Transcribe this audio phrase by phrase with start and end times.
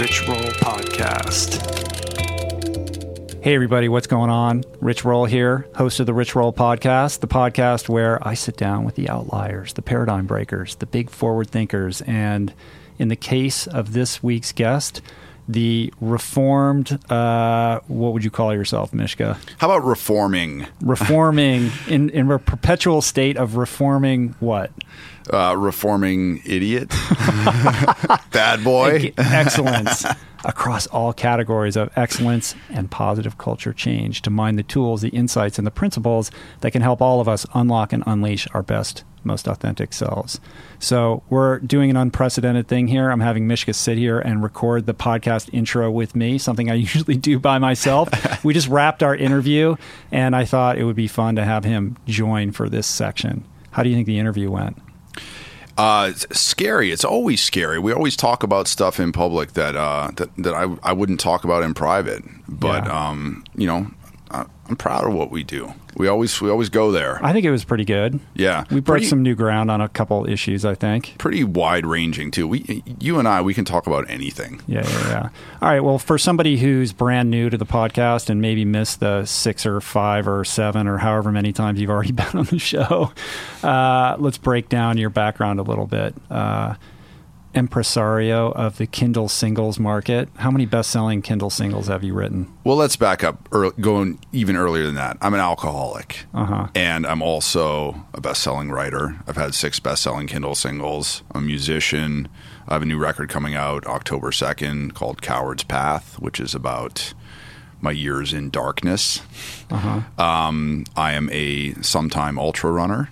[0.00, 1.60] Rich Roll Podcast.
[3.44, 4.64] Hey, everybody, what's going on?
[4.80, 8.86] Rich Roll here, host of the Rich Roll Podcast, the podcast where I sit down
[8.86, 12.00] with the outliers, the paradigm breakers, the big forward thinkers.
[12.06, 12.54] And
[12.98, 15.02] in the case of this week's guest,
[15.52, 19.38] the reformed, uh, what would you call yourself, Mishka?
[19.58, 20.66] How about reforming?
[20.80, 24.70] Reforming, in, in a perpetual state of reforming what?
[25.32, 26.88] Uh, reforming idiot,
[28.32, 30.04] bad boy, excellence
[30.44, 35.58] across all categories of excellence and positive culture change to mine the tools, the insights,
[35.58, 36.30] and the principles
[36.60, 40.40] that can help all of us unlock and unleash our best, most authentic selves.
[40.78, 43.10] So, we're doing an unprecedented thing here.
[43.10, 47.16] I'm having Mishka sit here and record the podcast intro with me, something I usually
[47.16, 48.08] do by myself.
[48.44, 49.76] we just wrapped our interview,
[50.10, 53.44] and I thought it would be fun to have him join for this section.
[53.72, 54.78] How do you think the interview went?
[55.80, 56.90] Uh, it's scary.
[56.92, 57.78] It's always scary.
[57.78, 61.44] We always talk about stuff in public that uh, that that I I wouldn't talk
[61.44, 62.22] about in private.
[62.48, 63.08] But Yeah.
[63.08, 63.86] um, you know,
[64.70, 65.72] I'm proud of what we do.
[65.96, 67.18] We always we always go there.
[67.24, 68.20] I think it was pretty good.
[68.34, 71.16] Yeah, We broke Pretty- some new ground on a couple issues, I think.
[71.18, 72.46] pretty wide ranging too.
[72.46, 74.60] We you and I we can talk about anything.
[74.68, 75.28] Yeah, yeah, yeah.
[75.60, 75.80] All right.
[75.80, 79.80] Well, for somebody who's brand new to the podcast and maybe missed the six or
[79.80, 83.12] five or seven or however many times you've already been on the show,
[83.64, 86.14] uh, let's break down your background a little bit.
[86.30, 86.74] Uh,
[87.54, 90.28] impresario of the Kindle singles market.
[90.36, 92.52] How many best-selling Kindle singles have you written?
[92.64, 93.48] Well, let's back up.
[93.52, 95.16] Early, going even earlier than that.
[95.20, 96.68] I'm an alcoholic, Uh-huh.
[96.74, 99.16] and I'm also a best-selling writer.
[99.26, 101.22] I've had six best-selling Kindle singles.
[101.34, 102.28] I'm a musician.
[102.68, 107.14] I have a new record coming out October 2nd called "Coward's Path," which is about
[107.80, 109.22] my years in darkness.
[109.70, 110.00] Uh-huh.
[110.22, 113.08] Um, I am a sometime ultra runner.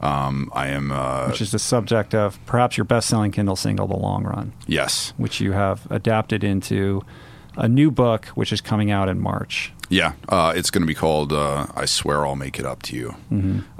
[0.00, 3.96] Um, I am uh, Which is the subject of perhaps your best-selling Kindle single, "The
[3.96, 7.02] Long Run," yes, which you have adapted into
[7.56, 9.72] a new book, which is coming out in March.
[9.90, 12.96] Yeah, uh, it's going to be called uh, "I Swear I'll Make It Up to
[12.96, 13.16] You"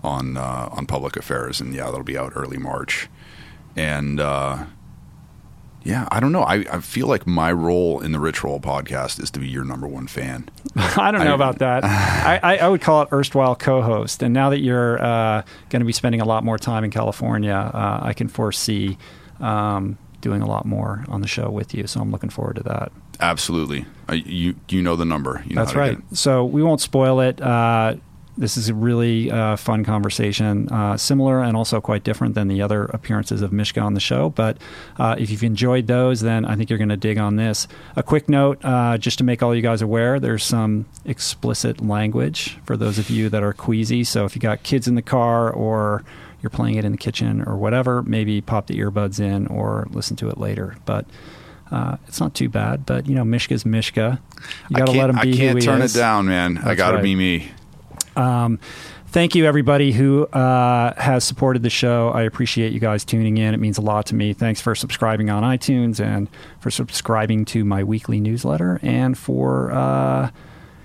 [0.02, 3.08] on uh, on Public Affairs, and yeah, that'll be out early March.
[3.76, 4.64] And uh,
[5.82, 6.42] yeah, I don't know.
[6.42, 9.64] I, I feel like my role in the Rich Roll podcast is to be your
[9.64, 10.48] number one fan.
[10.76, 11.84] I don't know I- about that.
[11.84, 14.22] I, I, I would call it erstwhile co-host.
[14.22, 17.54] And now that you're uh, going to be spending a lot more time in California,
[17.54, 18.98] uh, I can foresee
[19.40, 21.86] um, doing a lot more on the show with you.
[21.86, 22.92] So I'm looking forward to that.
[23.22, 25.44] Absolutely, uh, you you know the number.
[25.46, 25.98] You know That's right.
[26.14, 27.38] So we won't spoil it.
[27.40, 27.96] Uh,
[28.40, 32.62] this is a really uh, fun conversation, uh, similar and also quite different than the
[32.62, 34.30] other appearances of Mishka on the show.
[34.30, 34.56] But
[34.98, 37.68] uh, if you've enjoyed those, then I think you're going to dig on this.
[37.96, 42.58] A quick note, uh, just to make all you guys aware, there's some explicit language
[42.64, 44.04] for those of you that are queasy.
[44.04, 46.02] So if you got kids in the car or
[46.40, 50.16] you're playing it in the kitchen or whatever, maybe pop the earbuds in or listen
[50.16, 50.76] to it later.
[50.86, 51.04] But
[51.70, 54.18] uh, it's not too bad, but you know, Mishka's Mishka.
[54.70, 55.94] You got to let him be I can't who he turn is.
[55.94, 56.56] it down, man.
[56.56, 57.02] I got to right.
[57.02, 57.50] be me.
[58.16, 58.58] Um,
[59.08, 62.10] thank you, everybody who uh, has supported the show.
[62.10, 63.54] I appreciate you guys tuning in.
[63.54, 64.32] It means a lot to me.
[64.32, 66.28] Thanks for subscribing on iTunes and
[66.60, 70.30] for subscribing to my weekly newsletter and for uh,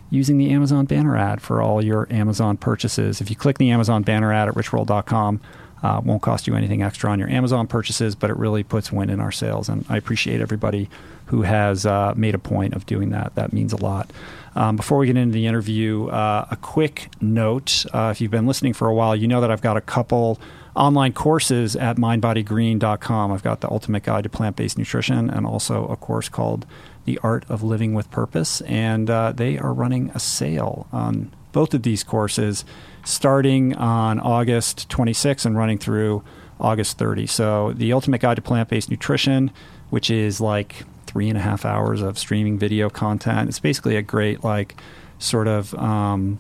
[0.10, 3.22] using the Amazon banner ad for all your Amazon purchases.
[3.22, 5.42] If you click the Amazon banner ad at richroll.com,
[5.84, 9.12] uh, won't cost you anything extra on your Amazon purchases, but it really puts wind
[9.12, 9.70] in our sails.
[9.70, 10.90] And I appreciate everybody
[11.28, 13.36] who has uh, made a point of doing that.
[13.36, 14.10] That means a lot.
[14.56, 17.86] Um, before we get into the interview, uh, a quick note.
[17.94, 20.40] Uh, if you've been listening for a while, you know that I've got a couple
[20.76, 23.32] online courses at mindbodygreen.com.
[23.32, 26.66] I've got the Ultimate Guide to Plant Based Nutrition and also a course called
[27.06, 28.62] The Art of Living with Purpose.
[28.62, 32.66] And uh, they are running a sale on both of these courses
[33.04, 36.24] starting on August 26 and running through
[36.60, 37.28] August 30.
[37.28, 39.52] So, The Ultimate Guide to Plant Based Nutrition,
[39.90, 40.84] which is like
[41.16, 43.48] three and a half hours of streaming video content.
[43.48, 44.76] It's basically a great, like,
[45.18, 45.74] sort of.
[45.76, 46.40] Um,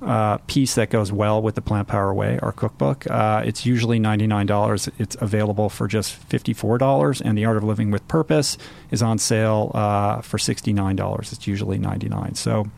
[0.00, 3.10] uh, piece that goes well with the Plant Power Way, our cookbook.
[3.10, 4.90] Uh, it's usually $99.
[4.96, 7.20] It's available for just $54.
[7.22, 8.56] And The Art of Living with Purpose
[8.90, 11.32] is on sale uh, for $69.
[11.32, 12.36] It's usually 99.
[12.36, 12.70] So,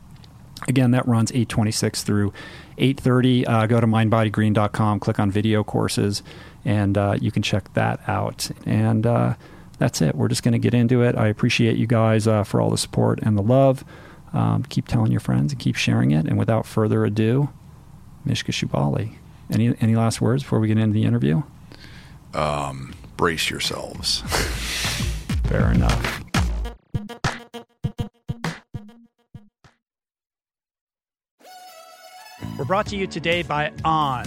[0.66, 2.32] again, that runs 826 through
[2.78, 3.46] 830.
[3.46, 6.22] Uh, go to mindbodygreen.com, click on video courses,
[6.64, 8.50] and uh, you can check that out.
[8.64, 9.34] And uh,
[9.80, 10.14] that's it.
[10.14, 11.16] We're just going to get into it.
[11.16, 13.82] I appreciate you guys uh, for all the support and the love.
[14.34, 16.26] Um, keep telling your friends and keep sharing it.
[16.26, 17.48] And without further ado,
[18.24, 19.14] Mishka Shubaly.
[19.50, 21.42] Any any last words before we get into the interview?
[23.16, 24.20] Brace yourselves.
[25.48, 26.24] Fair enough.
[32.58, 34.26] We're brought to you today by On.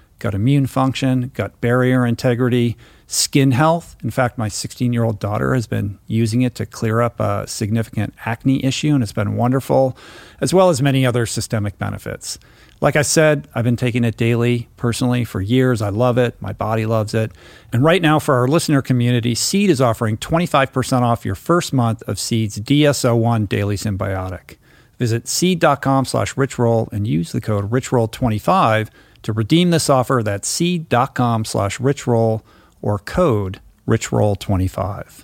[0.21, 2.77] gut immune function, gut barrier integrity,
[3.07, 3.95] skin health.
[4.03, 7.47] In fact, my 16 year old daughter has been using it to clear up a
[7.47, 9.97] significant acne issue, and it's been wonderful,
[10.39, 12.37] as well as many other systemic benefits.
[12.81, 15.81] Like I said, I've been taking it daily personally for years.
[15.81, 16.39] I love it.
[16.39, 17.31] My body loves it.
[17.73, 22.03] And right now, for our listener community, Seed is offering 25% off your first month
[22.03, 24.57] of Seed's DS-01 Daily Synbiotic.
[25.01, 28.89] Visit seed.com slash richroll and use the code richroll25
[29.23, 30.21] to redeem this offer.
[30.23, 32.43] That's seed.com slash richroll
[32.83, 35.23] or code richroll25.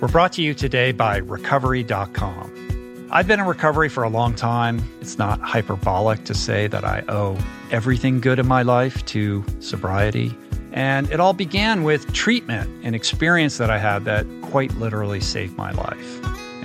[0.00, 3.06] We're brought to you today by recovery.com.
[3.12, 4.82] I've been in recovery for a long time.
[5.00, 7.38] It's not hyperbolic to say that I owe
[7.70, 10.36] everything good in my life to sobriety.
[10.72, 15.56] And it all began with treatment, an experience that I had that quite literally saved
[15.56, 16.47] my life.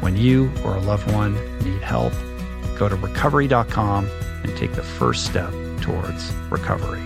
[0.00, 2.12] When you or a loved one need help,
[2.76, 4.08] go to recovery.com
[4.42, 7.02] and take the first step towards recovery.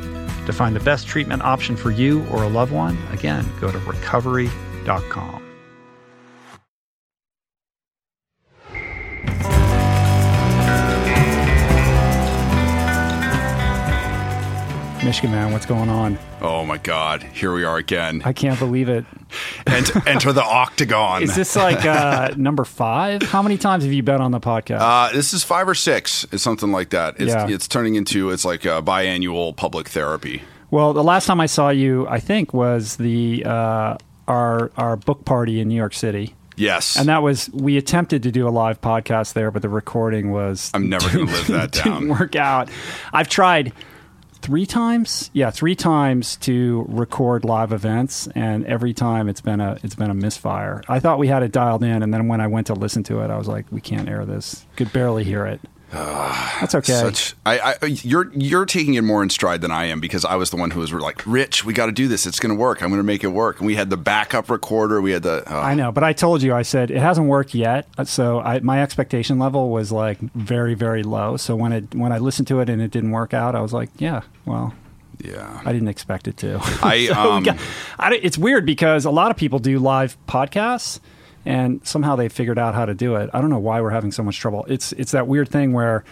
[0.46, 3.78] To find the best treatment option for you or a loved one, again, go to
[3.78, 5.43] recovery.com.
[15.04, 16.18] Mishka man, what's going on?
[16.40, 17.22] Oh my God!
[17.22, 18.22] Here we are again.
[18.24, 19.04] I can't believe it.
[19.66, 21.22] Enter, enter the octagon.
[21.22, 23.20] Is this like uh, number five?
[23.22, 24.78] How many times have you been on the podcast?
[24.80, 26.24] Uh, this is five or six.
[26.32, 27.16] It's something like that.
[27.20, 27.48] It's, Yeah.
[27.48, 30.42] it's turning into it's like a biannual public therapy.
[30.70, 35.26] well, the last time I saw you, I think, was the uh, our our book
[35.26, 36.34] party in New York City.
[36.56, 40.30] Yes, And that was we attempted to do a live podcast there, but the recording
[40.30, 42.00] was I'm never going to live that down.
[42.00, 42.70] didn't work out.
[43.12, 43.72] I've tried
[44.44, 49.78] three times, yeah, three times to record live events, and every time it's been a
[49.82, 50.82] it's been a misfire.
[50.86, 53.20] I thought we had it dialed in, and then when I went to listen to
[53.20, 54.66] it, I was like, we can't air this.
[54.76, 55.62] Could barely hear it.
[55.94, 56.92] That's okay.
[56.92, 60.36] Such, I, I, you're you're taking it more in stride than I am because I
[60.36, 62.26] was the one who was like, "Rich, we got to do this.
[62.26, 62.82] It's going to work.
[62.82, 65.00] I'm going to make it work." And we had the backup recorder.
[65.00, 65.44] We had the.
[65.50, 67.86] Uh, I know, but I told you, I said it hasn't worked yet.
[68.06, 71.36] So I, my expectation level was like very, very low.
[71.36, 73.72] So when it when I listened to it and it didn't work out, I was
[73.72, 74.74] like, yeah, well,
[75.18, 75.60] yeah.
[75.64, 76.58] I didn't expect it to.
[76.82, 77.58] I, So we um, got-
[77.98, 81.00] I it's weird because a lot of people do live podcasts,
[81.44, 83.30] and somehow they figured out how to do it.
[83.32, 84.64] I don't know why we're having so much trouble.
[84.68, 86.04] It's it's that weird thing where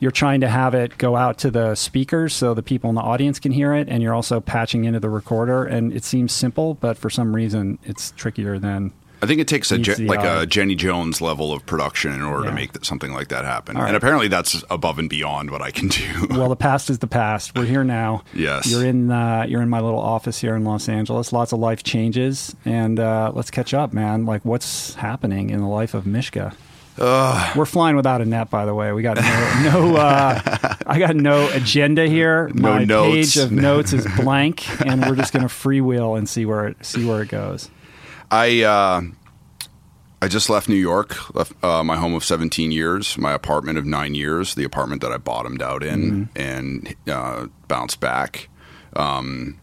[0.00, 3.02] you're trying to have it go out to the speakers so the people in the
[3.02, 5.64] audience can hear it, and you're also patching into the recorder.
[5.64, 8.92] And it seems simple, but for some reason, it's trickier than.
[9.22, 12.44] I think it takes a Je- like a Jenny Jones level of production in order
[12.44, 12.50] Yeah.
[12.50, 13.76] to make th- something like that happen.
[13.76, 13.88] Right.
[13.88, 16.26] And apparently, that's above and beyond what I can do.
[16.30, 17.54] Well, the past is the past.
[17.54, 18.22] We're here now.
[18.34, 18.70] Yes.
[18.70, 19.10] You're in.
[19.10, 21.32] Uh, you're in my little office here in Los Angeles.
[21.32, 24.24] Lots of life changes, and uh, let's catch up, man.
[24.26, 26.54] Like, what's happening in the life of Mishka?
[26.98, 28.92] We're flying without a net, by the way.
[28.92, 29.92] We got no.
[29.92, 30.40] no uh,
[30.86, 32.48] I got no agenda here.
[32.54, 33.34] No my notes.
[33.34, 36.84] page of notes is blank, and we're just going to freewheel and see where it
[36.84, 37.70] see where it goes.
[38.30, 39.02] I uh,
[40.22, 43.86] I just left New York, left uh, my home of 17 years, my apartment of
[43.86, 48.48] nine years, the apartment that I bottomed out in, and uh, bounced back.
[48.94, 49.58] Um,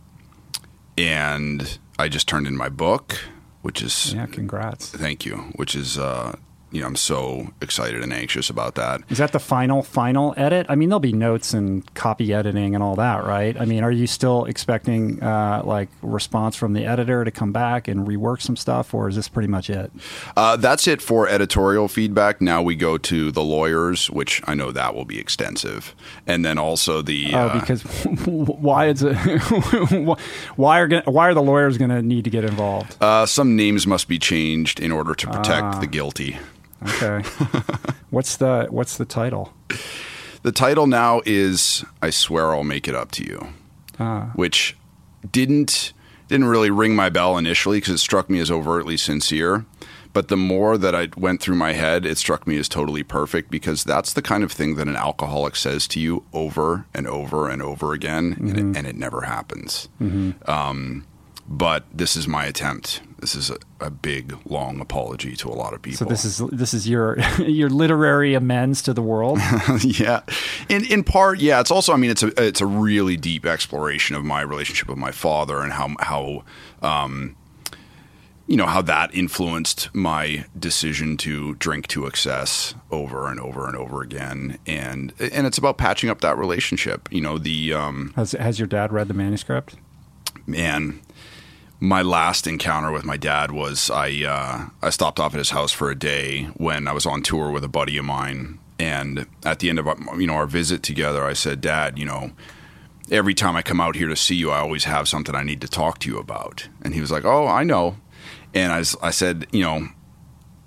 [0.97, 3.17] and I just turned in my book,
[3.61, 4.89] which is Yeah, congrats.
[4.89, 6.35] thank you, which is uh,
[6.71, 9.01] you know I'm so excited and anxious about that.
[9.09, 10.65] Is that the final final edit?
[10.69, 13.59] I mean, there'll be notes and copy editing and all that, right?
[13.59, 17.87] I mean, are you still expecting uh, like response from the editor to come back
[17.87, 19.91] and rework some stuff, or is this pretty much it?
[20.35, 22.41] Uh, that's it for editorial feedback.
[22.41, 25.95] Now we go to the lawyers, which I know that will be extensive,
[26.25, 27.81] and then also the Oh, uh, because
[28.25, 29.15] why is it?
[30.55, 32.95] why are gonna, why are the lawyers going to need to get involved?
[33.01, 35.79] uh, some names must be changed in order to protect Ah.
[35.79, 36.37] the guilty.
[36.83, 37.27] Okay,
[38.09, 39.53] what's the what's the title?
[40.43, 43.47] The title now is "I swear I'll make it up to you,"
[43.99, 44.31] Ah.
[44.35, 44.77] which
[45.31, 45.93] didn't
[46.27, 49.65] didn't really ring my bell initially because it struck me as overtly sincere.
[50.13, 53.51] But the more that I went through my head, it struck me as totally perfect
[53.51, 57.47] because that's the kind of thing that an alcoholic says to you over and over
[57.49, 58.47] and over again, Mm-hmm.
[58.49, 59.89] and, it, and it never happens.
[60.47, 61.05] Um,
[61.47, 63.01] but this is my attempt.
[63.19, 65.99] This is a, a big, long apology to a lot of people.
[65.99, 69.39] So this is this is your your literary amends to the world.
[69.81, 70.21] yeah,
[70.69, 71.59] in in part, yeah.
[71.59, 74.97] It's also, I mean, it's a it's a really deep exploration of my relationship with
[74.97, 76.43] my father and how how
[76.81, 77.35] um,
[78.45, 83.75] you know how that influenced my decision to drink to excess over and over and
[83.75, 87.07] over again, and and it's about patching up that relationship.
[87.11, 89.75] You know, the um, Has has your dad read the manuscript?
[90.47, 91.01] man,
[91.79, 95.71] my last encounter with my dad was I uh, I stopped off at his house
[95.71, 99.59] for a day when I was on tour with a buddy of mine, and at
[99.59, 102.31] the end of our, you know our visit together, I said, Dad, you know.
[103.09, 105.61] Every time I come out here to see you, I always have something I need
[105.61, 106.67] to talk to you about.
[106.81, 107.95] And he was like, "Oh, I know."
[108.53, 109.87] And I, I said, "You know,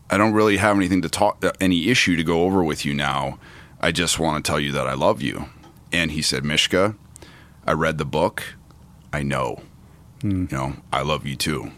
[0.08, 2.94] I don't really have anything to talk, uh, any issue to go over with you
[2.94, 3.38] now.
[3.78, 5.50] I just want to tell you that I love you."
[5.92, 6.94] And he said, "Mishka,
[7.66, 8.54] I read the book.
[9.12, 9.60] I know.
[10.22, 11.72] You know, I love you too."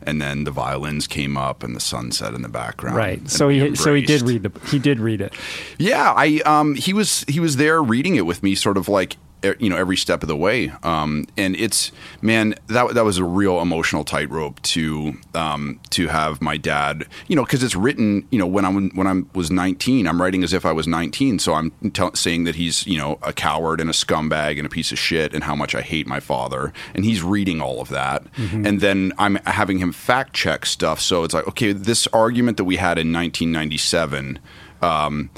[0.00, 2.96] And then the violins came up and the sunset in the background.
[2.96, 3.28] Right.
[3.28, 5.34] So he so he did read the he did read it.
[5.78, 9.16] Yeah, I um he was he was there reading it with me, sort of like
[9.42, 10.72] you know every step of the way.
[10.82, 16.42] Um, and it's man that that was a real emotional tightrope to um to have
[16.42, 20.06] my dad, you know, because it's written, you know, when I when I was nineteen,
[20.06, 23.18] I'm writing as if I was nineteen, so I'm tell saying that he's you know
[23.22, 26.06] a coward and a scumbag and a piece of shit and how much I hate
[26.06, 30.66] my father, and he's reading all of that, and then I'm having him fact check
[30.66, 31.00] stuff.
[31.00, 34.38] So it's like, okay, this argument that we had in 1997.
[34.80, 35.30] Um,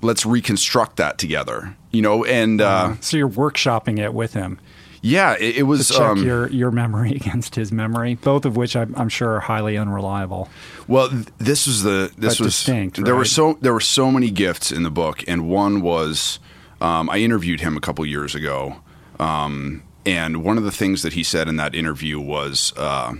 [0.00, 4.58] let's reconstruct that together you know and uh, So you're workshopping it with him
[5.00, 8.74] yeah it, it was check um, your your memory against his memory, both of which
[8.76, 10.48] I'm, I'm sure are highly unreliable.
[10.88, 14.10] well th- this was the this But was distinct, there were so there were so
[14.10, 16.40] many gifts in the book and one was
[16.80, 18.80] um, i interviewed him a couple years ago
[19.20, 23.12] Um, and one of the things that he said in that interview was uh,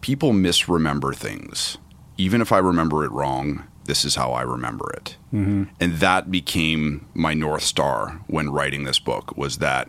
[0.00, 1.78] people misremember things.
[2.18, 5.16] Even if I remember it wrong, this is how I remember it.
[5.32, 5.64] Mm-hmm.
[5.80, 9.88] And that became my North Star when writing this book was that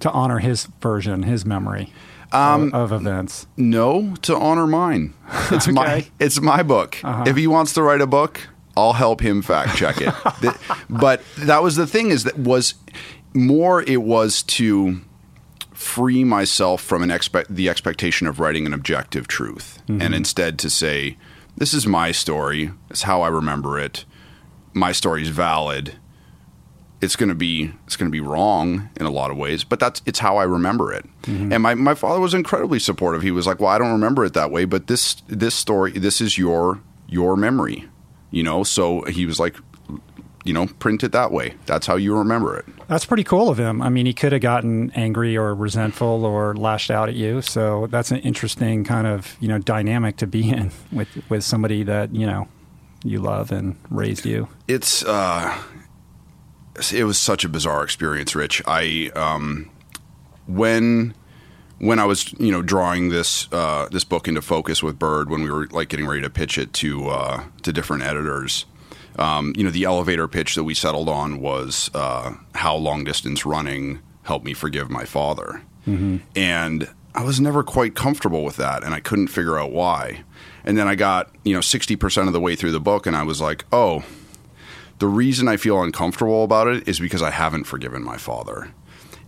[0.00, 1.92] to honor his version, his memory
[2.32, 3.46] um, of, of, events.
[3.56, 5.14] No, to honor mine.
[5.50, 5.72] It's okay.
[5.72, 6.98] my it's my book.
[7.02, 7.24] Uh-huh.
[7.26, 10.12] If he wants to write a book, I'll help him fact check it.
[10.90, 12.74] but that was the thing is that was
[13.32, 15.00] more it was to
[15.72, 20.00] free myself from an expect the expectation of writing an objective truth mm-hmm.
[20.00, 21.16] and instead to say
[21.56, 22.70] this is my story.
[22.90, 24.04] It's how i remember it.
[24.72, 25.96] My story is valid.
[27.00, 29.78] It's going to be it's going to be wrong in a lot of ways but
[29.78, 31.04] that's it's how i remember it.
[31.22, 31.52] Mm-hmm.
[31.52, 33.22] and my, my father was incredibly supportive.
[33.22, 36.20] He was like well i don't remember it that way but this this story this
[36.20, 37.88] is your your memory
[38.30, 38.64] you know?
[38.64, 39.56] So he was like
[40.46, 41.54] you know, print it that way.
[41.66, 42.64] That's how you remember it.
[42.88, 43.82] That's pretty cool of him.
[43.82, 47.42] I mean, he could have gotten angry or resentful or lashed out at you.
[47.42, 51.82] So that's an interesting kind of, you know, dynamic to be in with with somebody
[51.84, 52.48] that, you know,
[53.04, 54.48] you love and raised you.
[54.68, 55.56] It's uh
[56.92, 58.62] it was such a bizarre experience, Rich.
[58.66, 59.70] I um
[60.46, 61.14] when
[61.78, 65.42] when I was, you know, drawing this uh, this book into focus with Bird, when
[65.42, 68.64] we were like getting ready to pitch it to uh, to different editors,
[69.18, 73.46] um, you know, the elevator pitch that we settled on was uh, how long distance
[73.46, 75.62] running helped me forgive my father.
[75.86, 76.18] Mm-hmm.
[76.34, 80.24] And I was never quite comfortable with that, and I couldn't figure out why.
[80.64, 83.22] And then I got, you know, 60% of the way through the book, and I
[83.22, 84.04] was like, oh,
[84.98, 88.72] the reason I feel uncomfortable about it is because I haven't forgiven my father.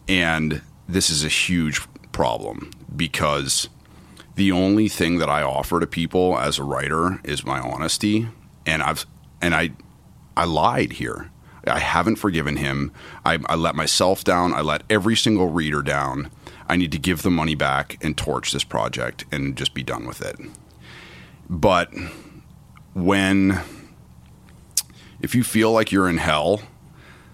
[0.09, 1.81] And this is a huge
[2.13, 3.69] problem because
[4.35, 8.29] the only thing that I offer to people as a writer is my honesty.
[8.65, 9.07] And I've
[9.41, 9.71] and I
[10.37, 11.31] I lied here.
[11.67, 12.93] I haven't forgiven him.
[13.25, 14.55] I, I, let myself down.
[14.55, 16.31] I let every single reader down.
[16.69, 20.07] I need to give the money back and torch this project and just be done
[20.07, 20.39] with it.
[21.51, 21.91] But
[22.95, 23.61] when,
[25.21, 26.63] if you feel like you're in hell,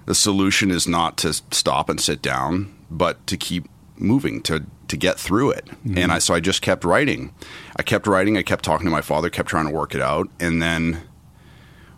[0.06, 4.96] the solution is not to stop and sit down, but to keep moving, to to
[4.96, 5.66] get through it.
[5.66, 5.98] Mm-hmm.
[5.98, 7.34] And I so I just kept writing.
[7.76, 8.36] I kept writing.
[8.36, 9.30] I kept talking to my father.
[9.30, 11.02] Kept trying to work it out, and then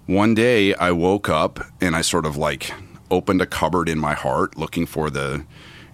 [0.07, 2.73] one day I woke up and I sort of like
[3.11, 5.45] opened a cupboard in my heart looking for the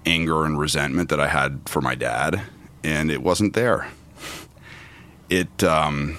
[0.06, 2.42] anger and resentment that I had for my dad,
[2.82, 3.88] and it wasn't there.
[5.28, 6.18] It um,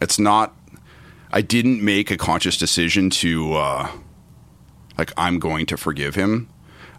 [0.00, 0.56] it's not.
[1.32, 3.90] I didn't make a conscious decision to uh,
[4.98, 6.48] like I'm going to forgive him.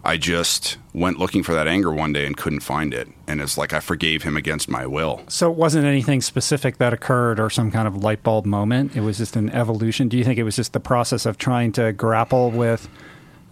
[0.04, 3.08] I just went looking for that anger one day and couldn't find it.
[3.28, 5.22] And it's like I forgave him against my will.
[5.28, 8.96] So it wasn't anything specific that occurred or some kind of light bulb moment.
[8.96, 10.08] It was just an evolution.
[10.08, 12.88] Do you think it was just the process of trying to grapple with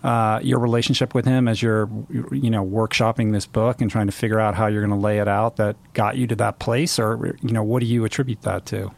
[0.03, 1.89] uh, your relationship with him as you're,
[2.33, 5.19] you know, workshopping this book and trying to figure out how you're going to lay
[5.19, 6.99] it out that got you to that place?
[6.99, 8.91] Or, you know, what do you attribute that to?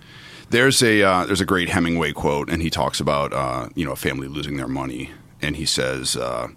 [0.48, 3.92] There's a uh, there's a great Hemingway quote, and he talks about uh, you know
[3.92, 5.10] a family losing their money,
[5.40, 6.48] and he says uh,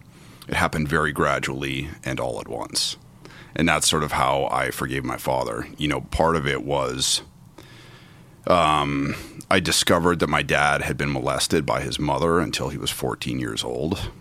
[0.47, 2.97] it happened very gradually and all at once.
[3.55, 5.67] And that's sort of how I forgave my father.
[5.77, 7.21] You know, part of it was
[8.47, 9.15] um,
[9.49, 13.39] I discovered that my dad had been molested by his mother until he was 14
[13.39, 14.12] years old.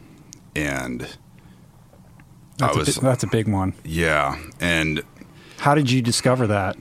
[0.55, 1.09] And
[2.59, 3.75] that's, was, a, that's a big one.
[3.85, 4.39] Yeah.
[4.61, 5.03] And
[5.59, 6.77] how did you discover that?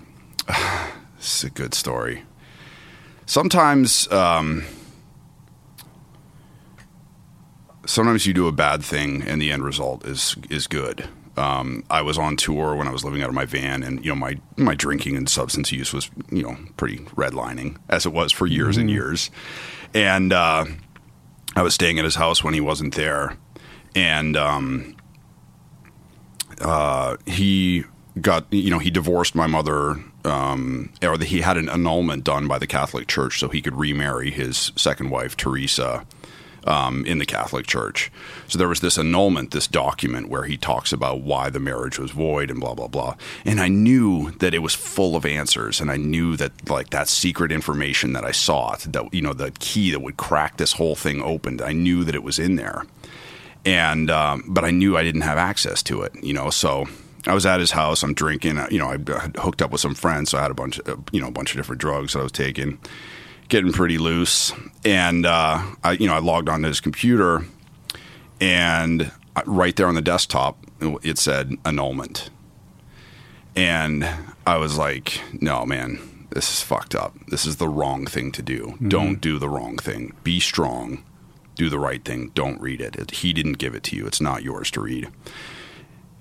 [1.17, 2.23] it's a good story.
[3.25, 4.63] Sometimes, um,
[7.86, 11.08] sometimes you do a bad thing and the end result is is good.
[11.36, 14.12] Um, I was on tour when I was living out of my van, and you
[14.12, 18.32] know my my drinking and substance use was you know pretty redlining as it was
[18.32, 18.82] for years mm-hmm.
[18.82, 19.32] and years,
[19.93, 20.65] and uh,
[21.56, 23.38] I was staying at his house when he wasn't there,
[23.96, 24.96] and um,
[26.62, 27.84] uh, he
[28.22, 32.60] got you know he divorced my mother um, or he had an annulment done by
[32.60, 36.06] the Catholic Church so he could remarry his second wife Teresa
[36.65, 38.12] um, in the Catholic Church.
[38.47, 42.12] So there was this annulment, this document where he talks about why the marriage was
[42.12, 43.15] void and blah blah blah.
[43.45, 47.08] And I knew that it was full of answers, and I knew that like that
[47.08, 50.95] secret information that I sought, that you know the key that would crack this whole
[50.95, 51.62] thing open.
[51.62, 52.86] I knew that it was in there,
[53.65, 56.13] and um, but I knew I didn't have access to it.
[56.23, 56.86] You know, so
[57.26, 58.04] I was at his house.
[58.04, 58.60] I'm drinking.
[58.69, 58.97] You know, I
[59.39, 61.52] hooked up with some friends, so I had a bunch, of, you know, a bunch
[61.52, 62.80] of different drugs that I was taking
[63.49, 64.53] getting pretty loose,
[64.84, 67.45] and uh, I, you know, I logged onto his computer,
[68.39, 69.12] and
[69.45, 70.58] right there on the desktop,
[71.01, 72.29] it said annulment,
[73.56, 74.08] and
[74.45, 77.15] I was like, "No, man, this is fucked up.
[77.27, 78.62] This is the wrong thing to do.
[78.65, 78.89] Mm-hmm.
[78.89, 80.13] Don't do the wrong thing.
[80.23, 81.03] Be strong.
[81.56, 82.32] Do the right thing.
[82.34, 82.95] Don't read it.
[82.95, 83.12] it.
[83.12, 84.08] He didn't give it to you.
[84.08, 85.10] It's not yours to read."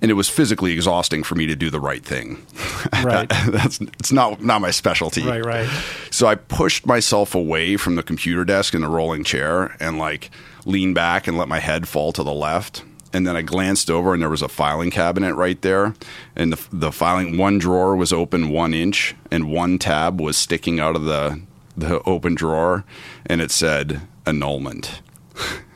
[0.02, 2.44] And it was physically exhausting for me to do the right thing.
[3.02, 3.28] Right.
[3.48, 5.26] That's it's not not my specialty.
[5.26, 5.68] Right, right.
[6.12, 10.30] So I pushed myself away from the computer desk in the rolling chair and like
[10.64, 12.84] leaned back and let my head fall to the left.
[13.12, 15.94] And then I glanced over and there was a filing cabinet right there.
[16.36, 20.78] And the, the filing, one drawer was open one inch and one tab was sticking
[20.78, 21.40] out of the,
[21.76, 22.84] the open drawer.
[23.26, 25.00] And it said annulment.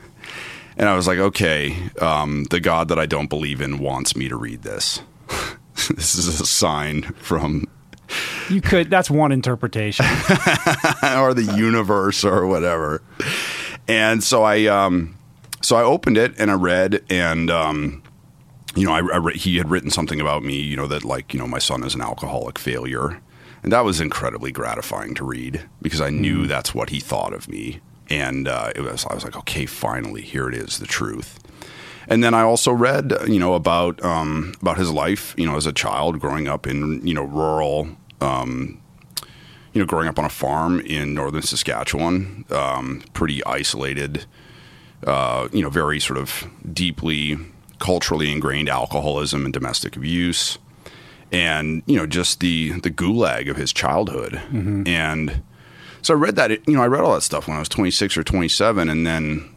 [0.77, 4.29] and I was like, okay, um, the God that I don't believe in wants me
[4.29, 5.01] to read this.
[5.95, 7.67] this is a sign from
[8.49, 8.91] You could.
[8.91, 10.07] That's one interpretation.
[11.03, 13.03] or the universe or whatever.
[13.89, 15.17] And so I, um,
[15.63, 18.03] so I opened it and I read, and um,
[18.75, 21.33] you know, I, I re- he had written something about me, you know, that like
[21.35, 23.21] you know my son is an alcoholic failure,
[23.63, 27.49] and that was incredibly gratifying to read because I knew that's what he thought of
[27.49, 31.39] me, and uh, it was I was like, okay, finally, here it is, the truth.
[32.09, 35.67] And then I also read, you know, about um, about his life, you know, as
[35.67, 37.89] a child growing up in you know rural
[38.21, 38.81] um,
[39.77, 44.25] you know, growing up on a farm in northern Saskatchewan, um, pretty isolated,
[45.07, 47.37] uh, you know, very sort of deeply
[47.79, 50.57] culturally ingrained alcoholism and domestic abuse,
[51.31, 54.41] and you know, just the the gulag of his childhood.
[54.87, 55.43] And
[56.03, 58.17] so I read that, you know, I read all that stuff when I was 26
[58.17, 59.49] or 27, and then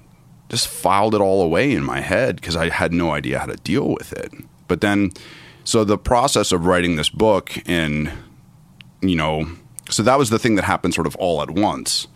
[0.50, 3.56] just filed it all away in my head because I had no idea how to
[3.58, 4.32] deal with it.
[4.68, 5.12] But then,
[5.64, 8.12] so the process of writing this book and
[9.02, 9.50] you know,
[9.90, 12.08] so that was the thing that happened sort of all at once.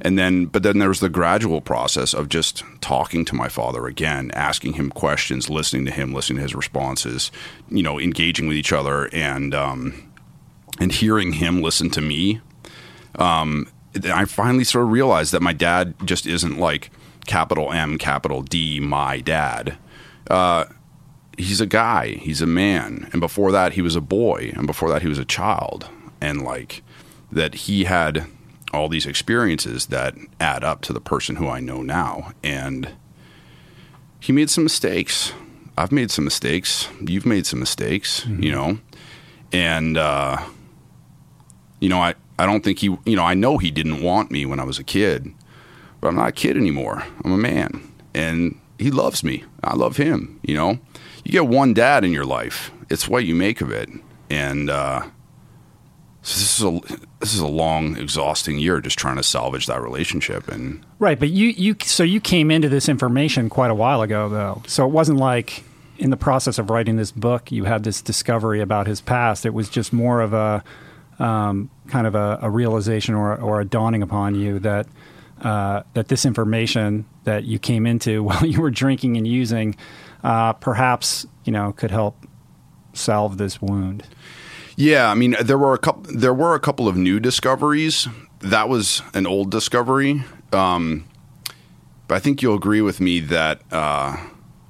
[0.00, 3.86] And then, but then there was the gradual process of just talking to my father
[3.86, 7.30] again, asking him questions, listening to him, listening to his responses,
[7.70, 10.12] you know, engaging with each other, and um,
[10.80, 12.40] and hearing him listen to me.
[13.16, 13.68] Um,
[14.04, 16.90] I finally sort of realized that my dad just isn't like
[17.26, 19.76] capital M, capital D, my dad.
[20.28, 20.64] Uh,
[21.38, 24.88] he's a guy, he's a man, and before that he was a boy, and before
[24.90, 25.88] that he was a child,
[26.20, 26.82] and like
[27.30, 28.26] that he had
[28.72, 32.90] all these experiences that add up to the person who I know now, and
[34.20, 35.32] he made some mistakes.
[35.76, 36.88] I've made some mistakes.
[37.00, 38.78] You've made some mistakes, you know,
[39.52, 40.42] and uh,
[41.80, 44.46] you know I I don't think he you know I know he didn't want me
[44.46, 45.32] when I was a kid,
[46.00, 47.04] but I'm not a kid anymore.
[47.24, 49.44] I'm a man, and he loves me.
[49.62, 50.40] I love him.
[50.42, 50.78] You know,
[51.24, 52.70] you get one dad in your life.
[52.90, 53.88] It's what you make of it,
[54.30, 55.04] and uh,
[56.24, 59.82] so this is a this is a long, exhausting year just trying to salvage that
[59.82, 60.48] relationship.
[60.48, 64.30] And Right, but you you so you came into this information quite a while ago
[64.30, 64.62] though.
[64.66, 65.64] So it wasn't like
[65.98, 69.44] in the process of writing this book you had this discovery about his past.
[69.44, 70.64] It was just more of a
[71.18, 74.86] um, kind of a, a realization or or a dawning upon you that
[75.42, 79.76] uh, that this information that you came into while you were drinking and using
[80.22, 82.16] uh, perhaps you know could help
[82.92, 84.04] salve this wound.
[84.76, 88.08] yeah, I mean there were a couple there were a couple of new discoveries.
[88.40, 90.22] That was an old discovery.
[90.52, 91.06] Um,
[92.06, 94.16] but I think you'll agree with me that uh,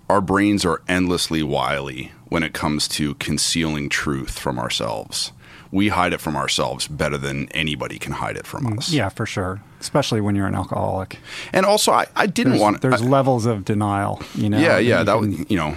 [0.09, 5.33] our brains are endlessly wily when it comes to concealing truth from ourselves.
[5.75, 8.91] We hide it from ourselves better than anybody can hide it from us.
[8.93, 9.61] Yeah, for sure.
[9.81, 11.19] Especially when you're an alcoholic.
[11.53, 12.81] And also, I, I didn't There's, want.
[12.81, 14.23] there's I- levels of denial.
[14.35, 14.59] You know.
[14.59, 15.01] yeah, yeah.
[15.01, 15.75] You That can- was, you know,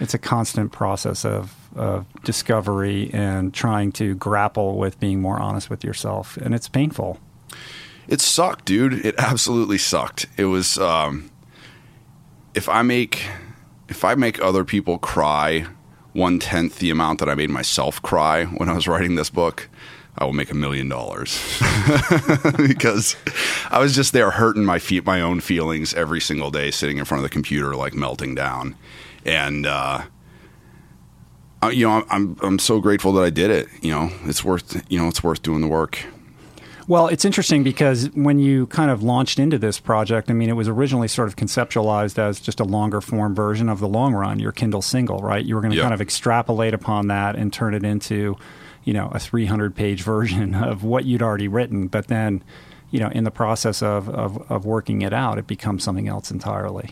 [0.00, 5.68] it's a constant process of, of discovery and trying to grapple with being more honest
[5.70, 7.18] with yourself, and it's painful.
[8.06, 9.04] It sucked, dude.
[9.04, 10.26] It absolutely sucked.
[10.36, 11.30] It was um
[12.54, 13.24] if I make
[13.88, 15.66] if I make other people cry
[16.14, 19.68] one tenth the amount that I made myself cry when I was writing this book,
[20.16, 21.38] I will make a million dollars.
[22.56, 23.16] because
[23.70, 27.04] I was just there hurting my feet my own feelings every single day, sitting in
[27.04, 28.76] front of the computer, like melting down.
[29.26, 30.02] And uh
[31.62, 33.68] I- you know, I'm I'm so grateful that I did it.
[33.82, 35.98] You know, it's worth you know it's worth doing the work.
[36.86, 40.54] Well, it's interesting because when you kind of launched into this project, I mean, it
[40.54, 44.38] was originally sort of conceptualized as just a longer form version of the long run,
[44.38, 45.42] your Kindle single, right?
[45.44, 45.84] You were going to Yeah.
[45.84, 48.36] kind of extrapolate upon that and turn it into,
[48.84, 51.86] you know, a 300 page version of what you'd already written.
[51.86, 52.42] But then,
[52.90, 56.30] you know, in the process of, of, of working it out, it becomes something else
[56.30, 56.90] entirely.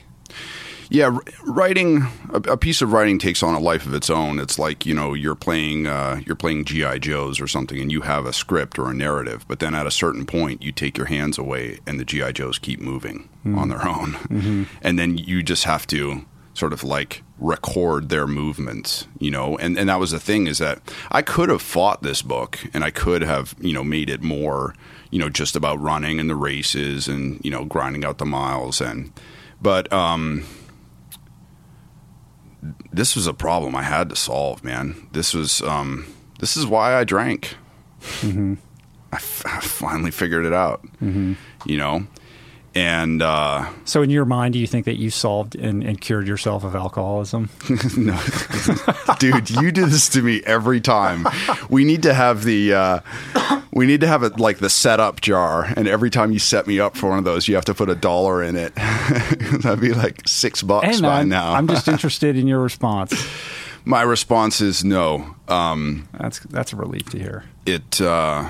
[0.92, 2.02] Yeah, writing
[2.35, 4.38] a, a piece of writing takes on a life of its own.
[4.38, 8.02] It's like you know you're playing uh, you're playing GI Joes or something, and you
[8.02, 9.46] have a script or a narrative.
[9.48, 12.59] But then at a certain point, you take your hands away, and the GI Joes
[12.59, 18.11] keep moving on their own, and then you just have to sort of like record
[18.11, 19.57] their movements, you know.
[19.57, 22.85] And and that was the thing is that I could have fought this book, and
[22.85, 24.74] I could have you know made it more
[25.11, 28.81] you know just about running and the races and you know grinding out the miles
[28.83, 29.11] and
[29.61, 30.44] but um
[32.92, 35.09] this was a problem I had to solve, man.
[35.12, 36.07] This was um,
[36.40, 37.57] this is why I drank.
[38.20, 38.55] Mm-hmm.
[39.12, 40.85] I, f- I finally figured it out.
[41.01, 42.07] You know,
[42.75, 46.27] and uh, So, in your mind, do you think that you solved and, and cured
[46.27, 47.49] yourself of alcoholism?
[47.97, 48.19] no,
[49.19, 51.27] dude, you do this to me every time.
[51.69, 53.01] We need to have the uh,
[53.73, 56.81] we need to have it like the setup jar, and every time you set me
[56.81, 58.75] up for one of those, you have to put a dollar in it.
[59.63, 61.53] That'd be like six bucks Hey, by man, now.
[61.55, 63.15] I'm just interested in your response.
[63.85, 65.35] My response is no.
[65.49, 67.45] Um, That's that's a relief to hear.
[67.67, 68.01] it.
[68.01, 68.49] Uh,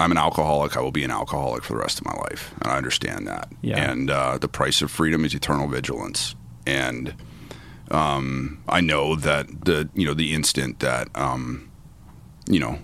[0.00, 0.76] I'm an alcoholic.
[0.76, 3.52] I will be an alcoholic for the rest of my life, and I understand that.
[3.62, 3.90] Yeah.
[3.90, 6.34] And uh, the price of freedom is eternal vigilance.
[6.66, 7.14] And
[7.90, 11.70] um, I know that the you know the instant that um,
[12.48, 12.78] you know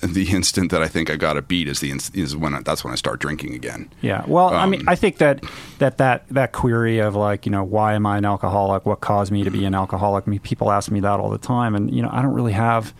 [0.00, 2.62] the instant that I think I got a beat is the inst- is when I,
[2.62, 3.90] that's when I start drinking again.
[4.00, 4.24] Yeah.
[4.26, 5.42] Well, I mean, Um, I think that
[5.78, 8.86] that that that query of like, you know, why am I an alcoholic?
[8.86, 10.26] What caused me to be an alcoholic?
[10.26, 12.52] I mean, people ask me that all the time, and you know, I don't really
[12.52, 12.94] have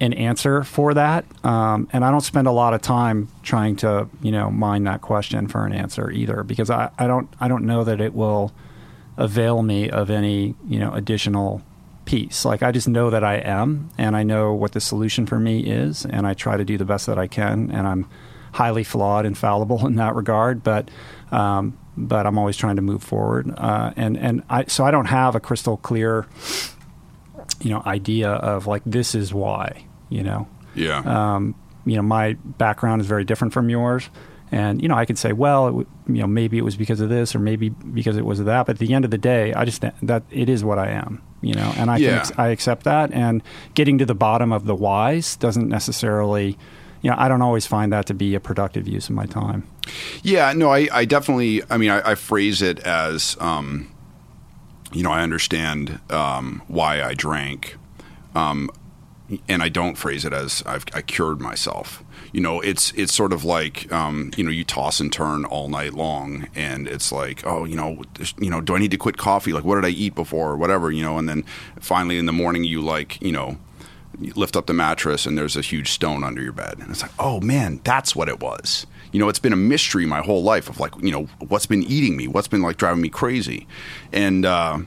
[0.00, 4.08] an answer for that, um, and I don't spend a lot of time trying to,
[4.22, 7.64] you know, mine that question for an answer either, because I, I don't I don't
[7.64, 8.52] know that it will
[9.16, 11.62] avail me of any you know additional
[12.04, 12.44] peace.
[12.44, 15.60] Like I just know that I am, and I know what the solution for me
[15.60, 18.08] is, and I try to do the best that I can, and I'm
[18.52, 20.90] highly flawed and fallible in that regard, but.
[21.30, 25.06] Um, but I'm always trying to move forward, uh, and and I so I don't
[25.06, 26.26] have a crystal clear,
[27.64, 30.98] you know, idea of like this is why, you know, Yeah.
[31.04, 31.54] um,
[31.86, 34.08] you know, my background is very different from yours.
[34.52, 37.00] And, you know, I could say, well, it w- you know, maybe it was because
[37.00, 38.66] of this or maybe because it was of that.
[38.66, 41.22] But at the end of the day, I just, that it is what I am,
[41.40, 42.22] you know, and I, Yeah.
[42.22, 43.10] can, I accept that.
[43.12, 43.42] And
[43.74, 46.56] getting to the bottom of the whys doesn't necessarily,
[47.02, 49.64] you know, I don't always find that to be a productive use of my time.
[50.22, 51.62] Yeah, no, I, I definitely.
[51.68, 53.88] I mean, I, I phrase it as, um,
[54.94, 57.76] you know, I understand um, why I drank,
[58.34, 58.70] um,
[59.48, 62.02] and I don't phrase it as I've I cured myself.
[62.32, 65.68] You know, it's it's sort of like um, you know you toss and turn all
[65.68, 68.02] night long, and it's like, oh, you know,
[68.38, 69.52] you know, do I need to quit coffee?
[69.52, 71.18] Like, what did I eat before, or whatever, you know?
[71.18, 71.44] And then
[71.80, 73.58] finally in the morning, you like, you know,
[74.20, 77.02] you lift up the mattress and there's a huge stone under your bed and it's
[77.02, 80.42] like oh man that's what it was you know it's been a mystery my whole
[80.42, 83.68] life of like you know what's been eating me what's been like driving me crazy.
[84.12, 84.80] And uh,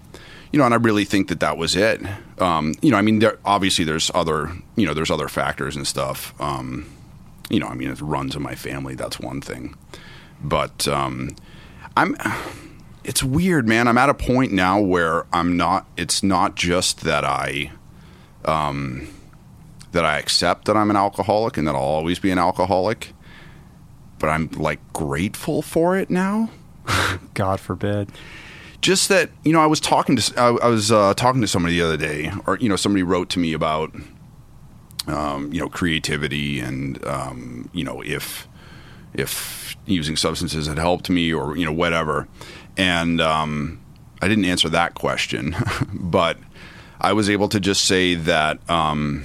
[0.51, 2.01] you know and i really think that that was it.
[2.39, 5.87] Um, you know i mean there, obviously there's other you know there's other factors and
[5.87, 6.39] stuff.
[6.41, 6.89] Um,
[7.49, 9.75] you know i mean it runs in my family that's one thing.
[10.43, 11.35] But um,
[11.95, 12.17] i'm
[13.05, 13.87] it's weird man.
[13.87, 17.71] I'm at a point now where i'm not it's not just that i
[18.43, 19.07] um,
[19.91, 23.13] that I accept that I'm an alcoholic and that I'll always be an alcoholic,
[24.19, 26.49] but I'm like grateful for it now.
[27.33, 28.11] God forbid.
[28.81, 31.77] Just that you know, I was talking to I, I was uh, talking to somebody
[31.77, 33.93] the other day, or you know, somebody wrote to me about
[35.07, 38.47] um, you know creativity and um, you know if
[39.13, 42.27] if using substances had helped me or you know whatever,
[42.77, 43.81] and um,
[44.21, 45.55] I didn't answer that question,
[45.93, 46.37] but
[47.01, 48.69] I was able to just say that.
[48.69, 49.23] Um,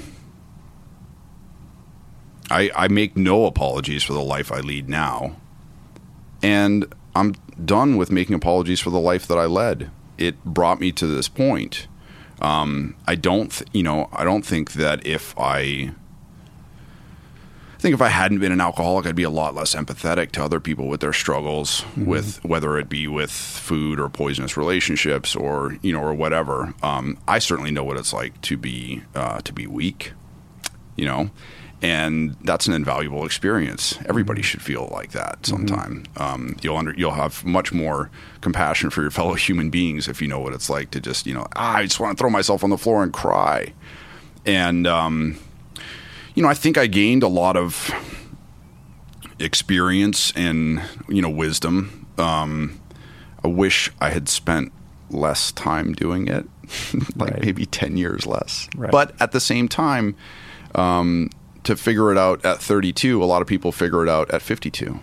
[2.53, 5.37] I, I make no apologies for the life I lead now.
[6.43, 7.35] And I'm
[7.65, 9.91] done with making apologies for the life that I led.
[10.19, 11.87] It brought me to this point.
[12.41, 15.93] Um, I don't, th- you know, I don't think that if I,
[17.73, 20.45] I think if I hadn't been an alcoholic, I'd be a lot less empathetic to
[20.45, 25.79] other people with their struggles, with whether it be with food or poisonous relationships or
[25.83, 26.75] you know or whatever.
[26.83, 30.12] Um, I certainly know what it's like to be uh, to be weak,
[30.97, 31.31] you know,
[31.83, 33.99] and that's an invaluable experience.
[34.07, 36.05] Everybody should feel like that sometime.
[36.16, 38.09] Um, you'll under, you'll have much more
[38.40, 41.35] compassion for your fellow human beings if you know what it's like to just you
[41.35, 43.73] know ah, I just want to throw myself on the floor and cry,
[44.47, 45.37] and um,
[46.35, 47.90] you know I think I gained a lot of
[49.38, 52.07] experience and you know wisdom.
[52.18, 52.81] Um,
[53.45, 54.73] I wish I had spent
[55.11, 56.47] less time doing it,
[57.16, 57.42] like Right.
[57.42, 58.68] maybe ten years less.
[58.77, 58.90] Right.
[58.92, 60.14] But at the same time,
[60.75, 61.31] um,
[61.64, 64.98] to figure it out at 32, a lot of people figure it out at 52.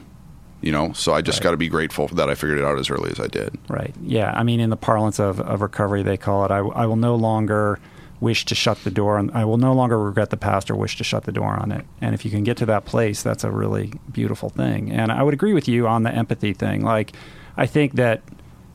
[0.62, 1.44] You know, so I just Right.
[1.46, 3.58] got to be grateful that I figured it out as early as I did.
[3.70, 3.96] Right.
[4.04, 4.34] Yeah.
[4.36, 7.16] I mean, in the parlance of, of recovery, they call it I, I will no
[7.16, 7.80] longer
[8.20, 10.98] wish to shut the door on, I will no longer regret the past or wish
[10.98, 11.86] to shut the door on it.
[12.02, 14.92] And if you can get to that place, that's a really beautiful thing.
[14.92, 16.82] And I would agree with you on the empathy thing.
[16.84, 17.14] Like,
[17.56, 18.22] I think that,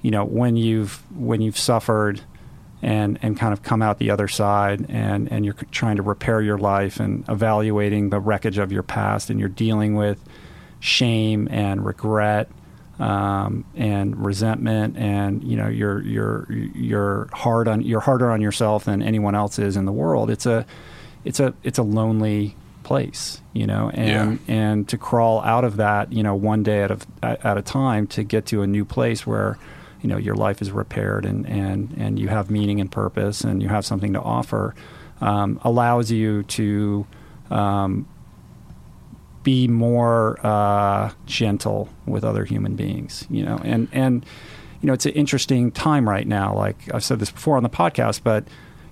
[0.00, 2.22] you know, when you've, when you've suffered
[2.84, 6.40] and, and kind of come out the other side and, and you're trying to repair
[6.42, 10.18] your life and evaluating the wreckage of your past and you're dealing with
[10.80, 12.48] shame and regret
[13.00, 18.84] um, and resentment, and you know you're you're you're hard on you're harder on yourself
[18.84, 20.30] than anyone else is in the world.
[20.30, 20.64] It's a
[21.24, 24.54] it's a it's a lonely place, you know, and Yeah.
[24.54, 26.98] and to crawl out of that, you know, one day at a
[27.44, 29.58] at a time to get to a new place where
[30.04, 33.62] you know your life is repaired and and and you have meaning and purpose and
[33.62, 34.74] you have something to offer
[35.22, 37.06] um, allows you to
[37.50, 38.06] um,
[39.42, 44.26] be more uh, gentle with other human beings you know and and
[44.82, 46.54] you know it's an interesting time right now.
[46.54, 48.44] Like I've said this before on the podcast but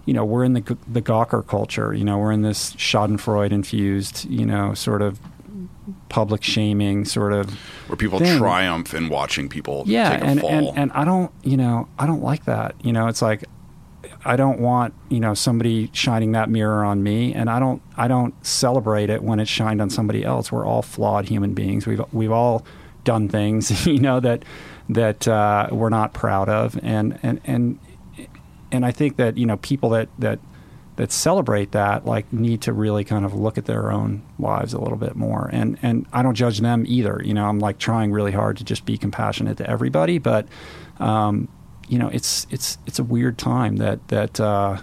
[0.07, 4.25] you know we're in the the Gawker culture you know we're in this Schadenfreude infused
[4.25, 5.21] you know sort of
[6.09, 7.51] public shaming sort of
[7.89, 8.39] Where people thing.
[8.39, 10.51] triumph in watching people yeah take a and, fall.
[10.51, 13.45] and and i don't you know i don't like that you know it's like
[14.25, 18.07] i don't want you know somebody shining that mirror on me and i don't i
[18.07, 22.03] don't celebrate it when it's shined on somebody else we're all flawed human beings we've
[22.13, 22.65] we've all
[23.05, 24.45] done things you know that
[24.89, 27.79] that uh, we're not proud of and and and
[28.71, 30.39] and i think that you know people that that
[30.97, 34.79] that celebrate that like need to really kind of look at their own lives a
[34.79, 38.13] little bit more and and I don't judge them either you know I'm like trying
[38.13, 40.47] really hard to just be compassionate to everybody but
[40.99, 41.49] um,
[41.89, 44.79] you know it's it's it's a weird time that that uh,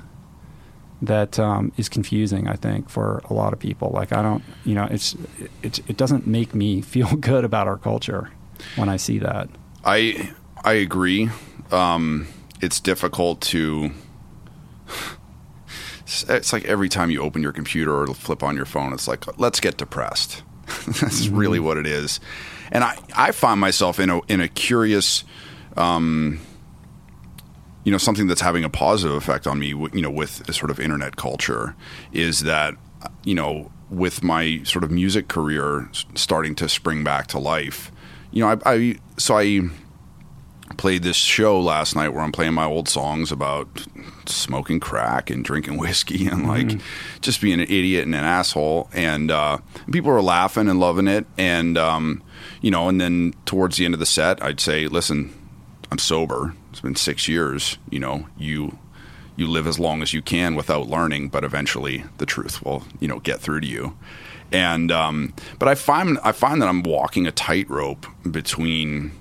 [1.01, 4.75] that um, is confusing I think for a lot of people like I don't you
[4.75, 5.15] know it's
[5.61, 8.31] it, it doesn't make me feel good about our culture
[8.75, 9.49] when I see that
[9.85, 11.29] I I agree.
[11.71, 12.27] Um,
[12.61, 13.91] it's difficult to.
[16.27, 19.39] It's like every time you open your computer or flip on your phone, it's like
[19.39, 20.43] let's get depressed.
[21.01, 22.19] That's really what it is,
[22.71, 25.23] and I I find myself in a in a curious.
[25.77, 26.39] Um,
[27.85, 30.69] you know something that's having a positive effect on me you know with a sort
[30.69, 31.75] of internet culture
[32.11, 32.75] is that
[33.23, 37.91] you know with my sort of music career starting to spring back to life
[38.31, 39.69] you know I, I so I
[40.77, 43.67] played this show last night where I'm playing my old songs about
[44.25, 46.79] smoking crack and drinking whiskey and like
[47.21, 48.89] just being an idiot and an asshole.
[48.93, 49.59] And uh,
[49.91, 51.25] people were laughing and loving it.
[51.37, 52.23] And um,
[52.61, 55.33] you know and then towards the end of the set I'd say listen
[55.91, 56.53] I'm sober.
[56.69, 57.77] It's been six years.
[57.89, 58.77] You know you
[59.35, 63.07] you live as long as you can without learning but eventually the truth will you
[63.07, 63.97] know get through to you.
[64.51, 69.11] And um, but I find I find that I'm walking a tightrope between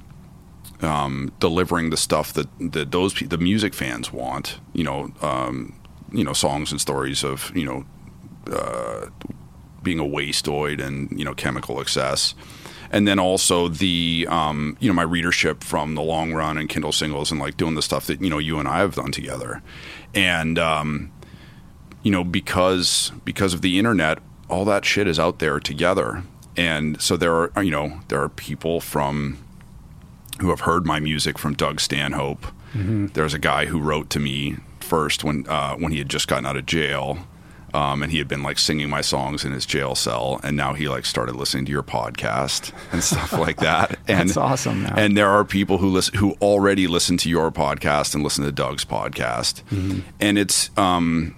[0.82, 4.60] um, delivering the stuff that, that those the music fans want.
[4.72, 5.74] You know, um,
[6.12, 7.84] you know, songs and stories of you know
[8.52, 9.06] uh,
[9.82, 12.34] being a wasteoid and you know chemical excess,
[12.90, 16.92] and then also the um, you know my readership from the long run and Kindle
[16.92, 19.62] singles and like doing the stuff that you know you and I have done together,
[20.14, 21.12] and um,
[22.02, 26.22] you know because because of the internet, all that shit is out there together,
[26.56, 29.38] and so there are you know there are people from
[30.40, 32.46] who have heard my music from Doug Stanhope.
[32.74, 36.46] There's a guy who wrote to me first when uh, when he had just gotten
[36.46, 37.18] out of jail,
[37.74, 40.74] um, and he had been like singing my songs in his jail cell, and now
[40.74, 43.98] he like started listening to your podcast and stuff like that.
[44.06, 44.98] And That's awesome, man.
[44.98, 48.52] And there are people who listen who already listen to your podcast and listen to
[48.52, 49.62] Doug's podcast,
[50.20, 51.34] and it's um,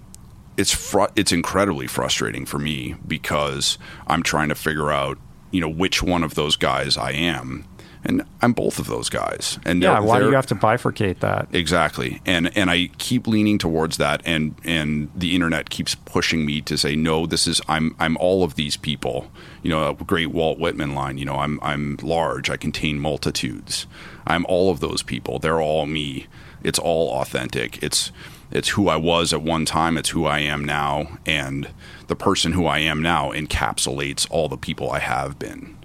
[0.57, 5.17] it's fr- it's incredibly frustrating for me because I'm trying to figure out
[5.53, 7.65] you know which one of those guys I am,
[8.05, 9.59] and I'm both of those guys.
[9.65, 13.59] And yeah why do you have to bifurcate that Exactly, and and I keep leaning
[13.59, 17.27] towards that, and and the internet keeps pushing me to say no.
[17.27, 19.31] This is I'm I'm all of these people.
[19.63, 21.19] You know, a great Walt Whitman line.
[21.19, 22.51] You know, I'm I'm large.
[22.51, 23.87] I contain multitudes.
[24.27, 25.39] I'm all of those people.
[25.39, 26.27] They're all me.
[26.63, 27.83] It's all authentic.
[27.83, 28.13] It's
[28.51, 29.97] it's who I was at one time.
[29.97, 31.69] It's who I am now, and
[32.07, 35.77] the person who I am now encapsulates all the people I have been,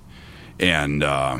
[0.60, 1.04] and.
[1.04, 1.39] Uh,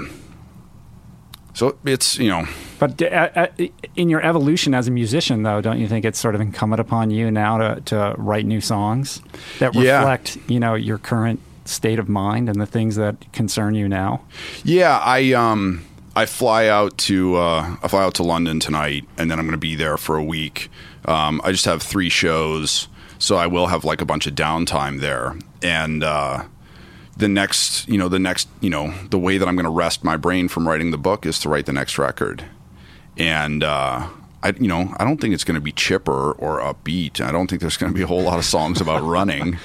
[1.56, 2.46] so it's you know
[2.78, 3.48] But uh, uh,
[3.96, 7.10] in your evolution as a musician, though, don't you think it's sort of incumbent upon
[7.10, 9.22] you now to, to write new songs
[9.60, 9.98] that Yeah.
[10.00, 14.22] reflect, you know, your current state of mind and the things that concern you now?
[14.64, 15.82] Yeah, I um
[16.18, 19.60] I fly out to uh, I fly out to London tonight, and then I'm going
[19.62, 20.70] to be there for a week.
[21.06, 22.88] Um, I just have three shows,
[23.20, 26.44] so I will have like a bunch of downtime there, and uh,
[27.18, 30.04] the next you know the next you know the way that I'm going to rest
[30.04, 32.46] my brain from writing the book is to write the next record,
[33.18, 33.64] and.
[33.64, 34.08] Uh,
[34.44, 37.20] I, you know, I don't think it's going to be chipper or upbeat.
[37.20, 39.58] I don't think there's going to be a whole lot of songs about running.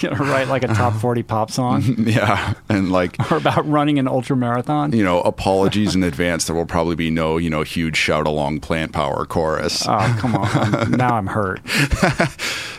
[0.00, 3.66] You're going to write like a top 40 pop song yeah, and like or about
[3.66, 4.92] running an ultra marathon?
[4.92, 6.44] you know, apologies in advance.
[6.44, 9.86] There will probably be no, you know, huge shout along plant power chorus.
[9.88, 10.90] Oh, come on.
[10.90, 11.62] Now I'm hurt.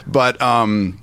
[0.06, 1.00] But um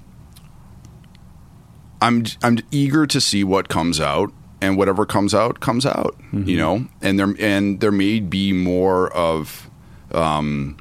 [2.04, 4.30] I'm I'm eager to see what comes out
[4.60, 6.14] and whatever comes out comes out.
[6.46, 9.70] You know, and there and there may be more of.
[10.12, 10.76] Um,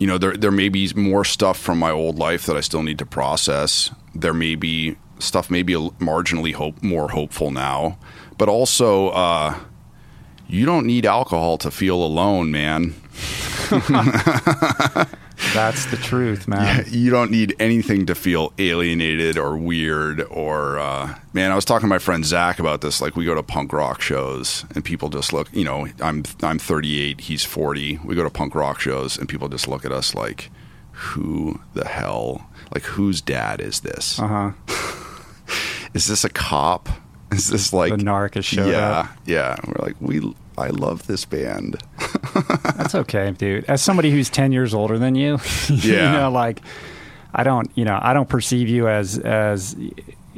[0.00, 2.82] you know, there there may be more stuff from my old life that I still
[2.82, 3.92] need to process.
[4.16, 7.98] There may be stuff maybe marginally hope more hopeful now,
[8.36, 9.60] but also uh,
[10.48, 12.94] you don't need alcohol to feel alone, man.
[15.54, 16.84] That's the truth, man.
[16.88, 21.50] You don't need anything to feel alienated or weird or uh, man.
[21.52, 23.02] I was talking to my friend Zach about this.
[23.02, 25.48] Like we go to punk rock shows and people just look.
[25.52, 27.98] You know, I'm I'm 38, he's 40.
[28.04, 30.50] We go to punk rock shows and people just look at us like,
[30.92, 32.48] who the hell?
[32.72, 34.18] Like whose dad is this?
[34.18, 34.52] Uh huh.
[35.94, 36.88] Is this a cop?
[37.32, 39.10] Is this like The narc has showed yeah, up.
[39.26, 39.56] yeah.
[39.66, 40.34] We're like we.
[40.58, 41.76] I love this band.
[42.76, 43.64] That's okay, dude.
[43.66, 45.38] As somebody who's ten years older than you,
[45.68, 46.12] you Yeah.
[46.12, 46.60] know, like
[47.34, 49.74] I don't, you know, I don't perceive you as as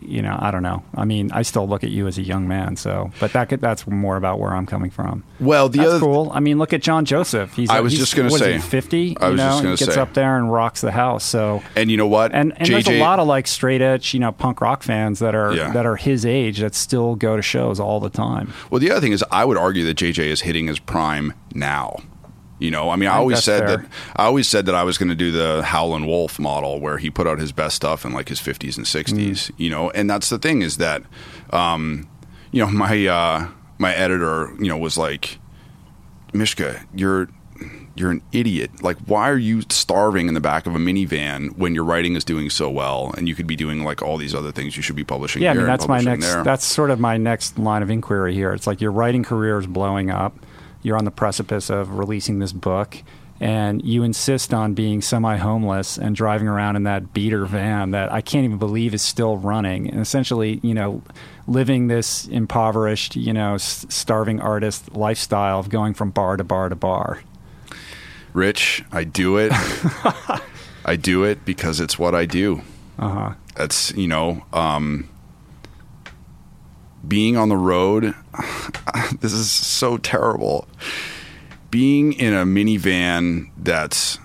[0.05, 0.83] you know, I don't know.
[0.95, 2.77] I mean, I still look at you as a young man.
[2.77, 5.25] So, but that could, that's more about where I'm coming from.
[5.41, 6.31] Well, the That's other cool.
[6.35, 7.55] I mean, look at John Joseph.
[7.55, 9.17] He's I was he's- just gonna say- fifty.
[9.21, 11.25] I was you know, just gonna and gets up there and rocks the house.
[11.25, 11.63] So.
[11.77, 12.33] and you know what?
[12.33, 15.35] And, and there's a lot of like straight edge, you know, punk rock fans that
[15.35, 15.71] are Yeah.
[15.73, 18.53] that are his age that still go to shows all the time.
[18.71, 21.99] Well, the other thing is, I would argue that JJ is hitting his prime now.
[22.61, 23.77] You know, I mean, I, I always said fair.
[23.79, 26.99] that I always said that I was going to do the Howlin' Wolf model, where
[26.99, 29.49] he put out his best stuff in like his fifties and sixties.
[29.49, 29.55] Mm.
[29.59, 31.03] You know, and that's the thing is that,
[31.51, 32.09] um,
[32.53, 33.49] you know, my uh,
[33.79, 35.39] my editor, you know, was like,
[36.33, 37.29] Mishka, you're
[37.97, 38.83] you're an idiot.
[38.83, 42.25] Like, why are you starving in the back of a minivan when your writing is
[42.25, 44.77] doing so well, and you could be doing like all these other things?
[44.77, 45.43] You should be publishing.
[45.43, 46.27] Yeah, I mean and that's my next.
[46.27, 46.45] There.
[46.45, 48.53] That's sort of my next line of inquiry here.
[48.53, 50.37] It's like your writing career is blowing up.
[50.85, 52.97] You're on the precipice of releasing this book,
[53.41, 58.21] and you insist on being semi-homeless and driving around in that beater van that I
[58.21, 61.03] can't even believe is still running, and essentially, you know,
[61.49, 66.69] living this impoverished, you know, s- starving artist lifestyle of going from bar to bar
[66.69, 67.23] to bar.
[68.33, 69.53] Rich, I do it.
[70.85, 72.63] I do it because it's what I do.
[72.99, 73.33] Uh huh.
[73.57, 75.09] That's, you know, um,
[77.09, 78.15] being on the road.
[79.21, 80.69] this is so terrible.
[81.71, 84.19] Being in a minivan that's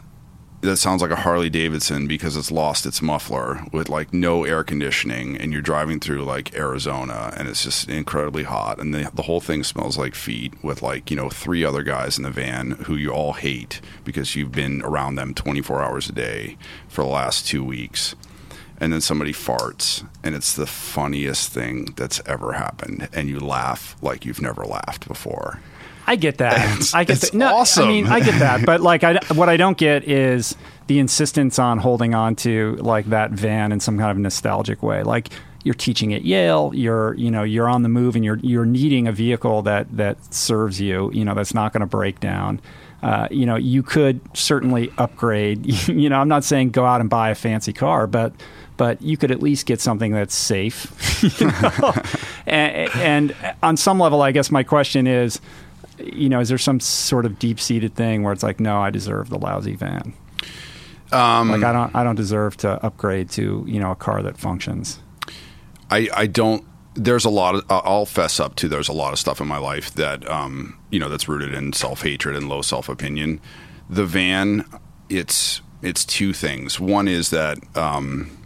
[0.62, 4.64] that sounds like a Harley Davidson because it's lost its muffler with like no air
[4.64, 9.22] conditioning and you're driving through like Arizona and it's just incredibly hot and the, the
[9.22, 12.72] whole thing smells like feet with like you know three other guys in the van
[12.72, 16.58] who you all hate because you've been around them 24 hours a day
[16.90, 18.16] for the last 2 weeks
[18.80, 23.96] and then somebody farts and it's the funniest thing that's ever happened and you laugh
[24.02, 25.60] like you've never laughed before
[26.08, 26.58] I get that.
[26.74, 27.34] It's- I get that.
[27.36, 27.84] No, awesome.
[27.84, 28.66] I mean, I get that.
[28.66, 30.56] But like, I, what I don't get is
[30.88, 35.04] the insistence on holding on to like that van in some kind of nostalgic way.
[35.04, 35.30] Like
[35.64, 39.08] you're teaching at Yale, you're you know you're on the move, and you're you're needing
[39.08, 41.12] a vehicle that that serves you.
[41.14, 42.60] You know that's not going to break down.
[43.04, 45.64] Uh, you know, you could certainly upgrade.
[45.88, 48.34] you know, I'm not saying go out and buy a fancy car, but
[48.80, 50.88] but you could at least get something that's safe.
[52.48, 55.42] and, and on some level, I guess my question is,
[56.00, 58.90] you know, is there some sort of deep seated thing where it's like, no, I
[58.90, 60.14] deserve the lousy van.
[61.12, 64.38] um, Like I don't, I don't deserve to upgrade to you know a car that
[64.38, 65.02] functions.
[65.92, 66.64] I, I don't.
[66.94, 67.66] There's a lot of.
[67.70, 68.70] I'll fess up to.
[68.70, 71.74] There's a lot of stuff in my life that um, you know that's rooted in
[71.74, 73.42] self hatred and low self opinion.
[73.90, 74.64] The van,
[75.10, 76.80] it's it's two things.
[76.80, 78.39] One is that um,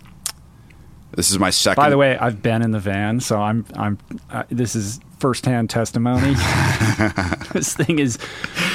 [1.16, 1.82] this is my second.
[1.82, 3.98] By the way, I've been in the van, so I'm, I'm.
[4.30, 6.34] Uh, this is firsthand testimony.
[7.54, 8.20] this thing is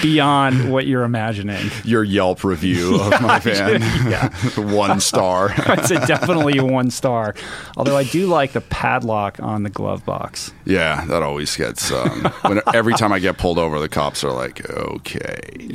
[0.00, 1.70] beyond what you're imagining.
[1.84, 4.30] your Yelp review of my van, yeah.
[4.56, 5.54] one star.
[5.78, 7.34] It's a definitely a one star.
[7.76, 10.52] Although I do like the padlock on the glove box.
[10.64, 11.92] yeah, that always gets.
[11.92, 15.68] Um, when, every time I get pulled over, the cops are like, "Okay."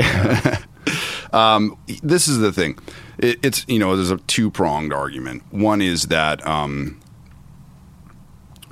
[1.31, 2.77] Um, this is the thing.
[3.17, 5.43] It, it's you know there's a two pronged argument.
[5.51, 6.99] One is that um,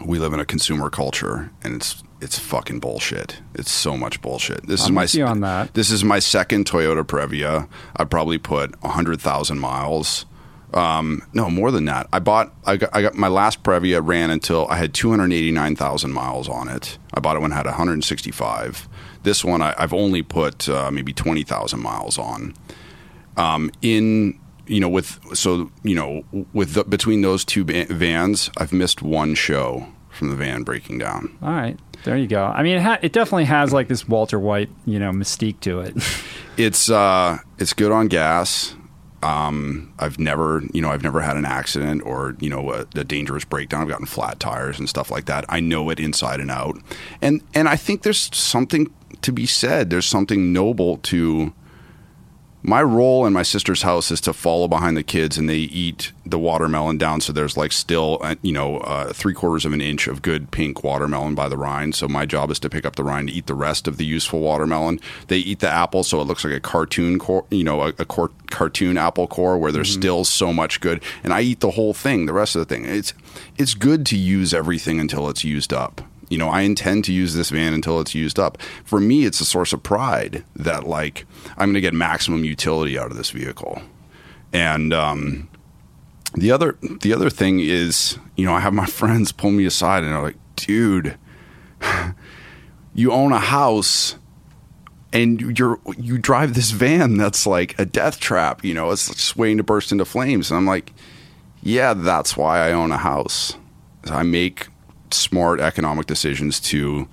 [0.06, 3.42] we live in a consumer culture, and it's it's fucking bullshit.
[3.56, 4.68] It's so much bullshit.
[4.68, 5.74] This is I'm my with you on that.
[5.74, 7.68] This is my second Toyota Previa.
[7.96, 10.26] I probably put hundred thousand miles.
[10.74, 12.08] Um, no, more than that.
[12.14, 12.54] I bought.
[12.66, 15.76] I got, I got my last Previa ran until I had two hundred eighty nine
[15.76, 16.98] thousand miles on it.
[17.14, 18.88] I bought it when it had one hundred sixty five.
[19.24, 22.54] This one I, I've only put uh, maybe twenty thousand miles on.
[23.38, 28.50] Um, in you know with so you know with the, between those two ba- vans,
[28.58, 31.38] I've missed one show from the van breaking down.
[31.42, 32.44] All right, there you go.
[32.44, 35.80] I mean, it, ha- it definitely has like this Walter White, you know, mystique to
[35.82, 35.96] it.
[36.58, 38.76] It's uh, it's good on gas.
[39.24, 43.04] Um, I've never, you know, I've never had an accident or you know a, a
[43.06, 43.82] dangerous breakdown.
[43.82, 45.46] I've gotten flat tires and stuff like that.
[45.48, 46.78] I know it inside and out,
[47.22, 49.90] and and I think there's something to be said.
[49.90, 51.54] There's something noble to
[52.64, 56.12] my role in my sister's house is to follow behind the kids and they eat
[56.26, 57.22] the watermelon down.
[57.22, 60.52] So there's like still uh, you know uh, three quarters of an inch of good
[60.52, 61.96] pink watermelon by the rind.
[61.96, 64.42] So my job is to pick up the rind eat the rest of the useful
[64.42, 65.00] watermelon.
[65.28, 68.06] They eat the apple so it looks like a cartoon core you know a, a
[68.06, 70.02] core, cartoon apple core where there's mm-hmm.
[70.02, 71.02] still so much good.
[71.24, 72.86] And i eat the whole thing the rest of the thing.
[72.86, 73.14] It's
[73.58, 76.02] it's good to use everything until it's used up
[76.32, 78.58] you know, I intend to use this van until it's used up.
[78.86, 81.26] For me, it's a source of pride that like
[81.58, 83.82] I'm going to get maximum utility out of this vehicle.
[84.54, 85.50] And um,
[86.34, 90.04] the other the other thing is, you know, I have my friends pull me aside
[90.04, 91.18] and they're like, "Dude,
[92.96, 94.16] you own a house."
[95.14, 99.36] and you're you drive this van that's like a death trap you know it's just
[99.36, 100.94] waiting to burst into flames and i'm like
[101.62, 103.58] yeah that's why i own a house
[104.06, 104.70] i make
[105.14, 107.08] smart economic decisions to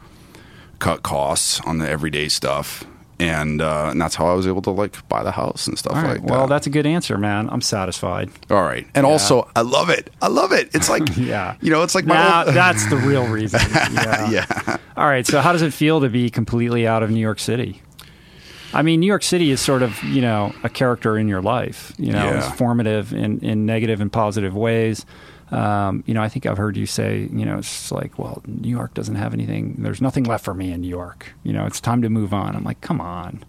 [0.79, 2.85] cut costs on the everyday stuff.
[3.21, 5.95] And, uh, and that's how I was able to like buy the house and stuff
[5.95, 6.31] like that.
[6.31, 7.49] Well, that's a good answer, man.
[7.51, 8.31] I'm satisfied.
[8.49, 9.13] All right, and yeah.
[9.13, 10.11] also I love it.
[10.23, 10.73] I love it.
[10.73, 13.61] It's like yeah, you know, it's like my old- that's the real reason.
[13.91, 14.31] Yeah.
[14.31, 14.77] yeah.
[14.97, 15.27] All right.
[15.27, 17.83] So how does it feel to be completely out of New York City?
[18.73, 21.93] I mean, New York City is sort of you know a character in your life.
[21.99, 22.47] You know, yeah.
[22.47, 25.05] it's formative in in negative and positive ways.
[25.51, 28.69] Um, you know, I think I've heard you say, you know, it's like, well, New
[28.69, 29.77] York doesn't have anything.
[29.79, 31.33] There's nothing left for me in New York.
[31.43, 32.55] You know, it's time to move on.
[32.55, 33.45] I'm like, come on.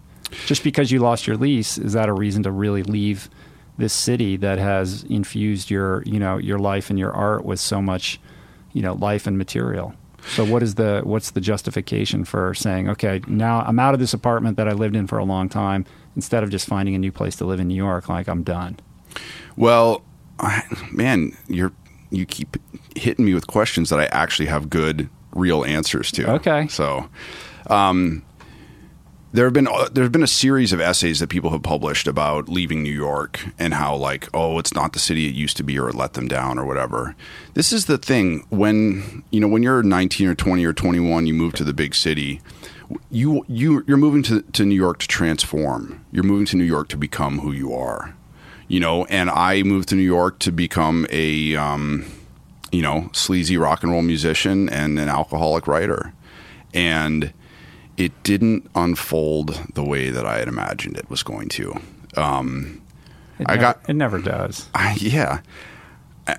[0.46, 3.28] Just because you lost your lease, is that a reason to really leave
[3.76, 7.82] this city that has infused your, you know, your life and your art with so
[7.82, 8.20] much,
[8.72, 9.94] you know, life and material?
[10.28, 14.12] So what is the what's the justification for saying, okay, now I'm out of this
[14.12, 17.12] apartment that I lived in for a long time, instead of just finding a new
[17.12, 18.78] place to live in New York, like I'm done?
[19.56, 20.02] Well,
[20.92, 21.72] man, you're
[22.10, 22.56] you keep
[22.96, 26.30] hitting me with questions that I actually have good, real answers to.
[26.32, 26.68] Okay.
[26.68, 27.08] So,
[27.68, 28.24] um,
[29.32, 32.08] there have been uh, there have been a series of essays that people have published
[32.08, 35.62] about leaving New York and how like oh it's not the city it used to
[35.62, 37.14] be or it let them down or whatever.
[37.54, 41.34] This is the thing when you know when you're 19 or 20 or 21 you
[41.34, 42.40] move to the big city
[43.10, 46.04] you you you're moving to to New York to transform.
[46.10, 48.16] You're moving to New York to become who you are
[48.70, 52.06] you know, and I moved to New York to become a, um,
[52.70, 56.12] you know, sleazy rock and roll musician and an alcoholic writer.
[56.72, 57.32] And
[57.96, 61.80] it didn't unfold the way that I had imagined it was going to.
[62.16, 62.80] Um,
[63.44, 64.68] I got it never does.
[64.72, 65.40] I, yeah,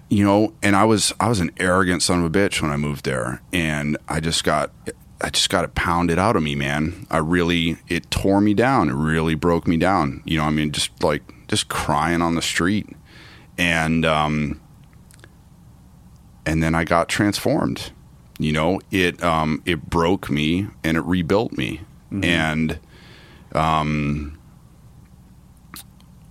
[0.10, 2.78] you know, and I was I was an arrogant son of a bitch when I
[2.78, 4.72] moved there, and I just got
[5.20, 7.08] I just got it pounded out of me, man.
[7.12, 8.90] I really it tore me down.
[8.90, 10.22] It really broke me down.
[10.24, 12.88] You know, I mean, just like just crying on the street,
[13.58, 14.62] and um,
[16.46, 17.92] and then I got transformed.
[18.40, 22.24] You know, it um, it broke me and it rebuilt me, mm-hmm.
[22.24, 22.80] and
[23.52, 24.40] um,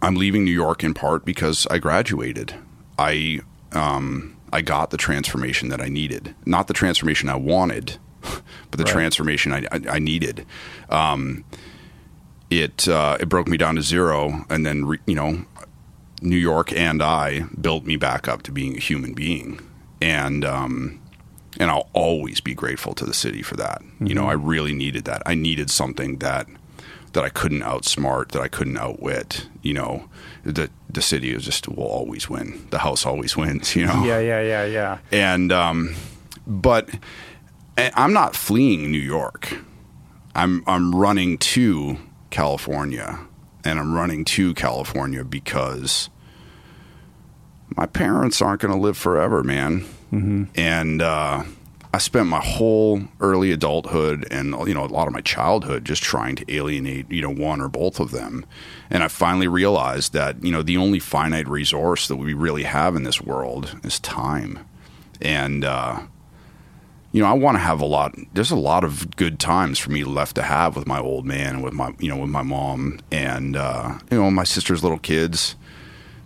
[0.00, 2.54] I'm leaving New York in part because I graduated.
[2.98, 3.40] I
[3.72, 8.84] um, I got the transformation that I needed, not the transformation I wanted, but the
[8.84, 8.92] right.
[8.92, 10.46] transformation I, I, I needed.
[10.88, 11.44] Um,
[12.50, 15.44] it uh, it broke me down to zero, and then re, you know,
[16.20, 19.60] New York and I built me back up to being a human being,
[20.00, 21.00] and um,
[21.58, 23.80] and I'll always be grateful to the city for that.
[23.82, 24.06] Mm-hmm.
[24.06, 24.30] You know, mm-hmm.
[24.30, 25.22] I really needed that.
[25.26, 26.46] I needed something that
[27.12, 29.46] that I couldn't outsmart, that I couldn't outwit.
[29.62, 30.08] You know,
[30.44, 32.66] the the city is just will always win.
[32.70, 33.76] The house always wins.
[33.76, 34.04] You know.
[34.04, 34.98] Yeah, yeah, yeah, yeah.
[35.12, 35.94] And um,
[36.46, 36.90] but
[37.76, 39.56] I'm not fleeing New York.
[40.34, 41.98] I'm I'm running to
[42.30, 43.20] California,
[43.64, 46.08] and I'm running to California because
[47.76, 49.82] my parents aren't going to live forever, man.
[50.12, 50.44] Mm-hmm.
[50.56, 51.44] And uh,
[51.92, 56.02] I spent my whole early adulthood and you know a lot of my childhood just
[56.02, 58.46] trying to alienate you know one or both of them.
[58.90, 62.94] And I finally realized that you know the only finite resource that we really have
[62.94, 64.60] in this world is time.
[65.20, 66.02] And uh,
[67.12, 68.14] you know, I want to have a lot.
[68.32, 71.56] There's a lot of good times for me left to have with my old man
[71.56, 74.98] and with my, you know, with my mom and uh, you know my sister's little
[74.98, 75.56] kids.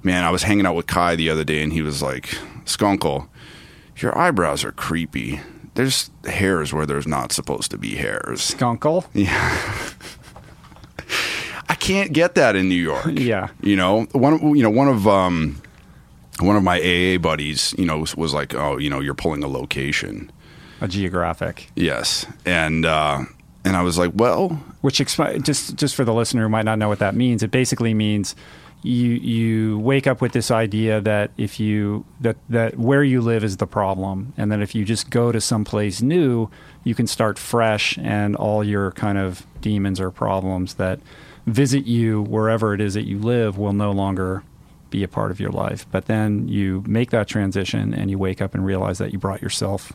[0.02, 2.26] Man, I was hanging out with Kai the other day, and he was like,
[2.66, 3.28] "Skunkle,
[3.96, 5.40] your eyebrows are creepy.
[5.74, 9.06] There's hairs where there's not supposed to be hairs." Skunkle.
[9.14, 9.88] Yeah.
[11.70, 13.06] I can't get that in New York.
[13.18, 13.48] Yeah.
[13.62, 14.54] You know, one.
[14.54, 15.62] You know, one of um,
[16.40, 19.42] one of my AA buddies, you know, was, was like, "Oh, you know, you're pulling
[19.42, 20.30] a location."
[20.84, 21.70] A geographic.
[21.74, 23.24] Yes, and uh,
[23.64, 24.50] and I was like, well,
[24.82, 27.50] which expi- just just for the listener who might not know what that means, it
[27.50, 28.36] basically means
[28.82, 33.42] you you wake up with this idea that if you that that where you live
[33.42, 36.50] is the problem, and that if you just go to someplace new,
[36.84, 41.00] you can start fresh, and all your kind of demons or problems that
[41.46, 44.42] visit you wherever it is that you live will no longer
[44.90, 45.86] be a part of your life.
[45.90, 49.40] But then you make that transition, and you wake up and realize that you brought
[49.40, 49.94] yourself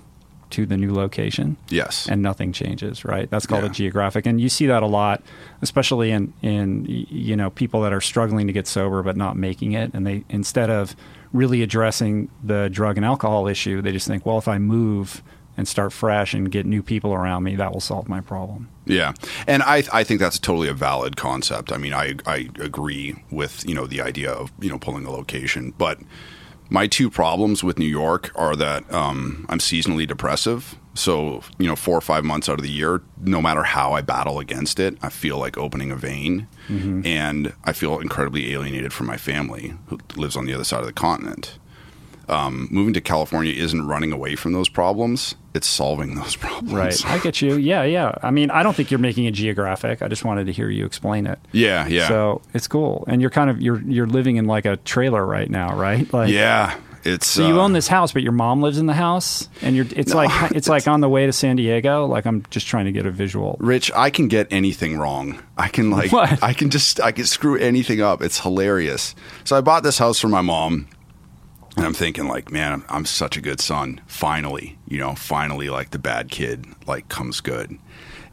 [0.51, 2.07] to the new location Yes.
[2.09, 3.29] and nothing changes, right?
[3.29, 3.69] That's called Yeah.
[3.69, 5.21] a geographic, and you see that a lot,
[5.61, 9.73] especially in in you know people that are struggling to get sober but not making
[9.73, 10.95] it, and they instead of
[11.31, 15.21] really addressing the drug and alcohol issue, they just think, well, if I move
[15.57, 18.69] and start fresh and get new people around me, that will solve my problem.
[18.85, 19.13] Yeah,
[19.45, 21.71] and I I think that's totally a valid concept.
[21.71, 25.11] I mean, I I agree with you know the idea of you know pulling a
[25.11, 25.99] location, but
[26.69, 30.75] my two problems with New York are that um, I'm seasonally depressive.
[30.95, 34.01] So you know, four or five months out of the year, no matter how I
[34.01, 36.47] battle against it, I feel like opening a vein,
[37.05, 40.85] and I feel incredibly alienated from my family who lives on the other side of
[40.87, 41.57] the continent.
[42.29, 46.73] Um, moving to California isn't running away from those problems; it's solving those problems.
[46.73, 47.05] Right.
[47.05, 47.57] I get you.
[47.57, 48.13] Yeah, yeah.
[48.21, 50.01] I mean, I don't think you're making a geographic.
[50.01, 51.39] I just wanted to hear you explain it.
[51.51, 52.07] Yeah, yeah.
[52.07, 55.49] So it's cool, and you're kind of you're you're living in like a trailer right
[55.49, 56.11] now, right?
[56.13, 58.93] Like, Yeah, it's So you uh, own this house, but your mom lives in the
[58.93, 59.85] house, and you're.
[59.95, 62.05] It's like it's like on the way to San Diego.
[62.05, 63.57] Like I'm just trying to get a visual.
[63.59, 63.91] Rich.
[63.95, 65.41] I can get anything wrong.
[65.57, 66.41] I can like What?
[66.43, 68.21] I can just I can screw anything up.
[68.21, 69.15] It's hilarious.
[69.43, 70.87] So I bought this house for my mom,
[71.79, 74.01] and I'm thinking like, man, I'm, I'm such a good son.
[74.05, 77.79] Finally, you know, finally, like the bad kid like comes good.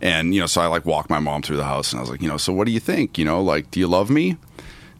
[0.01, 2.11] And you know, so I like walked my mom through the house, and I was
[2.11, 3.19] like, you know, so what do you think?
[3.19, 4.37] You know, like, do you love me?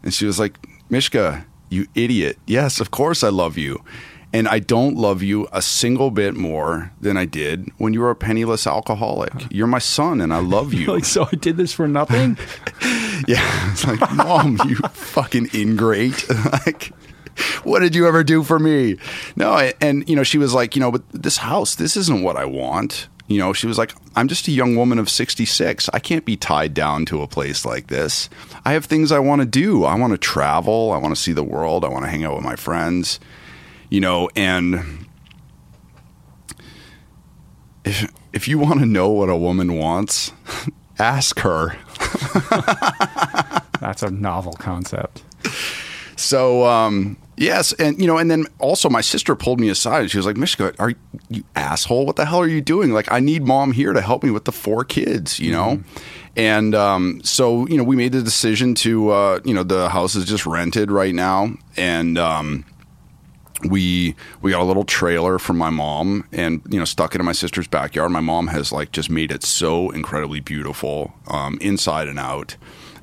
[0.01, 0.57] And she was like,
[0.89, 2.37] Mishka, you idiot.
[2.47, 3.83] Yes, of course I love you.
[4.31, 8.11] And I don't love you a single bit more than I did when you were
[8.11, 9.33] a penniless alcoholic.
[9.49, 10.87] You're my son and I love you.
[10.87, 12.37] Like, so I did this for nothing.
[13.27, 13.71] yeah.
[13.71, 16.25] It's like, Mom, you fucking ingrate.
[16.65, 16.93] like,
[17.63, 18.97] what did you ever do for me?
[19.35, 22.35] No, and you know, she was like, you know, but this house, this isn't what
[22.35, 23.07] I want.
[23.27, 25.89] You know, she was like, I'm just a young woman of 66.
[25.93, 28.29] I can't be tied down to a place like this.
[28.63, 29.83] I have things I want to do.
[29.83, 30.93] I want to travel.
[30.93, 31.83] I want to see the world.
[31.83, 33.19] I want to hang out with my friends.
[33.89, 35.07] You know, and
[37.83, 40.31] if if you want to know what a woman wants,
[40.99, 41.75] ask her.
[43.79, 45.23] That's a novel concept.
[46.15, 50.01] So um, yes, and you know, and then also my sister pulled me aside.
[50.01, 50.93] and She was like, "Mishka, are
[51.29, 52.05] you asshole?
[52.05, 52.91] What the hell are you doing?
[52.91, 55.81] Like, I need mom here to help me with the four kids, you know."
[56.35, 60.15] And um, so you know, we made the decision to uh, you know the house
[60.15, 62.65] is just rented right now, and um,
[63.63, 67.25] we we got a little trailer from my mom and you know stuck it in
[67.25, 72.07] my sister's backyard my mom has like just made it so incredibly beautiful um, inside
[72.07, 72.55] and out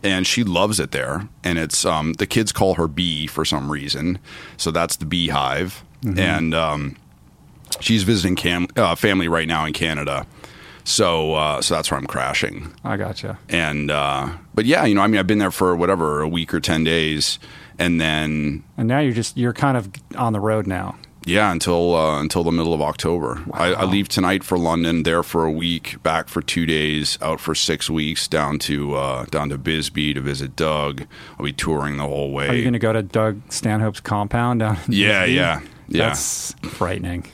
[0.05, 1.28] and she loves it there.
[1.42, 4.18] And it's um, the kids call her bee for some reason.
[4.57, 5.82] So that's the beehive.
[6.16, 6.96] And um,
[7.80, 10.26] she's visiting cam- uh, family right now in canada.
[10.84, 12.72] So uh, so that's where i'm crashing.
[12.84, 13.38] I gotcha.
[13.48, 16.52] and uh, but yeah you know i mean i've been there for whatever a week
[16.52, 17.38] or 10 days.
[17.78, 20.96] And then And now you're just you're kind of on the road now.
[21.27, 23.43] Yeah, until uh, until the middle of October.
[23.53, 25.05] I, I leave tonight for London.
[25.05, 26.03] There for a week.
[26.03, 27.18] Back for two days.
[27.22, 28.29] Out for six weeks.
[28.29, 31.07] Down to uh, down to Bisbee to visit Doug.
[31.39, 32.49] I'll be touring the whole way.
[32.49, 34.77] Are you going to go to Doug Stanhope's compound down?
[34.87, 35.35] in yeah, Bisbee?
[35.37, 36.09] yeah, yeah.
[36.09, 37.25] That's frightening.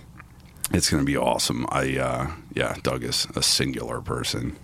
[0.73, 1.67] it's going to be awesome.
[1.71, 4.57] I uh, yeah, Doug is a singular person.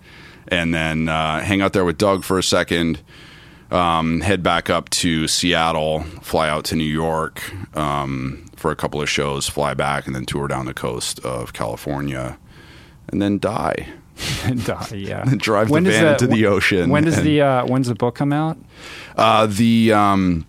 [0.49, 3.01] And then uh, hang out there with Doug for a second.
[3.69, 6.01] Um, head back up to Seattle.
[6.21, 7.43] Fly out to New York
[7.75, 9.47] um, for a couple of shows.
[9.49, 12.37] Fly back and then tour down the coast of California,
[13.09, 13.87] and then die.
[14.45, 15.25] And, uh, yeah.
[15.37, 17.93] Drive the When does van into the ocean When does and- the uh, when's the
[17.93, 18.57] book come out?
[19.15, 20.45] Uh, the um,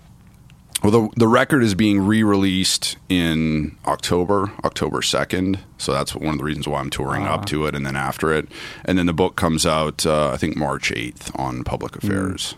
[0.82, 5.58] well, the the record is being re-released in October, October second.
[5.76, 8.32] So that's one of the reasons why I'm touring up to it, and then after
[8.32, 8.48] it,
[8.86, 12.54] and then the book comes out, uh, I think March eighth on Public Affairs.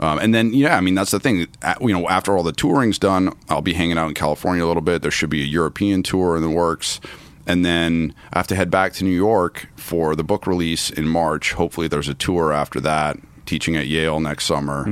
[0.00, 1.46] Um, and then, yeah, I mean that's the thing.
[1.80, 4.82] You know, after all the touring's done, I'll be hanging out in California a little
[4.82, 5.02] bit.
[5.02, 7.00] There should be a European tour in the works.
[7.46, 11.08] And then I have to head back to New York for the book release in
[11.08, 11.54] March.
[11.54, 14.84] Hopefully, there's a tour after that, teaching at Yale next summer,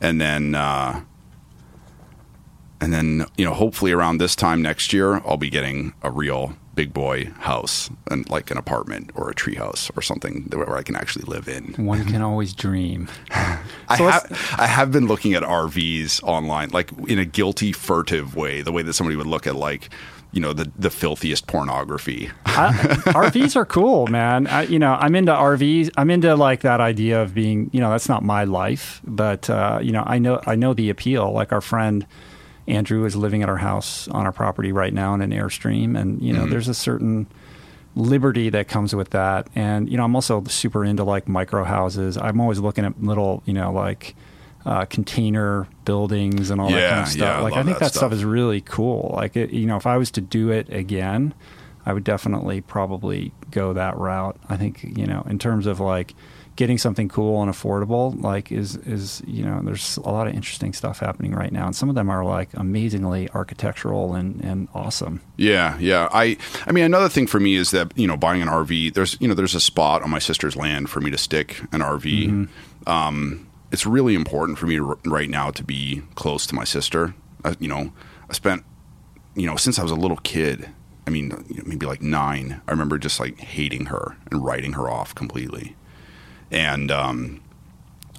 [0.00, 1.00] and then uh,
[2.80, 6.56] and then you know hopefully around this time next year, I'll be getting a real
[6.74, 10.82] big boy house and like an apartment or a tree house or something where I
[10.82, 11.74] can actually live in.
[11.84, 13.08] One can always dream.
[13.30, 18.34] I So have I have been looking at RVs online, like in a guilty, furtive
[18.34, 19.90] way, the way that somebody would look at like
[20.32, 22.30] you know the the filthiest pornography.
[22.46, 24.46] I, RVs are cool, man.
[24.46, 25.90] I, you know, I'm into RVs.
[25.96, 29.78] I'm into like that idea of being, you know, that's not my life, but uh,
[29.82, 31.32] you know, I know I know the appeal.
[31.32, 32.06] Like our friend
[32.68, 36.20] Andrew is living at our house on our property right now in an airstream, and
[36.22, 36.50] you know, Mhm.
[36.50, 37.26] there's a certain
[37.94, 39.48] liberty that comes with that.
[39.54, 42.16] And you know, I'm also super into like micro houses.
[42.16, 44.14] I'm always looking at little, you know, like
[44.64, 47.20] uh, container buildings and all that kind of stuff.
[47.38, 48.12] yeah, like I love think that that stuff stuff.
[48.12, 49.12] is really cool.
[49.16, 51.34] Like it, you know, if I was to do it again,
[51.84, 54.36] I would definitely probably go that route.
[54.48, 56.14] I think you know, in terms of like
[56.56, 60.72] getting something cool and affordable, like is is you know, there's a lot of interesting
[60.72, 65.20] stuff happening right now, and some of them are like amazingly architectural and and awesome.
[65.36, 66.08] Yeah, yeah.
[66.12, 66.36] I
[66.66, 69.28] I mean another thing for me is that, you know, buying an RV, there's you
[69.28, 72.48] know, there's a spot on my sister's land for me to stick an RV.
[72.86, 77.14] Um it's really important for me to, right now to be close to my sister.
[77.42, 77.92] Uh, you know,
[78.28, 78.64] I spent
[79.34, 80.68] you know, since I was a little kid,
[81.06, 85.14] I mean, maybe like 9, I remember just like hating her and writing her off
[85.14, 85.74] completely.
[86.52, 87.40] And um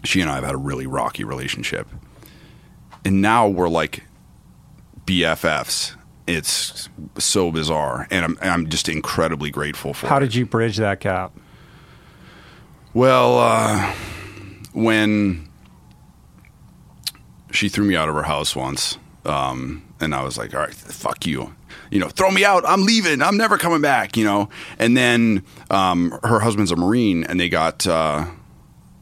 [0.04, 1.88] she and I have had a really rocky relationship.
[3.06, 4.04] And now we're like
[5.06, 5.96] BFFs.
[6.26, 10.08] It's so bizarre, and I'm I'm just incredibly grateful for.
[10.08, 10.22] How it.
[10.22, 11.34] did you bridge that gap?
[12.94, 13.94] Well, uh,
[14.72, 15.50] when
[17.52, 20.74] she threw me out of her house once, um, and I was like, "All right,
[20.74, 21.54] fuck you,"
[21.91, 22.63] you know, throw me out.
[22.65, 23.21] I'm leaving.
[23.21, 24.17] I'm never coming back.
[24.17, 24.49] You know.
[24.80, 28.26] And then um, her husband's a marine, and they got uh,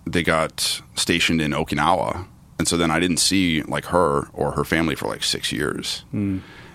[0.06, 2.26] they got stationed in Okinawa,
[2.60, 6.04] and so then I didn't see like her or her family for like six years.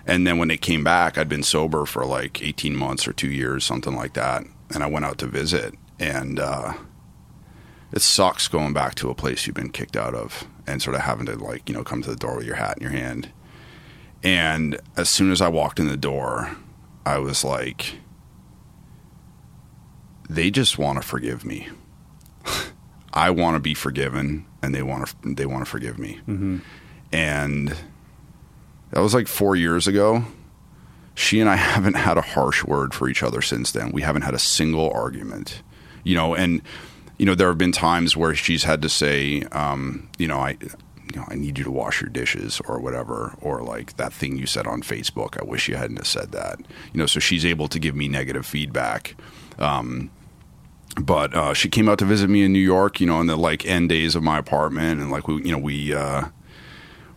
[0.05, 3.29] And then when they came back, I'd been sober for like 18 months or two
[3.29, 4.43] years, something like that.
[4.73, 6.73] And I went out to visit, and uh,
[7.91, 11.01] it sucks going back to a place you've been kicked out of and sort of
[11.01, 13.31] having to like you know come to the door with your hat in your hand
[14.23, 16.55] and as soon as i walked in the door
[17.05, 17.95] i was like
[20.29, 21.67] they just want to forgive me.
[23.13, 26.19] I want to be forgiven and they want to they want to forgive me.
[27.11, 27.75] And
[28.91, 30.25] that was like 4 years ago.
[31.15, 33.91] She and i haven't had a harsh word for each other since then.
[33.91, 35.61] We haven't had a single argument.
[36.03, 36.61] You know and
[37.17, 40.57] you know there have been times where she's had to say um, you know i
[41.13, 44.37] you know i need you to wash your dishes or whatever or like that thing
[44.37, 46.59] you said on facebook i wish you hadn't said that.
[46.93, 49.15] You know so she's able to give me negative feedback.
[49.59, 50.11] Um,
[50.99, 53.35] but uh, she came out to visit me in New York, you know, in the
[53.35, 56.25] like end days of my apartment, and like we, you know, we, uh,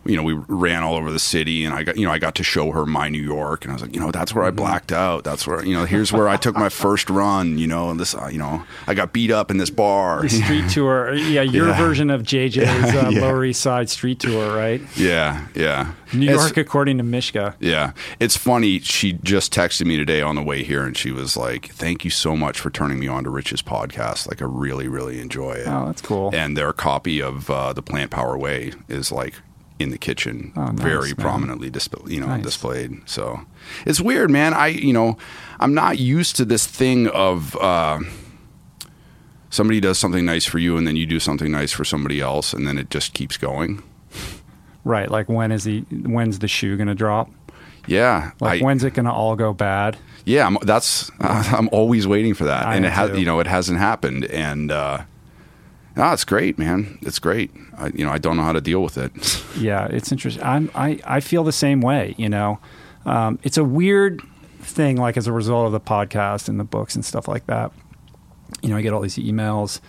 [0.05, 2.35] you know, we ran all over the city, and I got, you know, I got
[2.35, 4.51] to show her my New York, and I was like, you know, that's where I
[4.51, 5.23] blacked out.
[5.23, 7.57] That's where, you know, here's where I took my first run.
[7.57, 10.21] You know, and this, uh, you know, I got beat up in this bar.
[10.21, 11.77] The street tour, yeah, your Yeah.
[11.77, 13.21] version of JJ's uh, Yeah.
[13.21, 14.81] Lower East Side street tour, right?
[14.95, 15.93] yeah, yeah.
[16.13, 17.55] New It's- York, according to Mishka.
[17.59, 17.91] Yeah.
[18.19, 18.79] It's funny.
[18.79, 22.09] She just texted me today on the way here and she was like, Thank you
[22.11, 24.27] so much for turning me on to Rich's podcast.
[24.27, 25.67] Like, I really, really enjoy it.
[25.67, 26.29] Oh, that's cool.
[26.33, 29.35] And their copy of uh, The Plant Power Way is like
[29.81, 31.15] in the kitchen, Oh, nice, very man.
[31.15, 31.71] prominently
[32.07, 32.43] you know, Nice.
[32.43, 33.01] displayed.
[33.05, 33.41] So
[33.85, 34.53] it's weird, man.
[34.53, 35.17] I, you know,
[35.59, 37.99] I'm not used to this thing of, uh,
[39.49, 42.53] Somebody does something nice for you, and then you do something nice for somebody else,
[42.53, 43.83] and then it just keeps going.
[44.85, 47.29] Right, like when is the when's the shoe going to drop?
[47.85, 49.97] Yeah, Like I- when's it going to all go bad?
[50.23, 53.47] Yeah, I'm, that's I'm always waiting for that, I and it has you know it
[53.47, 55.01] hasn't happened, and uh,
[55.97, 56.97] no, it's great, man.
[57.01, 57.51] It's great.
[57.81, 59.11] I, you know, I don't know how to deal with it.
[59.59, 60.41] Yeah, it's interesting.
[60.43, 62.15] I'm, I I feel the same way.
[62.17, 62.59] You know,
[63.05, 64.21] um, it's a weird
[64.61, 64.95] thing.
[64.95, 67.71] Like as a result of the podcast and the books and stuff like that.
[68.63, 69.81] You know, I get all these emails,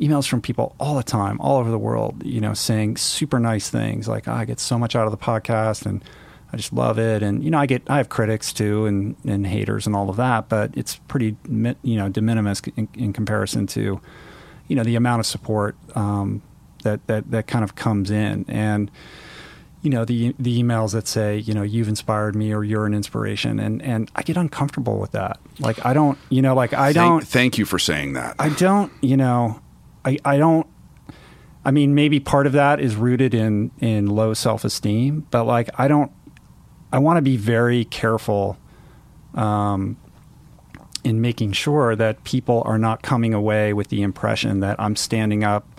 [0.00, 2.24] emails from people all the time, all over the world.
[2.24, 5.18] You know, saying super nice things like, "Ah, "I get so much out of the
[5.18, 6.02] podcast," and
[6.52, 7.22] I just love it.
[7.22, 10.16] And you know, I get I have critics too, and and haters and all of
[10.16, 14.00] that, but it's pretty you know de minimis in, in comparison to
[14.68, 16.42] you know the amount of support um,
[16.84, 18.44] that that that kind of comes in.
[18.48, 18.90] And
[19.82, 22.94] you know the the emails that say you know you've inspired me or you're an
[22.94, 23.58] inspiration.
[23.58, 25.38] And and I get uncomfortable with that.
[25.58, 28.36] Like I don't you know like I thank, don't Thank you for saying that.
[28.38, 29.60] I don't you know
[30.04, 30.66] I I don't
[31.64, 35.88] I mean maybe part of that is rooted in in low self-esteem but like I
[35.88, 36.12] don't
[36.92, 38.56] I want to be very careful
[39.34, 39.96] um
[41.04, 45.44] in making sure that people are not coming away with the impression that I'm standing
[45.44, 45.73] up,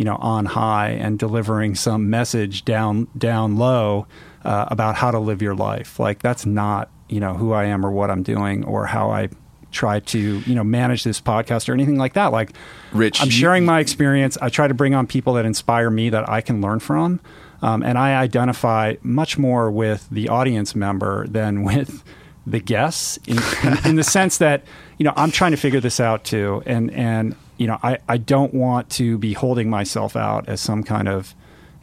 [0.00, 4.06] you know, on high and delivering some message down down low
[4.46, 6.00] uh, about how to live your life.
[6.00, 9.28] Like that's not you know who I am or what I'm doing or how I
[9.72, 12.32] try to you know manage this podcast or anything like that.
[12.32, 12.52] Like
[12.92, 14.38] Rich, I'm you- sharing my experience.
[14.40, 17.20] I try to bring on people that inspire me that I can learn from.
[17.60, 22.02] Um, and I identify much more with the audience member than with
[22.46, 24.64] the guests in, in, in the sense that
[24.96, 28.16] you know I'm trying to figure this out too, and and you know I I
[28.16, 31.34] don't want to be holding myself out as some kind of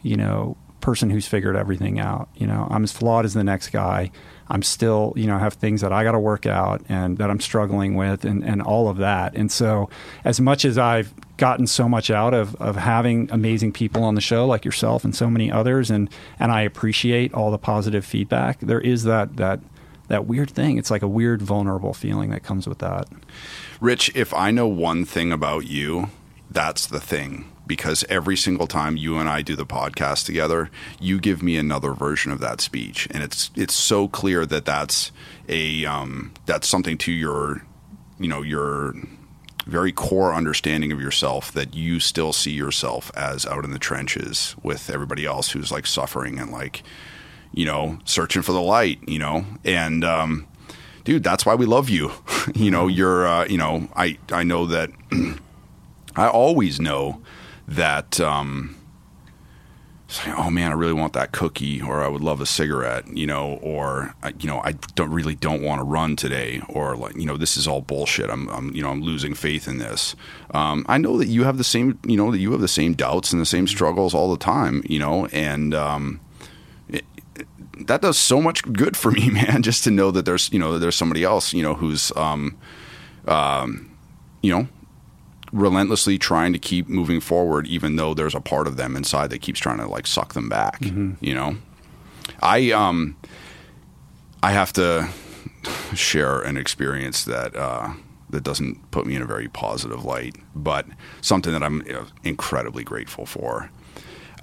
[0.02, 2.28] you know person who's figured everything out.
[2.34, 4.10] You know I'm as flawed as the next guy.
[4.50, 7.40] I'm still, you know, have things that I got to work out and that I'm
[7.40, 9.34] struggling with and, and all of that.
[9.36, 9.90] And so,
[10.24, 14.20] as much as I've gotten so much out of, of having amazing people on the
[14.20, 16.08] show like yourself and so many others, and,
[16.40, 19.60] and I appreciate all the positive feedback, there is that, that,
[20.08, 20.78] that weird thing.
[20.78, 23.08] It's like a weird, vulnerable feeling that comes with that.
[23.80, 26.10] Rich, if I know one thing about you,
[26.50, 31.20] that's the thing because every single time you and I do the podcast together, you
[31.20, 35.12] give me another version of that speech, and it's it's so clear that that's
[35.48, 37.62] a um, that's something to your
[38.18, 38.94] you know your
[39.66, 44.56] very core understanding of yourself that you still see yourself as out in the trenches
[44.62, 46.82] with everybody else who's like suffering and like
[47.52, 49.44] you know searching for the light you know?
[49.64, 50.46] And um,
[51.04, 52.12] dude that's why we love you.
[52.54, 54.90] You know you're uh, you know i i know that
[56.16, 57.20] i always know
[57.66, 58.78] that um,
[60.38, 63.58] oh man, I really want that cookie, or I would love a cigarette, you know,
[63.60, 67.36] or you know, I don't really don't want to run today, or like you know,
[67.36, 68.30] this is all bullshit.
[68.30, 70.16] I'm, I'm you know, I'm losing faith in this.
[70.52, 72.94] Um, I know that you have the same, you know, that you have the same
[72.94, 76.20] doubts and the same struggles all the time, you know, and um,
[77.86, 79.62] that does so much good for me, man.
[79.62, 82.56] Just to know that there's, you know, there's somebody else, you know, who's, um,
[83.26, 83.96] um,
[84.42, 84.68] you know,
[85.52, 89.40] relentlessly trying to keep moving forward, even though there's a part of them inside that
[89.40, 90.80] keeps trying to like suck them back.
[90.80, 91.24] Mm-hmm.
[91.24, 91.56] You know,
[92.42, 93.16] I um,
[94.42, 95.08] I have to
[95.94, 97.92] share an experience that uh,
[98.30, 100.86] that doesn't put me in a very positive light, but
[101.20, 101.82] something that I'm
[102.24, 103.70] incredibly grateful for.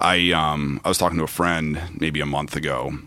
[0.00, 2.98] I um, I was talking to a friend maybe a month ago,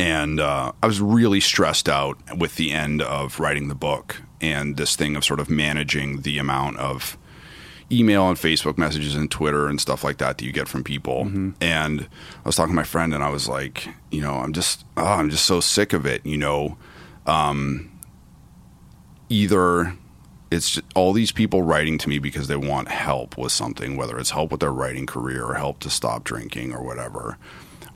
[0.00, 4.78] and uh, I was really stressed out with the end of writing the book and
[4.78, 7.18] this thing of sort of managing the amount of
[7.92, 11.26] email and Facebook messages and Twitter and stuff like that that you get from people.
[11.26, 11.50] Mm-hmm.
[11.60, 14.86] And I was talking to my friend, and I was like, you know, I'm just,
[14.96, 16.24] oh, I'm just so sick of it.
[16.24, 16.78] You know,
[17.26, 17.92] um,
[19.28, 19.94] either
[20.50, 24.30] it's all these people writing to me because they want help with something, whether it's
[24.30, 27.36] help with their writing career or help to stop drinking or whatever.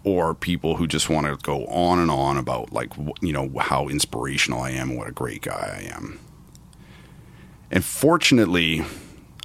[0.05, 3.89] Or people who just want to go on and on about like you know how
[3.89, 6.21] inspirational I am and what a great guy I am.
[7.71, 8.85] And fortunately,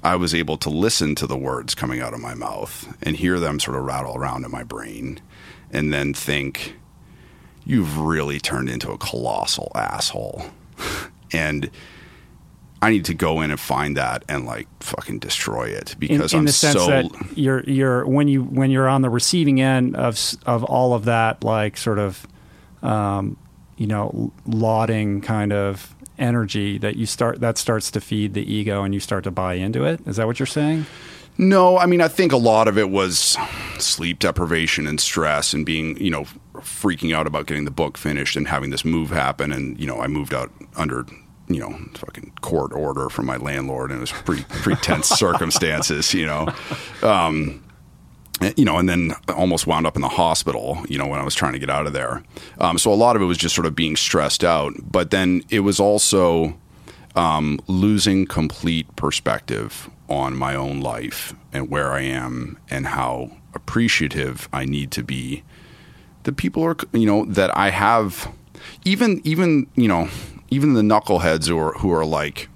[0.04, 3.40] I was able to listen to the words coming out of my mouth and hear
[3.40, 5.22] them sort of rattle around in my brain
[5.72, 6.76] and then think,
[7.66, 10.46] you've really turned into a colossal asshole.
[11.32, 11.70] and
[12.82, 16.38] I need to go in and find that and like fucking destroy it because in,
[16.38, 19.60] in I'm the sense so that you're you're when you when you're on the receiving
[19.60, 22.26] end of of all of that like sort of
[22.82, 23.38] um,
[23.78, 28.84] you know lauding kind of energy that you start that starts to feed the ego
[28.84, 30.00] and you start to buy into it.
[30.08, 30.86] Is that what you're saying?
[31.38, 33.38] No, I mean I think a lot of it was
[33.78, 36.26] sleep deprivation and stress and being, you know,
[36.56, 40.02] freaking out about getting the book finished and having this move happen and, you know,
[40.02, 41.06] I moved out under
[41.50, 46.14] you know, fucking court order from my landlord, and it was pretty pretty tense circumstances,
[46.14, 46.48] you know.
[47.04, 47.64] Um,
[48.56, 51.36] you know, and then almost wound up in the hospital, you know, when I was
[51.36, 52.24] trying to get out of there.
[52.60, 54.74] Um, so a lot of it was just sort of being stressed out.
[54.82, 56.58] But then it was also
[57.16, 64.48] um, losing complete perspective on my own life and where I am and how appreciative
[64.54, 65.44] I need to be.
[66.24, 68.32] The people are, you know, that I have,
[68.86, 70.10] even, even, you know,
[70.52, 72.50] even the knuckleheads who are, who are like,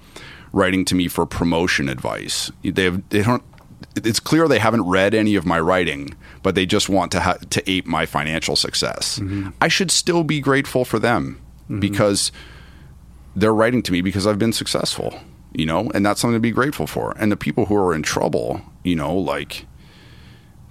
[0.54, 2.52] writing to me for promotion advice.
[2.64, 3.44] They have, they don't
[3.96, 7.38] it's clear they haven't read any of my writing, but they just want to ha-
[7.50, 9.20] to ape my financial success.
[9.20, 9.50] Mm-hmm.
[9.62, 11.80] I should still be grateful for them mm-hmm.
[11.80, 12.32] because
[13.36, 15.20] they're writing to me because I've been successful,
[15.54, 17.14] you know, and that's something to be grateful for.
[17.18, 19.66] And the people who are in trouble, you know, like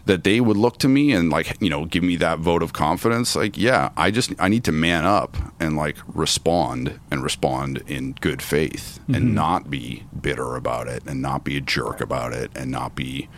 [0.07, 2.73] that they would look to me and like you know give me that vote of
[2.73, 7.83] confidence like yeah i just i need to man up and like respond and respond
[7.87, 9.15] in good faith mm-hmm.
[9.15, 12.95] and not be bitter about it and not be a jerk about it and not
[12.95, 13.29] be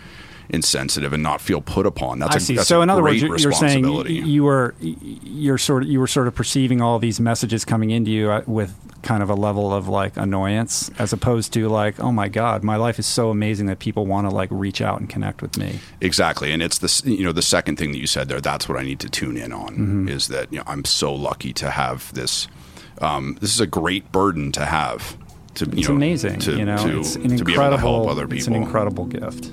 [0.48, 2.18] insensitive and not feel put upon.
[2.18, 2.56] That's I a, see.
[2.56, 6.26] That's so in other words, you're saying you were you're sort of you were sort
[6.26, 8.74] of perceiving all these messages coming into you uh, with
[9.04, 12.74] kind of a level of like annoyance as opposed to like oh my god my
[12.74, 15.78] life is so amazing that people want to like reach out and connect with me
[16.00, 18.78] exactly and it's the you know the second thing that you said there that's what
[18.78, 20.08] i need to tune in on mm-hmm.
[20.08, 22.48] is that you know i'm so lucky to have this
[23.00, 25.18] um, this is a great burden to have
[25.54, 29.52] to, it's know, amazing to, you know to, it's an incredible it's an incredible gift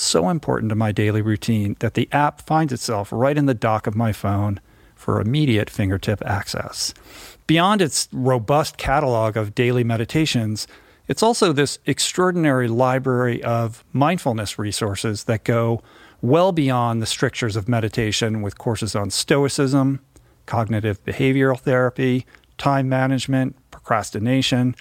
[0.00, 3.86] so important to my daily routine that the app finds itself right in the dock
[3.86, 4.60] of my phone
[4.94, 6.92] for immediate fingertip access.
[7.46, 10.66] Beyond its robust catalog of daily meditations,
[11.06, 15.82] it's also this extraordinary library of mindfulness resources that go
[16.20, 20.00] well beyond the strictures of meditation with courses on stoicism,
[20.46, 22.26] cognitive behavioral therapy,
[22.58, 24.74] time management, procrastination,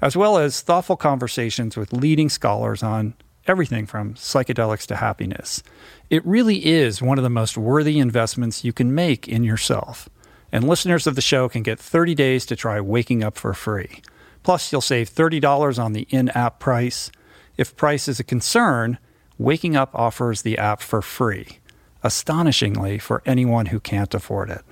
[0.00, 3.14] as well as thoughtful conversations with leading scholars on
[3.46, 5.62] everything from psychedelics to happiness.
[6.10, 10.08] It really is one of the most worthy investments you can make in yourself.
[10.52, 14.02] And listeners of the show can get 30 days to try Waking Up for free.
[14.42, 17.10] Plus, you'll save $30 on the in app price.
[17.56, 18.98] If price is a concern,
[19.38, 21.58] Waking Up offers the app for free,
[22.02, 24.62] astonishingly for anyone who can't afford it.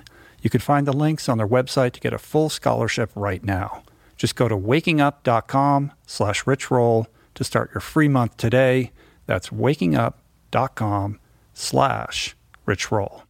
[0.41, 3.83] You can find the links on their website to get a full scholarship right now.
[4.17, 7.07] Just go to wakingup.com slash richroll
[7.41, 8.91] to start your free month today.
[9.25, 11.19] That's wakingup.com
[11.53, 12.35] slash
[12.67, 13.23] richroll.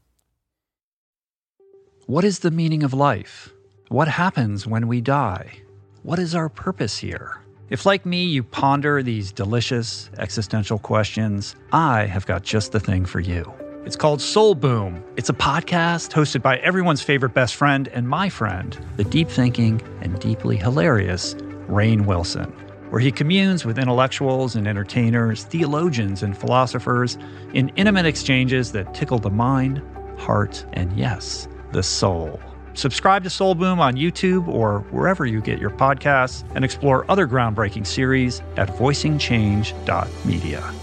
[2.08, 3.54] What is the meaning of life?
[3.88, 5.62] What happens when we die?
[6.04, 7.42] What is our purpose here?
[7.70, 13.06] If, like me, you ponder these delicious existential questions, I have got just the thing
[13.06, 13.50] for you.
[13.86, 15.02] It's called Soul Boom.
[15.16, 19.82] It's a podcast hosted by everyone's favorite best friend and my friend, the deep thinking
[20.02, 21.34] and deeply hilarious
[21.70, 22.54] Rainn Wilson,
[22.92, 27.18] where he communes with intellectuals and entertainers, theologians and philosophers
[27.54, 29.82] in intimate exchanges that tickle the mind,
[30.18, 32.38] heart, and yes, the soul.
[32.74, 37.26] Subscribe to Soul Boom on YouTube or wherever you get your podcasts and explore other
[37.28, 40.74] groundbreaking series at voicingchange.media.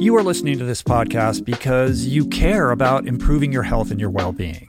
[0.00, 4.10] You are listening to this podcast because you care about improving your health and your
[4.10, 4.68] well being.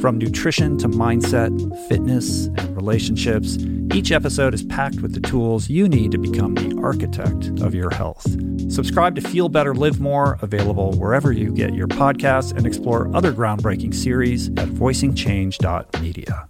[0.00, 1.50] From nutrition to mindset,
[1.88, 3.56] fitness, and relationships,
[3.94, 7.90] each episode is packed with the tools you need to become the architect of your
[7.90, 8.26] health.
[8.70, 13.32] Subscribe to Feel Better, Live More, available wherever you get your podcasts, and explore other
[13.32, 16.48] groundbreaking series at voicingchange.media.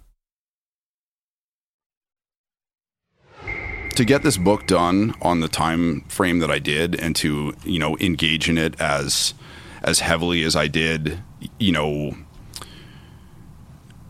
[3.95, 7.79] to get this book done on the time frame that I did and to you
[7.79, 9.33] know engage in it as
[9.81, 11.17] as heavily as I did
[11.57, 12.15] you know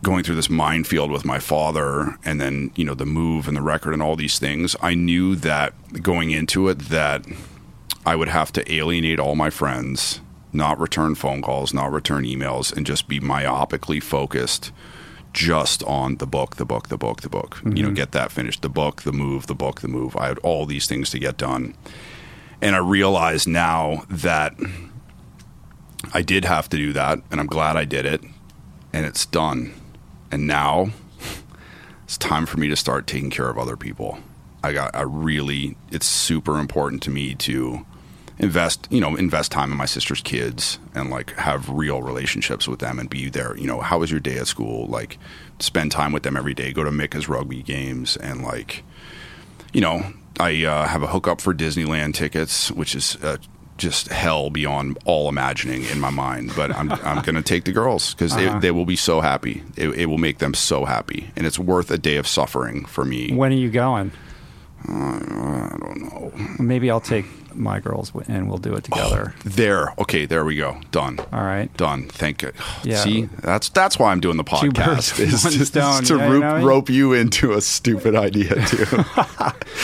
[0.08, 3.62] going through this minefield with my father and then you know the move and the
[3.62, 7.26] record and all these things I knew that going into it that
[8.06, 12.74] I would have to alienate all my friends not return phone calls not return emails
[12.74, 14.72] and just be myopically focused
[15.34, 17.56] just on the book, the book, the book, the book.
[17.56, 17.76] Mm-hmm.
[17.76, 18.62] You know, get that finished.
[18.62, 20.16] The book, the move, the book, the move.
[20.16, 21.76] I had all these things to get done.
[22.60, 24.54] And I realize now that
[26.12, 28.22] I did have to do that, and I'm glad I did it,
[28.92, 29.74] and it's done.
[30.30, 30.90] And now
[32.04, 34.18] it's time for me to start taking care of other people.
[34.62, 37.86] I got, I really, it's super important to me to
[38.38, 42.78] invest you know invest time in my sister's kids and like have real relationships with
[42.78, 43.56] them and be there.
[43.56, 44.86] You know how was your day at school?
[44.86, 45.18] Like
[45.58, 46.72] spend time with them every day.
[46.72, 48.84] Go to Mika's rugby games and like
[49.72, 53.16] you know I uh, have a hookup for Disneyland tickets which is
[53.78, 57.72] just hell beyond all imagining in my mind but I'm I'm going to take the
[57.72, 58.54] girls because uh-huh.
[58.54, 59.62] they, they will be so happy.
[59.76, 63.04] It, it will make them so happy and it's worth a day of suffering for
[63.04, 63.32] me.
[63.32, 64.12] When are you going
[64.84, 66.32] I don't know.
[66.58, 67.26] Maybe I'll take
[67.58, 69.34] my girls and we'll do it together.
[69.36, 69.94] Oh, there.
[69.98, 70.80] Okay, there we go.
[70.90, 71.18] Done.
[71.32, 71.74] All right.
[71.76, 72.08] Done.
[72.08, 72.52] Thank you.
[72.84, 72.96] Yeah.
[73.02, 76.66] See, that's that's why I'm doing the podcast is stone, to yeah, rope, you know
[76.66, 78.86] rope you into a stupid idea too.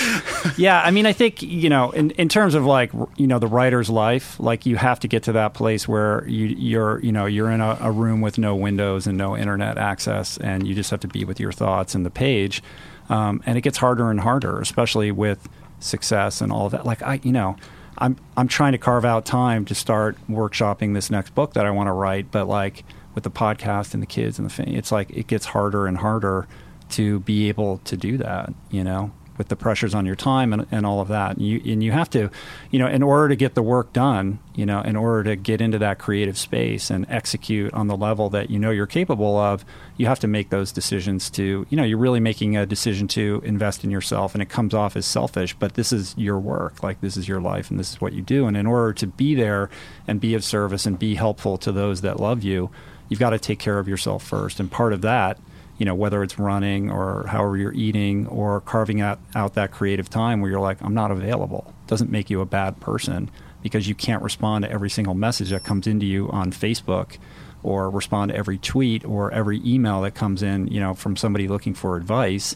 [0.56, 3.46] yeah, I mean, I think you know, in in terms of like you know the
[3.46, 7.26] writer's life, like you have to get to that place where you you're you know
[7.26, 10.90] you're in a, a room with no windows and no internet access, and you just
[10.90, 12.62] have to be with your thoughts and the page.
[13.08, 15.48] Um, and it gets harder and harder, especially with
[15.78, 16.86] success and all of that.
[16.86, 17.56] Like I, you know,
[17.98, 21.70] I'm I'm trying to carve out time to start workshopping this next book that I
[21.70, 22.84] want to write, but like
[23.14, 25.98] with the podcast and the kids and the family, it's like it gets harder and
[25.98, 26.48] harder
[26.90, 29.12] to be able to do that, you know.
[29.36, 31.36] With the pressures on your time and, and all of that.
[31.36, 32.30] And you and you have to,
[32.70, 35.60] you know, in order to get the work done, you know, in order to get
[35.60, 39.64] into that creative space and execute on the level that you know you're capable of,
[39.96, 43.42] you have to make those decisions to, you know, you're really making a decision to
[43.44, 47.00] invest in yourself and it comes off as selfish, but this is your work, like
[47.00, 48.46] this is your life and this is what you do.
[48.46, 49.70] And in order to be there
[50.06, 52.70] and be of service and be helpful to those that love you,
[53.08, 54.60] you've got to take care of yourself first.
[54.60, 55.38] And part of that
[55.78, 60.08] you know, whether it's running or however you're eating or carving out, out that creative
[60.08, 63.30] time where you're like, I'm not available, doesn't make you a bad person
[63.62, 67.18] because you can't respond to every single message that comes into you on Facebook
[67.62, 71.48] or respond to every tweet or every email that comes in, you know, from somebody
[71.48, 72.54] looking for advice.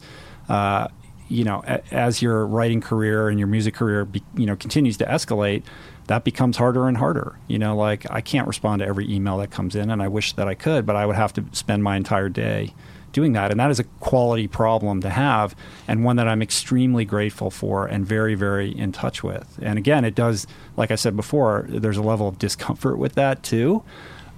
[0.49, 0.87] Uh,
[1.29, 4.99] you know, a, as your writing career and your music career, be, you know, continues
[4.99, 5.63] to escalate,
[6.07, 7.39] that becomes harder and harder.
[7.49, 10.35] You know, like I can't respond to every email that comes in, and I wish
[10.35, 12.75] that I could, but I would have to spend my entire day
[13.19, 13.51] doing that.
[13.51, 15.57] And that is a quality problem to have
[15.89, 19.59] and one that I'm extremely grateful for and very, very in touch with.
[19.61, 20.47] And again, it does,
[20.77, 23.83] like I said before, there's a level of discomfort with that too.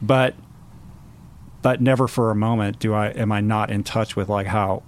[0.01, 0.35] But
[1.61, 4.83] but never for a moment do I am I not in touch with like how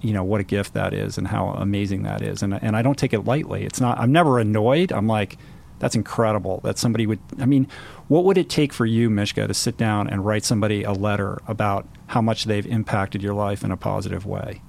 [0.00, 2.80] you know what a gift that is and how amazing that is and and I
[2.80, 3.64] don't take it lightly.
[3.64, 4.90] It's not I'm never annoyed.
[4.90, 5.36] I'm like
[5.78, 7.20] that's incredible that somebody would.
[7.40, 7.68] I mean,
[8.08, 11.40] what would it take for you, Mishka, to sit down and write somebody a letter
[11.46, 14.62] about how much they've impacted your life in a positive way?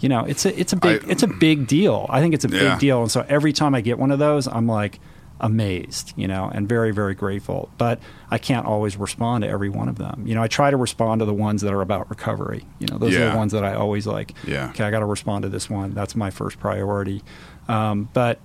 [0.00, 2.06] You know, it's a it's a big I, it's a big deal.
[2.10, 2.70] I think it's a yeah.
[2.70, 5.00] big deal, and so every time I get one of those, I'm like
[5.40, 7.70] amazed, you know, and very very grateful.
[7.78, 10.26] But I can't always respond to every one of them.
[10.26, 12.66] You know, I try to respond to the ones that are about recovery.
[12.78, 13.20] You know, those yeah.
[13.20, 14.34] are the ones that I always like.
[14.46, 14.68] Yeah.
[14.70, 15.94] Okay, I got to respond to this one.
[15.94, 17.22] That's my first priority.
[17.68, 18.40] Um, but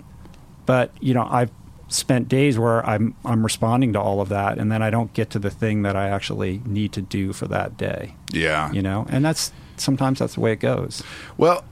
[0.66, 1.50] but you know, I've
[1.88, 5.30] spent days where I'm I'm responding to all of that, and then I don't get
[5.30, 8.14] to the thing that I actually need to do for that day.
[8.32, 11.02] Yeah, you know, and that's sometimes that's the way it goes.
[11.36, 11.64] Well,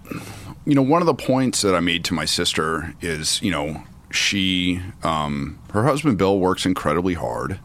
[0.65, 3.85] you know, one of the points that I made to my sister is, you know,
[4.11, 7.61] she, um, her husband Bill works incredibly hard,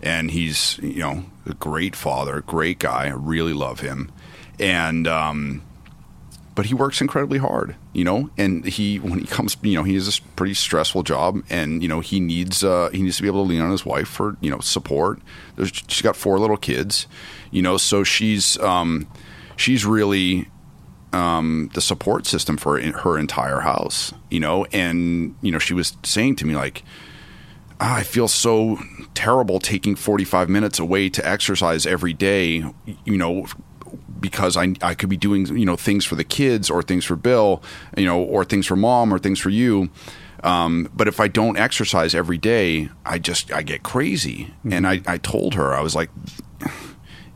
[0.00, 3.06] and he's, you know, a great father, great guy.
[3.06, 4.10] I really love him,
[4.58, 5.62] and um,
[6.58, 8.30] but he works incredibly hard, you know.
[8.36, 11.88] And he, when he comes, you know, he has a pretty stressful job, and you
[11.88, 14.36] know, he needs uh, he needs to be able to lean on his wife for
[14.40, 15.20] you know support.
[15.54, 17.06] There's, she's got four little kids,
[17.52, 19.06] you know, so she's um,
[19.54, 20.48] she's really
[21.12, 24.64] um, the support system for her entire house, you know.
[24.72, 26.82] And you know, she was saying to me like.
[27.80, 28.80] Ah, I feel so
[29.14, 32.64] terrible taking 45 minutes away to exercise every day,
[33.04, 33.46] you know,
[34.20, 37.16] because I, I could be doing you know things for the kids or things for
[37.16, 37.62] Bill,
[37.96, 39.90] you know, or things for mom or things for you.
[40.44, 44.44] Um, but if I don't exercise every day, I just I get crazy.
[44.44, 44.72] Mm-hmm.
[44.72, 46.10] And I, I told her I was like,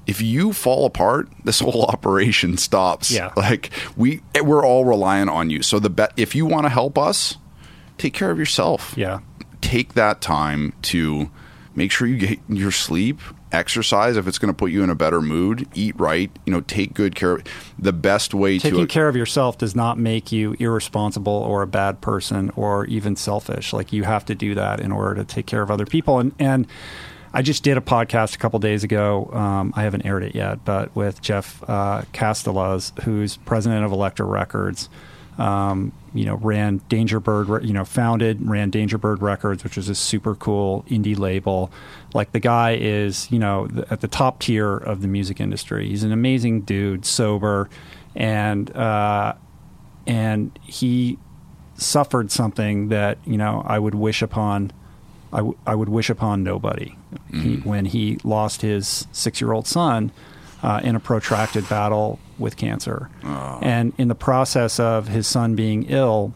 [0.07, 3.11] if you fall apart, this whole operation stops.
[3.11, 3.33] Yeah.
[3.37, 5.63] Like we we're all reliant on you.
[5.63, 7.37] So the bet if you want to help us,
[7.99, 8.95] take care of yourself.
[8.97, 9.21] Yeah.
[9.61, 11.31] Take that time to
[11.75, 13.21] make sure you get your sleep
[13.53, 16.61] exercise if it's going to put you in a better mood eat right you know
[16.63, 17.45] take good care of
[17.79, 21.63] the best way taking to taking care of yourself does not make you irresponsible or
[21.63, 23.73] a bad person or even selfish.
[23.73, 26.19] Like you have to do that in order to take care of other people.
[26.19, 26.67] And and
[27.35, 29.31] I just did a podcast a couple days ago.
[29.33, 34.27] Um, I haven't aired it yet, but with Jeff uh, Castelaz, who's president of Elektra
[34.27, 34.91] Records,
[35.39, 40.35] um, you know, ran Dangerbird, you know, founded, ran Dangerbird Records, which was a super
[40.35, 41.71] cool indie label.
[42.13, 45.89] Like the guy is, you know, at the top tier of the music industry.
[45.89, 47.71] He's an amazing dude, sober,
[48.15, 49.35] and uh,
[50.07, 51.19] and he
[51.77, 54.73] suffered something that you know I would wish upon.
[55.33, 56.95] I, w- I would wish upon nobody.
[57.31, 57.41] Mm-hmm.
[57.41, 60.13] He, when he lost his six year old son
[60.63, 63.11] uh, in a protracted battle with cancer.
[63.25, 63.59] Oh.
[63.63, 66.35] And in the process of his son being ill,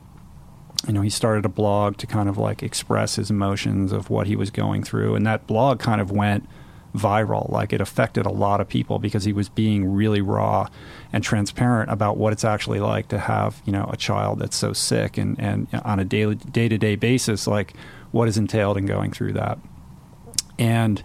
[0.87, 4.27] you know, he started a blog to kind of like express his emotions of what
[4.27, 5.15] he was going through.
[5.15, 6.49] And that blog kind of went
[6.95, 7.51] viral.
[7.51, 10.69] Like it affected a lot of people because he was being really raw
[11.13, 14.73] and transparent about what it's actually like to have, you know, a child that's so
[14.73, 17.75] sick and, and on a daily day to day basis, like
[18.11, 19.59] what is entailed in going through that.
[20.59, 21.03] And,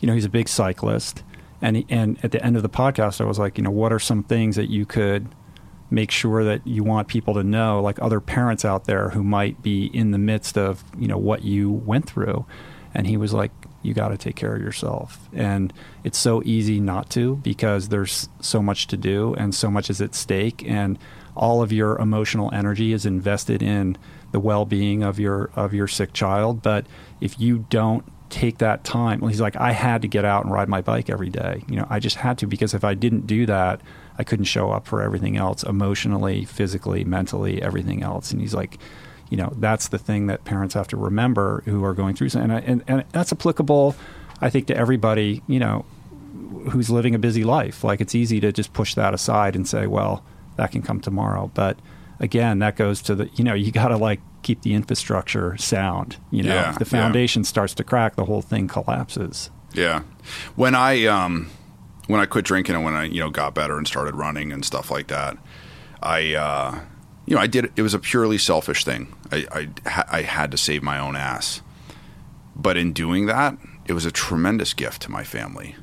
[0.00, 1.22] you know, he's a big cyclist
[1.60, 3.98] and and at the end of the podcast, I was like, you know, what are
[3.98, 5.28] some things that you could
[5.90, 9.62] make sure that you want people to know, like other parents out there who might
[9.62, 12.44] be in the midst of you know what you went through,
[12.94, 13.50] and he was like,
[13.82, 15.72] you got to take care of yourself, and
[16.04, 20.00] it's so easy not to because there's so much to do and so much is
[20.00, 20.98] at stake, and
[21.34, 23.96] all of your emotional energy is invested in
[24.32, 26.86] the well-being of your of your sick child, but
[27.20, 29.20] if you don't take that time.
[29.22, 31.64] He's like, I had to get out and ride my bike every day.
[31.68, 33.80] You know, I just had to because if I didn't do that,
[34.18, 38.30] I couldn't show up for everything else emotionally, physically, mentally, everything else.
[38.30, 38.78] And he's like,
[39.30, 42.30] you know, that's the thing that parents have to remember who are going through.
[42.34, 43.94] And, and, and that's applicable,
[44.40, 45.84] I think, to everybody, you know,
[46.70, 47.84] who's living a busy life.
[47.84, 50.24] Like it's easy to just push that aside and say, well,
[50.56, 51.50] that can come tomorrow.
[51.54, 51.78] But
[52.20, 56.16] again, that goes to the, you know, you got to like keep the infrastructure sound.
[56.30, 57.02] You know, Yeah, if the yeah.
[57.02, 59.50] foundation starts to crack, the whole thing collapses.
[59.74, 60.02] Yeah.
[60.56, 61.50] When I um
[62.06, 64.64] when I quit drinking and when I, you know, got better and started running and
[64.64, 65.36] stuff like that,
[66.02, 66.80] I uh
[67.26, 69.14] you know, I did it was a purely selfish thing.
[69.30, 69.46] I
[69.84, 71.60] I, ha- I had to save my own ass.
[72.56, 73.56] But in doing that,
[73.86, 75.76] it was a tremendous gift to my family.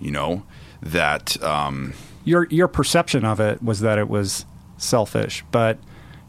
[0.00, 0.42] You know,
[0.80, 1.92] that um
[2.24, 4.46] your your perception of it was that it was
[4.78, 5.78] selfish, but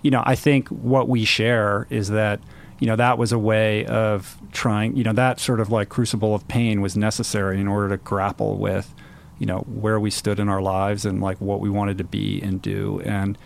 [0.01, 2.39] you know, I think what we share is that
[2.79, 4.95] you know that was a way of trying.
[4.95, 8.57] You know, that sort of like crucible of pain was necessary in order to grapple
[8.57, 8.93] with
[9.39, 12.41] you know where we stood in our lives and like what we wanted to be
[12.41, 13.37] and do and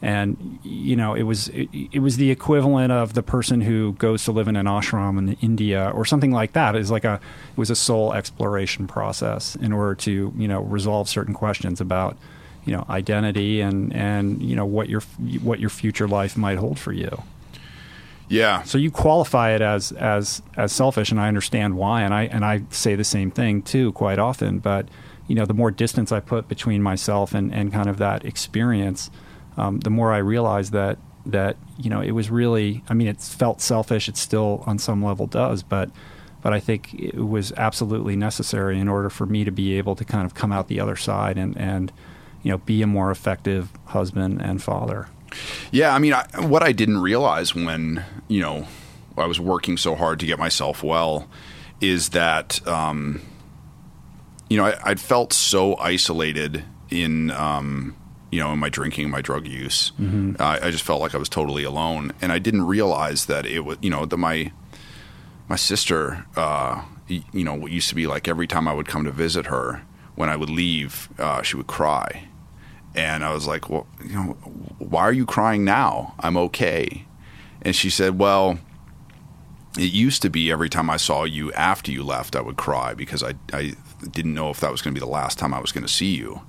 [0.00, 4.24] and you know it was it, it was the equivalent of the person who goes
[4.24, 7.20] to live in an ashram in India or something like that is like a
[7.50, 12.16] it was a soul exploration process in order to you know resolve certain questions about
[12.64, 15.00] you know identity and and you know what your
[15.42, 17.22] what your future life might hold for you
[18.32, 18.62] yeah.
[18.62, 22.44] so you qualify it as as as selfish, and I understand why, and I and
[22.44, 24.58] I say the same thing too quite often.
[24.58, 24.88] But
[25.28, 29.10] you know, the more distance I put between myself and and kind of that experience,
[29.58, 32.82] um, the more I realize that that you know it was really.
[32.88, 34.08] I mean, it felt selfish.
[34.08, 35.90] It still on some level does, but
[36.42, 40.04] but I think it was absolutely necessary in order for me to be able to
[40.04, 41.92] kind of come out the other side and and
[42.42, 45.08] you know be a more effective husband and father.
[45.70, 48.66] Yeah, I mean, I, what I didn't realize when you know
[49.16, 51.28] I was working so hard to get myself well
[51.80, 53.20] is that um,
[54.48, 57.96] you know I, I'd felt so isolated in um,
[58.30, 59.92] you know in my drinking, my drug use.
[60.38, 63.60] I, I just felt like I was totally alone, and I didn't realize that it
[63.60, 64.52] was you know that my
[65.48, 69.04] my sister, uh, you know, what used to be like every time I would come
[69.04, 69.82] to visit her,
[70.14, 72.28] when I would leave, uh, she would cry.
[72.94, 74.32] And I was like, well, you know,
[74.78, 76.14] why are you crying now?
[76.20, 77.06] I'm okay.
[77.62, 78.58] And she said, well,
[79.78, 82.92] it used to be every time I saw you after you left, I would cry
[82.94, 83.74] because I, I
[84.10, 85.92] didn't know if that was going to be the last time I was going to
[85.92, 86.42] see you.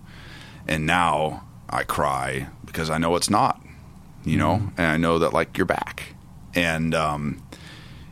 [0.67, 3.61] And now I cry because I know it's not,
[4.25, 6.15] you know, and I know that like you're back.
[6.55, 7.42] And, um,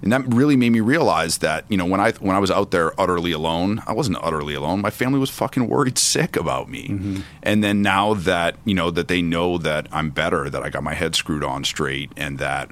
[0.02, 2.72] and that really made me realize that you know when I when I was out
[2.72, 4.82] there utterly alone, I wasn't utterly alone.
[4.82, 7.24] My family was fucking worried sick about me.
[7.44, 10.84] And then now that you know that they know that I'm better, that I got
[10.84, 12.72] my head screwed on straight, and that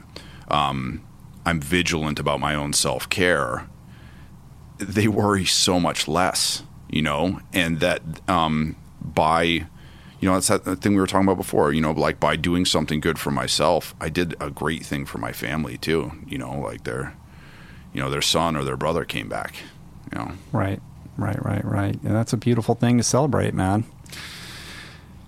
[0.49, 1.01] um,
[1.45, 3.67] I'm vigilant about my own self care,
[4.77, 6.63] they worry so much less.
[6.89, 9.67] You know, and that um, by
[10.19, 11.71] you know, that's that thing we were talking about before.
[11.73, 15.17] You know, like by doing something good for myself, I did a great thing for
[15.17, 16.11] my family too.
[16.27, 17.15] You know, like their,
[17.93, 19.55] you know, their son or their brother came back.
[20.11, 20.81] You know, Right,
[21.17, 21.93] right, right, right.
[22.03, 23.85] And that's a beautiful thing to celebrate, man.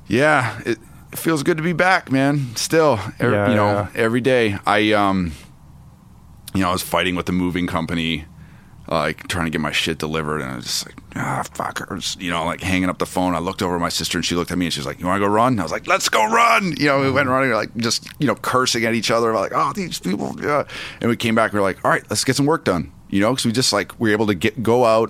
[0.08, 0.78] yeah, it,
[1.12, 2.56] it feels good to be back, man.
[2.56, 3.90] Still, every, Yeah, you know, yeah.
[3.96, 4.58] every day.
[4.66, 5.34] I, um,
[6.54, 8.26] you know, I was fighting with the moving company,
[8.92, 11.90] Uh, like trying to get my shit delivered, and I was just like, ah, fuck.
[11.90, 13.34] I was, you know, like hanging up the phone.
[13.36, 15.00] I looked over at my sister, and she looked at me, and she was like,
[15.00, 17.28] "You want to go run?" I was like, "Let's go run!" You know, we went
[17.28, 17.30] mm-hmm.
[17.30, 20.66] running, like just you know, cursing at each other, like, "Oh, these people," yeah.
[21.00, 23.22] And we came back, we were like, "All right, let's get some work done." You
[23.22, 25.10] know, because we just like we were able to get go out,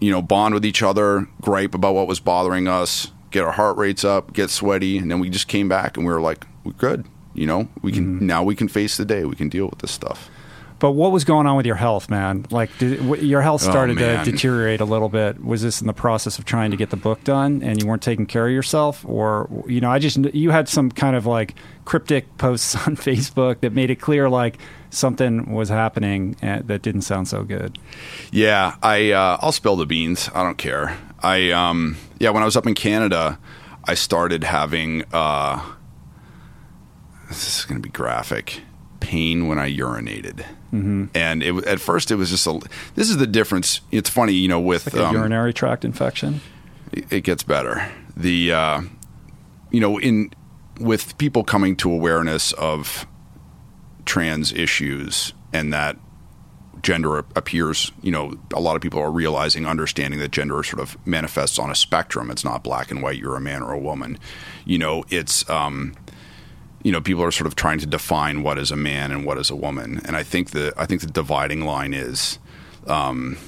[0.00, 3.76] you know, bond with each other, gripe about what was bothering us, get our heart
[3.76, 6.72] rates up, get sweaty, and then we just came back and we were like, we're
[6.72, 7.04] good.
[7.34, 8.26] You know, we can mm-hmm.
[8.26, 9.26] now we can face the day.
[9.26, 10.30] We can deal with this stuff.
[10.78, 12.44] But what was going on with your health, man?
[12.50, 15.42] Like, did, w- your health Oh, started to deteriorate a little bit.
[15.42, 18.02] Was this in the process of trying to get the book done, and you weren't
[18.02, 21.54] taking care of yourself, or you know, I just you had some kind of like
[21.86, 24.58] cryptic posts on Facebook that made it clear like
[24.90, 27.78] something was happening that didn't sound so good.
[28.30, 30.28] Yeah, I uh, I'll spill the beans.
[30.34, 30.96] I don't care.
[31.22, 33.38] I um yeah, when I was up in Canada,
[33.84, 35.62] I started having uh
[37.28, 38.60] this is going to be graphic
[39.00, 40.44] pain when I urinated.
[40.76, 41.04] Mm-hmm.
[41.14, 42.60] And it, at first it was just a
[42.94, 43.80] this is the difference.
[43.90, 46.40] It's funny, you know, with Like um, urinary tract infection.
[46.92, 47.90] it it gets better.
[48.16, 48.80] The uh,
[49.70, 50.32] you know in
[50.80, 53.06] with people coming to awareness of
[54.04, 55.96] trans issues and that
[56.82, 60.96] gender appears, you know, a lot of people are realizing, understanding that gender sort of
[61.06, 62.30] manifests on a spectrum.
[62.30, 63.18] It's not black and white.
[63.18, 64.18] You're a man or a woman.
[64.64, 65.94] You know, it's um,
[66.86, 69.38] you know, people are sort of trying to define what is a man and what
[69.38, 70.00] is a woman.
[70.04, 72.38] And I think the I think the dividing line is
[72.86, 73.38] um,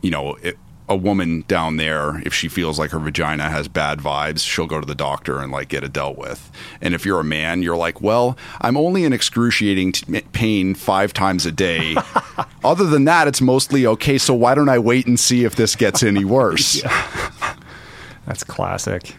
[0.00, 0.56] you know, it,
[0.88, 4.78] a woman down there, if she feels like her vagina has bad vibes, she'll go
[4.78, 6.52] to the doctor and like get it dealt with.
[6.80, 11.12] And if you're a man, you're like, well, I'm only in excruciating t- pain five
[11.12, 11.96] times a day.
[12.64, 14.18] Other than that, it's mostly okay.
[14.18, 16.80] So why don't I wait and see if this gets any worse?
[18.26, 19.16] That's classic.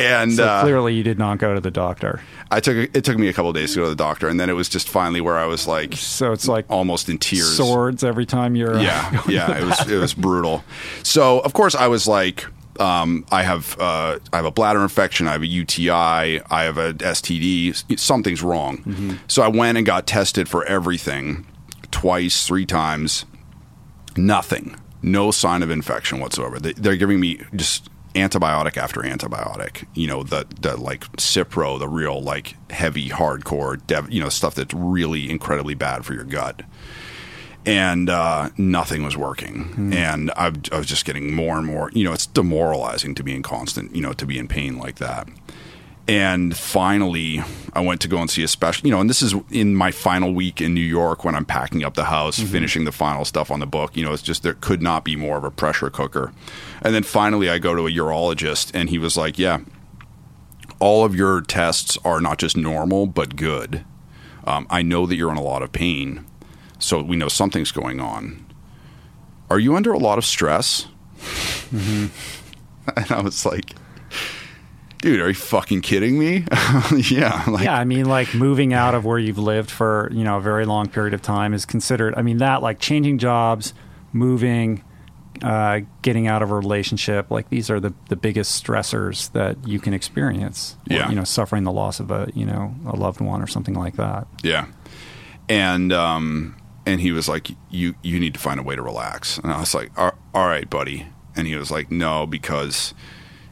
[0.00, 2.20] And So uh, clearly, you did not go to the doctor.
[2.50, 4.38] I took it took me a couple of days to go to the doctor, and
[4.40, 7.56] then it was just finally where I was like So it's like almost in tears.
[7.56, 8.76] swords every time you're.
[8.76, 10.64] uh, Yeah, yeah, it was it was brutal.
[11.02, 12.46] So of course I was like,
[12.80, 16.78] um, I have uh, I have a bladder infection, I have a UTI, I have
[16.78, 17.98] a STD.
[17.98, 19.18] Something's wrong.
[19.28, 21.46] So I went and got tested for everything,
[21.90, 23.26] twice, three times.
[24.16, 26.58] Nothing, no sign of infection whatsoever.
[26.58, 29.86] They, they're giving me just antibiotic after antibiotic.
[29.94, 34.54] You know the the like Cipro, the real like heavy hardcore, dev, you know stuff
[34.54, 36.62] that's really incredibly bad for your gut
[37.66, 39.74] and uh, nothing was working.
[39.94, 41.90] And I, I was just getting more and more.
[41.92, 43.94] You know, it's demoralizing to be in constant.
[43.94, 45.28] You know, to be in pain like that.
[46.08, 47.42] And finally,
[47.72, 48.86] I went to go and see a special.
[48.86, 51.84] You know, and this is in my final week in New York when I'm packing
[51.84, 53.96] up the house, finishing the final stuff on the book.
[53.96, 56.32] You know, it's just there could not be more of a pressure cooker.
[56.82, 59.60] And then finally, I go to a urologist, and he was like, "Yeah,
[60.78, 63.84] all of your tests are not just normal but good.
[64.44, 66.24] Um, I know that you're in a lot of pain,
[66.78, 68.46] so we know something's going on.
[69.50, 70.86] Are you under a lot of stress?"
[71.70, 72.10] and
[73.10, 73.74] I was like,
[75.02, 76.46] "Dude, are you fucking kidding me?"
[77.10, 80.38] yeah, like, yeah, I mean, like moving out of where you've lived for you know
[80.38, 82.14] a very long period of time is considered.
[82.16, 83.74] I mean, that like changing jobs,
[84.14, 84.82] moving,
[85.42, 89.78] uh, getting out of a relationship, like these are the the biggest stressors that you
[89.80, 90.76] can experience.
[90.90, 91.08] Or, Yeah.
[91.08, 93.96] you know, suffering the loss of a you know a loved one or something like
[93.96, 94.26] that.
[94.42, 94.66] Yeah.
[95.48, 99.38] And um and he was like you you need to find a way to relax.
[99.38, 101.06] And I was like all all right, buddy.
[101.36, 102.92] And he was like no because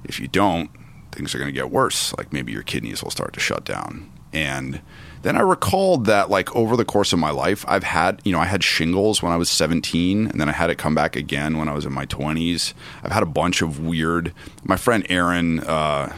[0.05, 0.71] if you don't
[1.11, 2.15] things are going to get worse.
[2.19, 4.11] Like maybe your kidneys will start to shut down.
[4.33, 4.83] And
[5.23, 8.41] then I recalled that like over the course of my life I've had, you know,
[8.41, 11.59] I had shingles when I was 17 and then I had it come back again
[11.59, 12.73] when I was in my 20s.
[13.03, 14.33] I've had a bunch of weird
[14.65, 16.15] My friend Aaron uh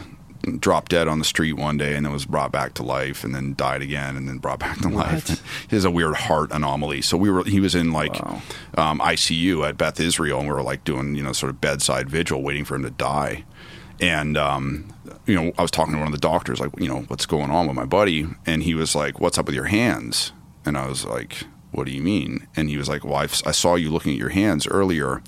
[0.59, 3.35] dropped dead on the street one day and then was brought back to life and
[3.35, 5.43] then died again and then brought back to life.
[5.69, 7.01] He has a weird heart anomaly.
[7.03, 8.41] So we were he was in like Wow.
[8.75, 12.09] um, ICU at Beth Israel and we were like doing, you know, sort of bedside
[12.09, 13.43] vigil waiting for him to die.
[13.99, 14.87] And um,
[15.25, 17.51] you know, I was talking to one of the doctors like, you know, what's going
[17.51, 18.27] on with my buddy?
[18.45, 20.31] And he was like, "What's up with your hands?"
[20.65, 23.51] And I was like, "What do you mean?" And he was like, "Well, I've, I
[23.51, 25.21] saw you looking at your hands earlier."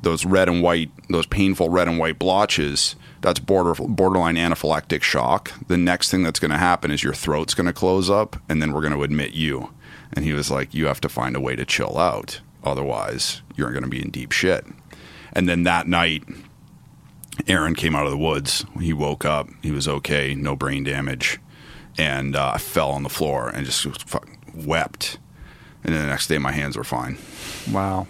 [0.00, 5.52] those red and white, those painful red and white blotches, that's border borderline anaphylactic shock.
[5.68, 8.60] The next thing that's going to happen is your throat's going to close up, and
[8.60, 9.72] then we're going to admit you.
[10.12, 13.72] And he was like, "You have to find a way to chill out, otherwise you're
[13.72, 14.64] going to be in deep shit."
[15.32, 16.22] And then that night,
[17.48, 18.64] Aaron came out of the woods.
[18.80, 19.48] He woke up.
[19.62, 21.38] He was okay, no brain damage,
[21.98, 25.18] and uh, I fell on the floor and just fucking wept.
[25.82, 27.18] And then the next day, my hands were fine.
[27.70, 28.06] Wow.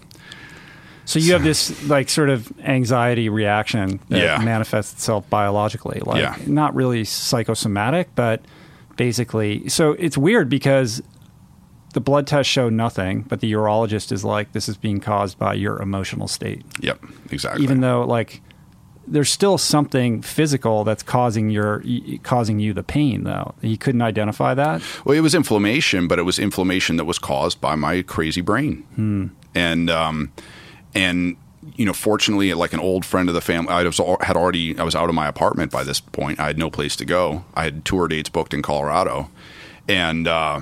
[1.06, 4.38] So you have this like sort of anxiety reaction that Yeah.
[4.44, 6.36] manifests itself biologically, like Yeah.
[6.46, 8.42] not really psychosomatic, but
[8.96, 9.68] basically.
[9.68, 11.02] So it's weird because
[11.92, 15.55] the blood tests show nothing, but the urologist is like, this is being caused by
[15.55, 17.62] your emotional state, Yep, exactly.
[17.62, 18.40] even though like
[19.06, 21.82] there's still something physical that's causing your
[22.22, 23.24] causing you the pain.
[23.24, 24.82] Though he couldn't identify that.
[25.05, 28.85] Well, it was inflammation, but it was inflammation that was caused by my crazy brain.
[29.55, 30.32] And um,
[30.94, 31.36] and
[31.76, 34.82] you know, fortunately, like an old friend of the family, I was had already I
[34.82, 36.40] was out of my apartment by this point.
[36.40, 37.44] I had no place to go.
[37.55, 39.31] I had tour dates booked in Colorado,
[39.89, 40.60] and uh,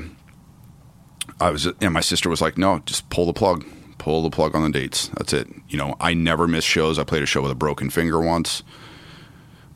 [1.41, 3.65] I was and my sister was like, "No, just pull the plug."
[4.03, 5.13] Pull the plug on the dates.
[5.17, 5.47] That's it.
[5.69, 6.99] You know, I never miss shows.
[6.99, 8.65] I played a show with a broken finger once.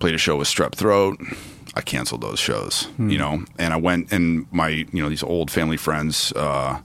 [0.00, 1.20] Played a show with strep throat.
[1.76, 5.48] I canceled those shows, you know, and I went and my, you know, these old
[5.48, 6.80] family friends uh,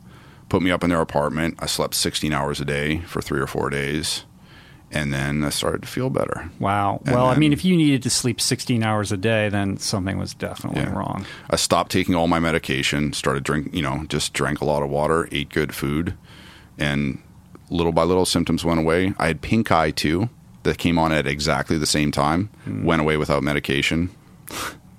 [0.49, 1.55] put me up in their apartment.
[1.59, 4.25] I slept 16 hours a day for three or four days,
[4.91, 6.47] and then I started to feel better.
[6.59, 7.01] Wow.
[7.05, 10.19] And Well, I mean, if you needed to sleep 16 hours a day, then something
[10.19, 10.91] was definitely Yeah.
[10.93, 11.25] wrong.
[11.49, 14.89] I stopped taking all my medication, started drink, you know, just drank a lot of
[14.91, 16.13] water, ate good food,
[16.77, 17.17] and
[17.71, 19.13] little by little symptoms went away.
[19.17, 20.29] I had pink eye too
[20.63, 24.09] that came on at exactly the same time, went away without medication.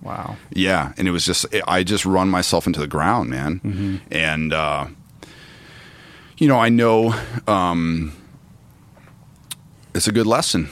[0.02, 0.36] Wow.
[0.50, 4.00] Yeah, and it was just I just run myself into the ground, man.
[4.10, 4.88] And uh,
[6.38, 7.14] you know, I know
[7.46, 8.12] um,
[9.94, 10.68] it's a good lesson.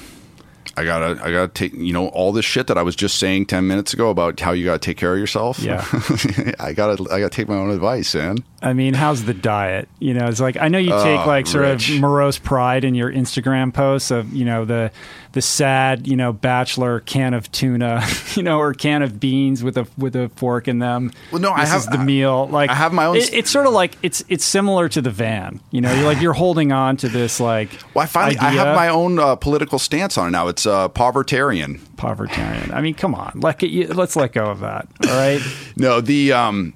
[0.76, 3.46] I gotta, I gotta take, you know, all this shit that I was just saying
[3.46, 5.58] ten minutes ago about how you gotta take care of yourself.
[5.58, 5.84] Yeah.
[6.60, 8.38] I gotta, I gotta take my own advice, man.
[8.62, 9.88] I mean, how's the diet?
[9.98, 11.90] You know, it's like I know you take Oh, like sort Rich.
[11.90, 14.90] of morose pride in your Instagram posts of you know the
[15.32, 18.02] the sad you know bachelor can of tuna,
[18.34, 21.12] you know, or can of beans with a with a fork in them.
[21.30, 22.48] Well, no, I have- is the meal.
[22.48, 25.10] Like I have my own- It, it's sort of like it's it's similar to the
[25.10, 25.60] van.
[25.70, 27.70] You know, you're like you're holding on to this like.
[27.94, 30.48] Well, I finally, I have my own uh, political stance on it now.
[30.48, 31.78] It's uh, povertarian.
[31.96, 32.72] Povertarian.
[32.72, 33.62] I mean, come on, let
[33.94, 34.88] let's let go of that.
[35.08, 35.40] All right.
[35.76, 36.74] No, the um,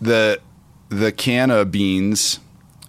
[0.00, 0.40] the
[0.88, 2.40] the can of beans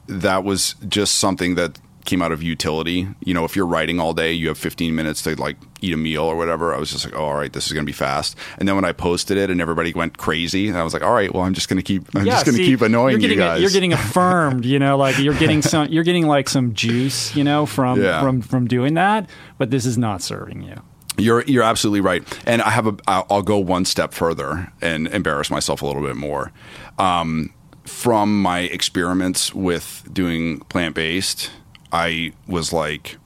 [0.08, 1.80] that was just something that
[2.12, 3.08] came out of utility.
[3.24, 5.98] You know, if you're writing all day, you have 15 minutes to like eat a
[5.98, 6.76] meal or whatever.
[6.76, 8.36] I was just like, oh, all right, this is going to be fast.
[8.60, 11.34] And then when I posted it and everybody went crazy, I was like, all right,
[11.34, 13.62] well, I'm just going to keep, I'm just going to keep annoying you're you guys.
[13.62, 17.44] You're getting affirmed, you know, like you're getting some, you're getting like some juice, you
[17.46, 18.22] know, from Yeah.
[18.22, 19.30] from from doing that.
[19.58, 20.76] But this is not serving you.
[21.18, 22.96] You're you're absolutely right, and I have a.
[23.08, 26.52] I'll I'll go one step further and embarrass myself a little bit more.
[26.98, 27.54] Um,
[27.86, 31.52] from my experiments with doing plant based,
[31.92, 33.18] I was like,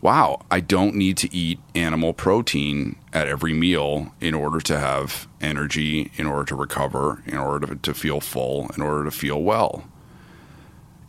[0.00, 5.28] "Wow, I don't need to eat animal protein at every meal in order to have
[5.40, 9.42] energy, in order to recover, in order to, to feel full, in order to feel
[9.42, 9.84] well."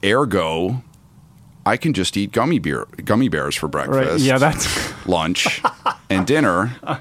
[0.03, 0.83] Ergo,
[1.65, 4.19] I can just eat gummy beer, gummy bears for breakfast Right?
[4.19, 5.61] Yeah, that's lunch,
[6.09, 6.75] and dinner,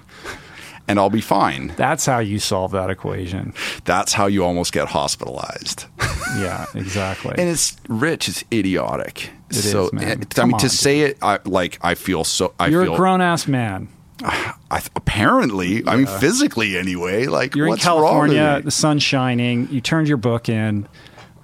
[0.89, 1.73] and I'll be fine.
[1.77, 3.55] that's how you solve that equation.
[3.85, 5.87] That's how you almost get hospitalized.
[6.39, 7.35] Yeah, exactly.
[7.37, 9.29] And it's rich, it's idiotic.
[9.51, 10.25] It so, is, man.
[10.39, 10.71] I mean, on, to dude.
[10.71, 12.55] say it, I, like I feel so.
[12.59, 13.89] I you're feel a grown ass man.
[14.25, 17.27] I, apparently, I mean, physically anyway.
[17.27, 18.63] Like You're in California.
[18.65, 19.69] The sun's shining.
[19.71, 20.89] You turned your book in.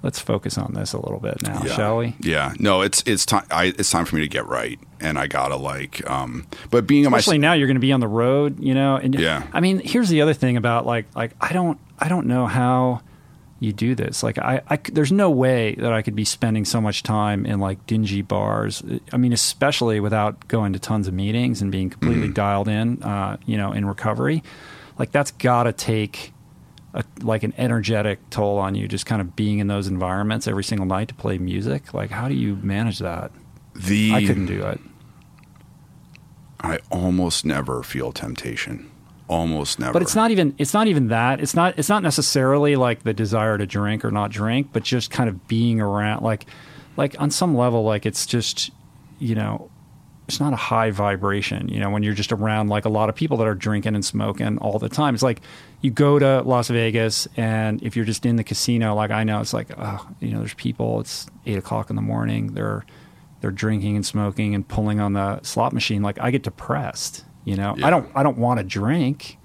[0.01, 1.61] Let's focus on this a little bit now.
[1.63, 1.75] Yeah.
[1.75, 2.15] shall we?
[2.21, 2.53] Yeah.
[2.59, 3.45] No, it's it's time.
[3.51, 6.07] I, it's time for me to get right, and I gotta like.
[6.09, 8.73] um But being on my especially now you're going to be on the road you
[8.73, 9.43] know and Yeah.
[9.53, 13.01] i mean here's the other thing about like like i don't i don't know how
[13.59, 16.79] you do this like I, I there's no way that i could be spending so
[16.79, 18.81] much time in like dingy bars
[19.11, 22.33] i mean especially without going to tons of meetings and being completely Mm-hmm.
[22.33, 24.43] dialed in uh, you know in recovery
[24.97, 26.31] like that's got to take
[26.93, 30.63] a, like an energetic toll on you just kind of being in those environments every
[30.63, 33.31] single night to play music like how do you manage that
[33.75, 34.79] the i couldn't do it
[36.61, 38.91] I almost never feel temptation.
[39.27, 39.93] Almost never.
[39.93, 41.39] But it's not even it's not even that.
[41.39, 45.11] It's not it's not necessarily like the desire to drink or not drink, but just
[45.11, 46.47] kind of being around like
[46.97, 48.71] like on some level like it's just
[49.19, 49.69] you know
[50.27, 53.15] it's not a high vibration, you know, when you're just around like a lot of
[53.15, 55.13] people that are drinking and smoking all the time.
[55.13, 55.41] It's like
[55.81, 59.39] you go to Las Vegas and if you're just in the casino, like I know
[59.39, 62.85] it's like, oh, you know, there's people, it's eight o'clock in the morning, they're
[63.41, 66.01] they're drinking and smoking and pulling on the slot machine.
[66.01, 67.75] Like I get depressed, you know.
[67.77, 67.87] Yeah.
[67.87, 69.37] I don't I don't want to drink.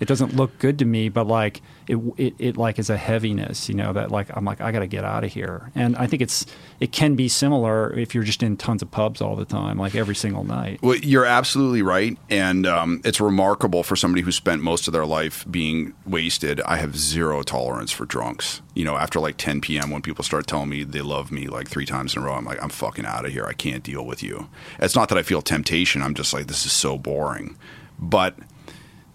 [0.00, 3.68] It doesn't look good to me, but like it, it, it like is a heaviness,
[3.68, 5.70] you know, that like I'm like I got to get out of here.
[5.74, 6.46] And I think it's
[6.80, 9.94] it can be similar if you're just in tons of pubs all the time, like
[9.94, 10.80] every single night.
[10.82, 15.06] Well, you're absolutely right, and um, it's remarkable for somebody who spent most of their
[15.06, 16.60] life being wasted.
[16.62, 18.60] I have zero tolerance for drunks.
[18.74, 21.68] You know, after like 10 p.m., when people start telling me they love me like
[21.68, 23.44] three times in a row, I'm like, I'm fucking out of here.
[23.44, 24.48] I can't deal with you.
[24.78, 26.02] It's not that I feel temptation.
[26.02, 27.56] I'm just like, this is so boring.
[27.98, 28.36] But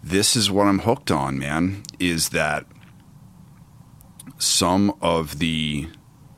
[0.04, 1.84] this is what I'm hooked on, man.
[1.98, 2.66] Is that
[4.38, 5.88] some of the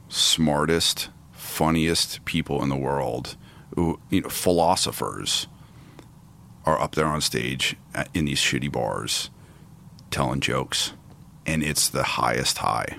[0.07, 3.35] smartest, funniest people in the world,
[3.75, 5.47] who, you know, philosophers,
[6.65, 7.75] are up there on stage
[8.13, 9.29] in these shitty bars
[10.11, 10.93] telling jokes,
[11.45, 12.97] and it's the highest high.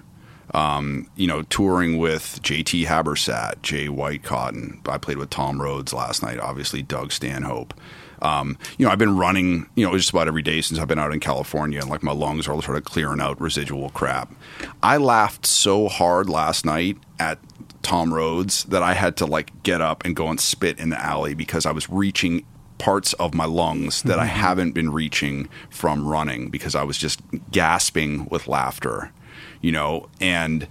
[0.55, 4.89] Um, you know, touring with JT Habersaat, Jay Whitecotton.
[4.89, 6.39] I played with Tom Rhodes last night.
[6.39, 7.75] Obviously, Doug Stanhope.
[8.23, 10.99] Um, you know, I've been running, you know, just about every day since I've been
[10.99, 14.33] out in California, and like my lungs are sort of clearing out residual crap.
[14.83, 17.39] I laughed so hard last night at
[17.83, 21.01] Tom Rhodes that I had to like get up and go and spit in the
[21.01, 22.45] alley because I was reaching
[22.79, 27.21] parts of my lungs that I haven't been reaching from running because I was just
[27.51, 29.13] gasping with laughter,
[29.61, 30.69] you know, and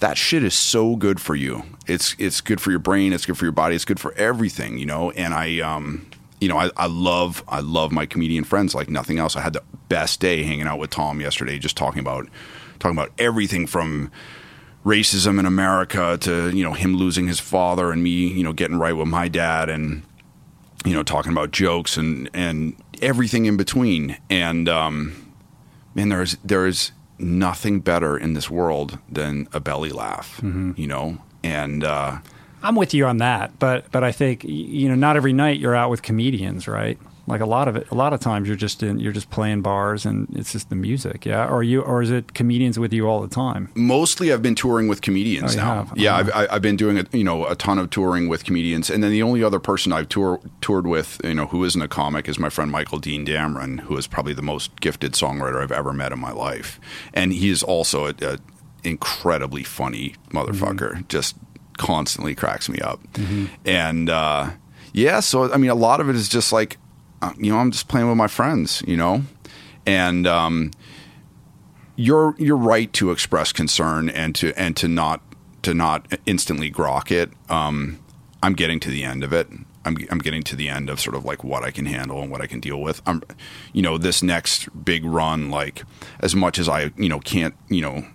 [0.00, 1.62] that shit is so good for you.
[1.86, 4.78] It's it's good for your brain, it's good for your body, it's good for everything,
[4.78, 5.10] you know.
[5.12, 6.06] And I um
[6.40, 9.36] you know, I, I love I love my comedian friends like nothing else.
[9.36, 12.28] I had the best day hanging out with Tom yesterday, just talking about
[12.78, 14.10] talking about everything from
[14.84, 18.78] racism in America to, you know, him losing his father and me, you know, getting
[18.78, 20.02] right with my dad and
[20.84, 24.16] you know, talking about jokes and and everything in between.
[24.30, 25.34] And um,
[25.94, 30.40] man, there's there's nothing better in this world than a belly laugh,
[30.76, 31.18] you know.
[31.44, 32.18] And uh,
[32.62, 35.74] I'm with you on that, but but I think you know not every night you're
[35.76, 36.98] out with comedians, right?
[37.26, 39.62] Like a lot of it, a lot of times you're just in, you're just playing
[39.62, 41.46] bars and it's just the music, yeah.
[41.48, 43.68] Or you, or is it comedians with you all the time?
[43.76, 45.74] Mostly, I've been touring with comedians Oh, now.
[45.84, 45.92] have?
[45.96, 46.30] Yeah, Uh-huh.
[46.34, 49.04] I've, I- I've been doing a, you know a ton of touring with comedians, and
[49.04, 52.28] then the only other person I've tour, toured with, you know, who isn't a comic,
[52.28, 55.92] is my friend Michael Dean Damron, who is probably the most gifted songwriter I've ever
[55.92, 56.80] met in my life,
[57.14, 58.38] and he is also a, a
[58.82, 60.92] incredibly funny motherfucker.
[60.94, 61.08] Mm-hmm.
[61.08, 61.36] Just
[61.80, 63.00] constantly cracks me up,
[63.64, 64.50] and uh,
[64.92, 66.78] yeah, so I mean, a lot of it is just like,
[67.22, 69.22] uh, you know, I'm just playing with my friends, you know,
[69.86, 70.26] and.
[70.26, 70.70] Um,
[71.96, 75.20] you're you're right to express concern and to and to not
[75.62, 77.30] to not instantly grok it.
[77.50, 77.98] Um,
[78.42, 79.48] I'm getting to the end of it.
[79.84, 82.30] I'm I'm getting to the end of sort of like what I can handle and
[82.30, 83.02] what I can deal with.
[83.06, 83.22] I'm,
[83.74, 85.84] you know, this next big run, like
[86.20, 88.06] as much as I you know can't you know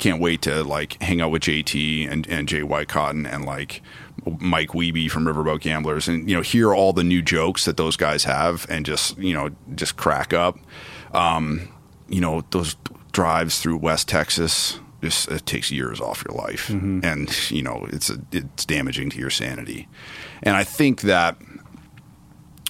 [0.00, 3.82] can't wait to like hang out with JT and and Jay Whitecotton and like
[4.38, 7.96] Mike Wiebe from Riverboat Gamblers and you know hear all the new jokes that those
[7.96, 10.58] guys have and just you know just crack up.
[11.12, 11.68] Um,
[12.08, 12.76] you know those
[13.12, 16.70] drives through West Texas just it takes years off your life,
[17.04, 19.88] and you know it's a, it's damaging to your sanity.
[20.42, 21.36] And I think that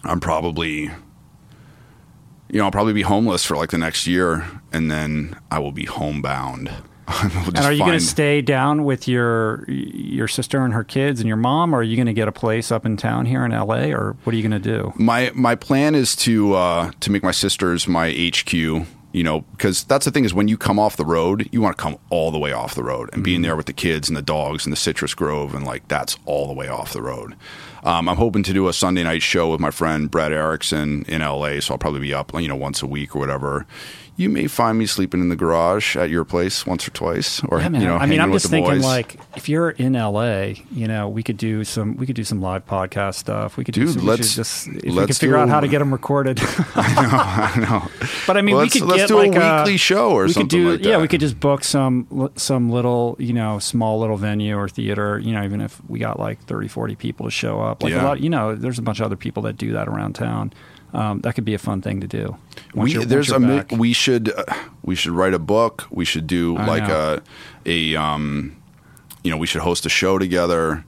[0.05, 5.39] I'm probably, you know, I'll probably be homeless for like the next year, and then
[5.51, 6.71] I will be homebound.
[7.23, 11.21] We'll And are you going to stay down with your your sister and her kids
[11.21, 13.45] and your mom, or are you going to get a place up in town here
[13.45, 14.93] in LA, or what are you going to do?
[14.97, 18.53] My my plan is to uh, to make my sisters my HQ.
[19.13, 21.77] You know, because that's the thing is when you come off the road, you want
[21.77, 24.17] to come all the way off the road and being there with the kids and
[24.17, 27.35] the dogs and the citrus grove and like that's all the way off the road.
[27.83, 31.23] Um, I'm hoping to do a Sunday night show with my friend Brett Erickson in
[31.23, 33.67] LA, so I'll probably be up, you know, once a week or whatever.
[34.21, 37.59] You may find me sleeping in the garage at your place once or twice, or
[37.61, 37.81] Yeah, man.
[37.81, 38.85] you know, I mean, I'm just thinking boys.
[38.85, 42.43] like if you're in LA, you know, we could do some we could do some
[42.43, 43.57] live podcast stuff.
[43.57, 45.91] We could do some, let's- just if let's could figure out how to get them
[45.91, 46.39] recorded.
[46.75, 47.19] I know.
[47.19, 47.89] I know.
[48.27, 50.25] But I mean, Well, we could let's get do a like uh, weekly show or
[50.27, 53.59] we something could do, like Yeah, we could just book some some little, you know,
[53.59, 55.19] small little venue or theater.
[55.19, 58.03] You know, even if we got like 30, 40 people to show up, like Yeah.
[58.03, 58.21] a lot.
[58.21, 60.53] You know, there's a bunch of other people that do that around town.
[60.93, 62.37] Um, that could be a fun thing to do.
[62.75, 63.71] Once we there's a back.
[63.71, 64.45] we should uh,
[64.83, 65.87] we should write a book.
[65.91, 67.21] We should do I like know.
[67.67, 68.57] a a um
[69.23, 70.85] you know we should host a show together.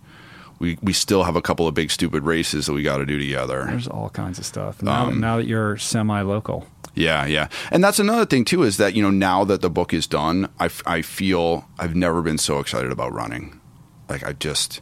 [0.58, 3.18] We we still have a couple of big stupid races that we got to do
[3.18, 3.64] together.
[3.68, 4.82] There's all kinds of stuff.
[4.82, 7.48] Now, Um, now that you're semi-local, Yeah, yeah.
[7.70, 10.48] And that's another thing too is that you know now that the book is done,
[10.60, 13.60] I, f- I feel I've never been so excited about running.
[14.08, 14.80] Like I just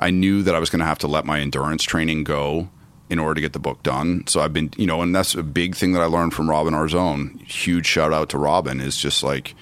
[0.00, 2.68] I knew that I was going to have to let my endurance training go
[3.12, 4.26] in order to get the book done.
[4.26, 6.72] So I've been, you know, and that's a big thing that I learned from Robin
[6.72, 7.42] Arzón.
[7.42, 9.54] Huge shout out to Robin is just like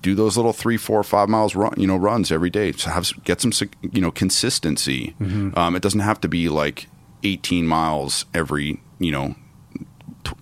[0.00, 2.72] do those little three, four, five miles run, you know, runs every day.
[2.72, 3.52] So have get some,
[3.92, 5.14] you know, consistency.
[5.54, 6.88] Um, it doesn't have to be like
[7.24, 9.34] 18 miles every, you know,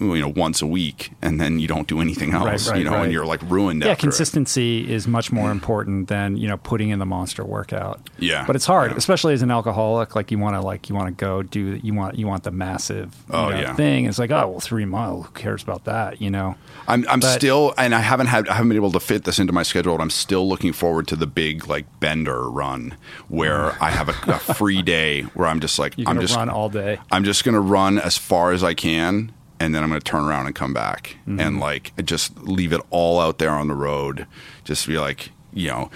[0.00, 2.68] you know, once a week, and then you don't do anything else.
[2.68, 3.04] right, you know, right.
[3.04, 3.82] and you're like ruined.
[3.82, 5.52] yeah, consistency is much more mm.
[5.52, 8.08] important than you know putting in the monster workout.
[8.18, 8.96] Yeah, but it's hard, yeah.
[8.96, 10.14] especially as an alcoholic.
[10.14, 12.50] Like you want to like you want to go do you want you want the
[12.50, 13.74] massive Oh, know, yeah.
[13.74, 14.06] thing.
[14.06, 15.22] It's like oh well, three mile.
[15.22, 16.20] Who cares about that?
[16.20, 16.56] You know.
[16.88, 19.38] I'm, I'm But- still, and I haven't had, I haven't been able to fit this
[19.38, 19.96] into my schedule.
[19.96, 22.96] But I'm still looking forward to the big like bender run
[23.28, 23.76] where oh.
[23.80, 26.68] I have a, a free day where I'm just like, I'm gonna just, run all
[26.68, 26.98] day.
[27.10, 30.04] I'm just going to run as far as I can, and then I'm going to
[30.04, 31.40] turn around and come back Mm-hmm.
[31.40, 34.26] and like just leave it all out there on the road.
[34.64, 35.90] Just be like, you know,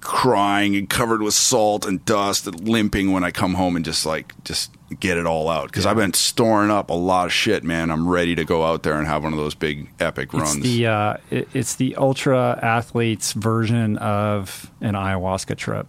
[0.00, 4.04] crying and covered with salt and dust and limping when I come home and just
[4.04, 7.62] like just get it all out because I've been storing up a lot of shit,
[7.64, 7.90] man.
[7.90, 10.60] I'm ready to go out there and have one of those big epic It's runs.
[10.60, 15.86] the uh, it, it's the ultra athletes version of an ayahuasca trip.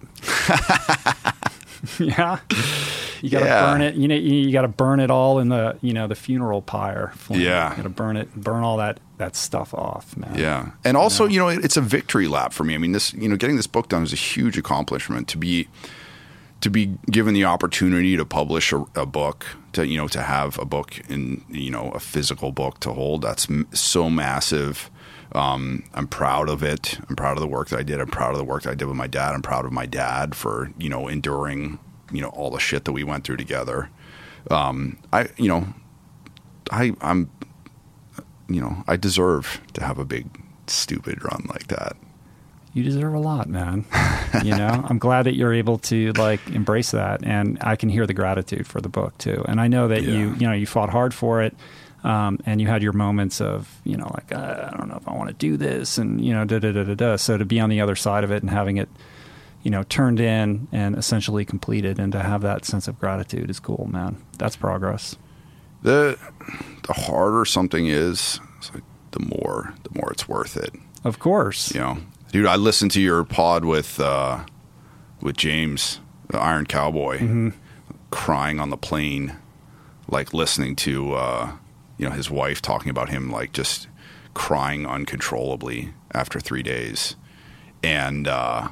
[1.99, 2.39] yeah,
[3.21, 3.71] you got to Yeah.
[3.71, 3.95] burn it.
[3.95, 7.11] You know, you, got to burn it all in the you know the funeral pyre.
[7.15, 7.41] flame.
[7.41, 7.71] Yeah.
[7.71, 10.33] you got to burn it, burn all that that stuff off, man.
[10.35, 12.75] Yeah, and also you know it, it's a victory lap for me.
[12.75, 15.67] I mean, this you know getting this book done is a huge accomplishment to be
[16.61, 20.57] to be given the opportunity to publish a, a book to you know to have
[20.59, 23.21] a book in you know a physical book to hold.
[23.21, 24.89] That's m- so massive.
[25.33, 26.99] Um, I'm proud of it.
[27.09, 27.99] I'm proud of the work that I did.
[27.99, 29.33] I'm proud of the work that I did with my dad.
[29.33, 31.79] I'm proud of my dad for you know enduring
[32.11, 33.89] you know all the shit that we went through together.
[34.51, 35.73] Um, I you know
[36.71, 37.29] I I'm
[38.53, 40.27] you know, I deserve to have a big
[40.67, 41.95] stupid run like that.
[42.73, 43.85] You deserve a lot, man.
[44.43, 48.07] you know, I'm glad that you're able to like embrace that, and I can hear
[48.07, 49.45] the gratitude for the book too.
[49.47, 51.55] And I know that you, you know, you fought hard for it,
[52.03, 55.07] um, and you had your moments of, you know, like uh, I don't know if
[55.07, 57.15] I want to do this, and you know, da da da da da.
[57.15, 58.89] So to be on the other side of it and having it,
[59.63, 63.59] you know, turned in and essentially completed, and to have that sense of gratitude is
[63.59, 64.21] cool, man.
[64.37, 65.15] That's progress.
[65.81, 66.17] The
[66.87, 68.39] the harder something is,
[68.73, 70.73] like the more the more it's worth it.
[71.05, 71.73] Of course.
[71.73, 71.97] You know,
[72.31, 74.43] dude, I listened to your pod with uh,
[75.21, 77.49] with James, the Iron Cowboy, mm-hmm.
[78.11, 79.37] crying on the plane,
[80.09, 81.51] like listening to uh,
[81.97, 83.87] you know his wife talking about him like just
[84.33, 87.15] crying uncontrollably after three days,
[87.83, 88.69] and uh,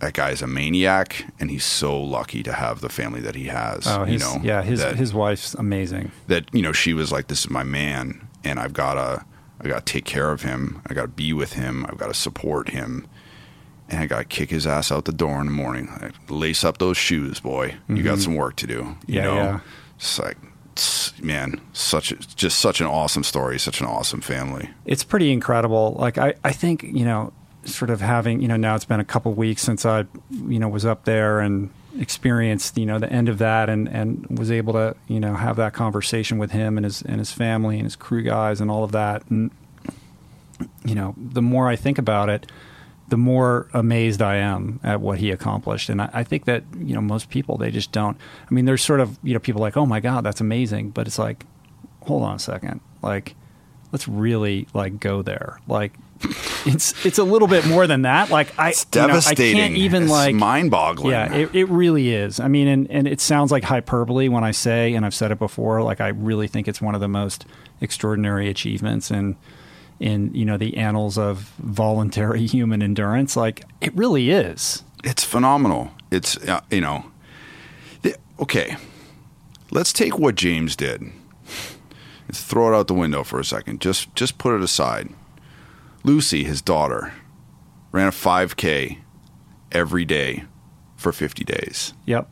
[0.00, 3.86] that guy's a maniac, and he's so lucky to have the family that he has.
[3.86, 6.10] Oh, you know, yeah, his that, his wife's amazing.
[6.26, 9.24] That you know, she was like, "This is my man, and I've got to,
[9.60, 10.82] I got to take care of him.
[10.86, 11.86] I got to be with him.
[11.86, 13.06] I've got to support him."
[13.90, 15.88] And I got to kick his ass out the door in the morning.
[16.00, 17.74] Like, Lace up those shoes, boy.
[17.88, 18.04] You mm-hmm.
[18.04, 18.96] got some work to do.
[19.08, 19.60] You yeah, know, yeah.
[19.96, 20.36] it's like
[21.20, 24.70] man, such just such an awesome story, such an awesome family.
[24.84, 25.96] It's pretty incredible.
[25.98, 27.32] Like I, I think you know,
[27.64, 30.68] sort of having you know now it's been a couple weeks since I you know
[30.68, 34.72] was up there and experienced you know the end of that and and was able
[34.74, 37.96] to you know have that conversation with him and his and his family and his
[37.96, 39.50] crew guys and all of that and
[40.84, 42.50] you know the more I think about it
[43.10, 45.88] the more amazed I am at what he accomplished.
[45.88, 48.16] And I, I, think that, you know, most people, they just don't.
[48.48, 50.90] I mean, there's sort of, you know, people like, oh my God, that's amazing.
[50.90, 51.44] But it's like,
[52.02, 52.80] hold on a second.
[53.02, 53.34] Like,
[53.92, 55.60] let's really, like, go there.
[55.66, 55.92] Like,
[56.66, 58.28] it's it's a little bit more than that.
[58.28, 59.56] Like I, it's devastating.
[59.56, 61.12] Know, I can't even it's like mind boggling.
[61.12, 62.38] Yeah, it, it really is.
[62.38, 65.38] I mean, and, and it sounds like hyperbole when I say, and I've said it
[65.38, 65.82] before.
[65.82, 67.46] Like I really think it's one of the most
[67.80, 69.36] extraordinary achievements and
[70.00, 73.36] in you know the annals of voluntary human endurance.
[73.36, 74.82] Like it really is.
[75.04, 75.92] It's phenomenal.
[76.10, 77.04] It's uh, you know,
[78.02, 78.76] the, okay.
[79.70, 81.04] Let's take what James did.
[82.26, 83.80] Let's throw it out the window for a second.
[83.80, 85.10] Just just put it aside.
[86.02, 87.12] Lucy, his daughter,
[87.92, 88.98] ran a 5K
[89.70, 90.44] every day
[90.96, 91.92] for 50 days.
[92.06, 92.28] Yep.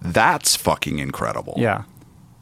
[0.00, 1.54] That's fucking incredible.
[1.56, 1.82] Yeah.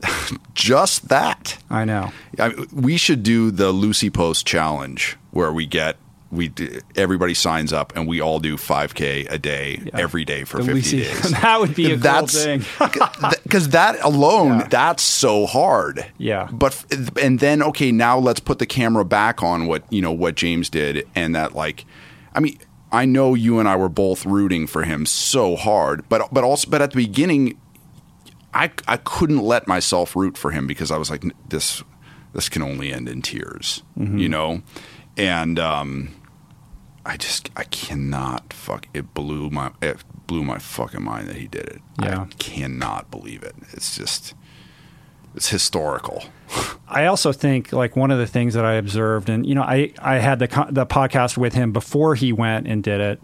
[0.55, 1.59] just that.
[1.71, 2.13] I know.
[2.39, 5.97] I we should do the Lucy Post challenge where we get
[6.31, 6.53] we
[6.97, 9.91] everybody signs up and we all do 5k a day yeah.
[9.95, 11.31] every day for the 50 Lucy, days.
[11.43, 12.91] that would be a that's, cool thing.
[13.49, 14.69] Cuz that alone yeah.
[14.69, 16.07] that's so hard.
[16.19, 16.49] Yeah.
[16.51, 16.85] But
[17.21, 20.69] and then okay, now let's put the camera back on what, you know, what James
[20.69, 21.85] did and that like
[22.35, 22.59] I mean
[22.93, 26.69] I know you and I were both rooting for him so hard, but but also
[26.69, 27.59] but at the beginning
[28.57, 31.85] I I couldn't let myself root for him because I was like this
[32.33, 34.19] this can only end in tears, mm-hmm.
[34.19, 34.63] you know,
[35.17, 36.15] and um,
[37.05, 41.49] I just I cannot fuck it blew my it blew my fucking mind that he
[41.49, 41.83] did it.
[42.03, 42.23] Yeah.
[42.23, 43.55] I cannot believe it.
[43.73, 44.35] It's just
[45.35, 46.25] it's historical.
[46.89, 49.93] I also think like one of the things that I observed, and you know, I
[49.99, 53.21] I had the the podcast with him before he went and did it,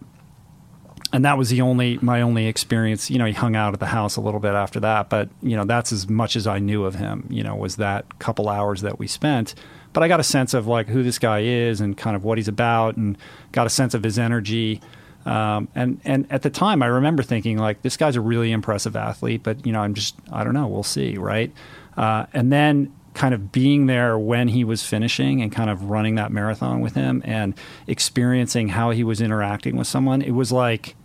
[1.12, 3.10] and that was the only my only experience.
[3.10, 5.56] You know, he hung out at the house a little bit after that, but you
[5.56, 7.26] know, that's as much as I knew of him.
[7.30, 9.54] You know, was that couple hours that we spent.
[9.92, 12.38] But I got a sense of like who this guy is and kind of what
[12.38, 13.18] he's about, and
[13.52, 14.80] got a sense of his energy.
[15.26, 18.96] Um, and and at the time, I remember thinking like this guy's a really impressive
[18.96, 21.52] athlete, but you know, I'm just I don't know, we'll see, right?
[21.96, 26.14] Uh, and then kind of being there when he was finishing and kind of running
[26.14, 27.54] that marathon with him and
[27.86, 30.96] experiencing how he was interacting with someone, it was like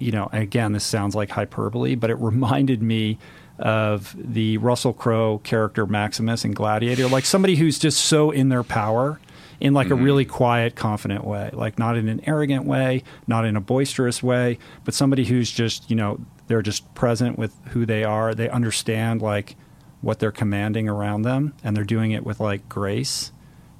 [0.00, 3.18] you know, again, this sounds like hyperbole, but it reminded me
[3.58, 8.62] of the Russell Crowe character Maximus in Gladiator, like somebody who's just so in their
[8.62, 9.20] power
[9.60, 10.00] in like mm-hmm.
[10.00, 14.22] a really quiet, confident way, like not in an arrogant way, not in a boisterous
[14.22, 18.34] way, but somebody who's just, you know, they're just present with who they are.
[18.34, 19.56] They understand like
[20.00, 23.32] what they're commanding around them and they're doing it with like grace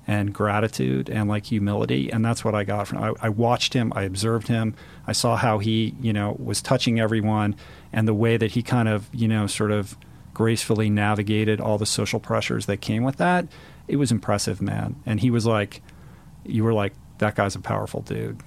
[0.07, 2.11] and gratitude and like humility.
[2.11, 2.99] And that's what I got from.
[2.99, 3.93] I, I, watched him.
[3.95, 4.75] I observed him.
[5.07, 7.55] I saw how he, you know, was touching everyone,
[7.93, 9.97] and the way that he kind of, you know, sort of
[10.35, 13.47] gracefully navigated all the social pressures that came with that.
[13.87, 14.97] It was impressive, man.
[15.07, 15.83] And he was like,
[16.45, 18.41] you were like, that guy's a powerful dude.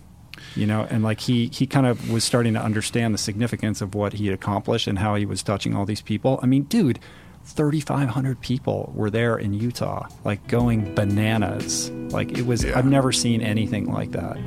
[0.56, 3.94] You know, and like he he kind of was starting to understand the significance of
[3.94, 6.40] what he had accomplished and how he was touching all these people.
[6.41, 7.00] I mean, dude,
[7.45, 11.91] 3,500 people were there in Utah, like going bananas.
[12.11, 12.78] Like it was, yeah.
[12.78, 14.38] I've never seen anything like that.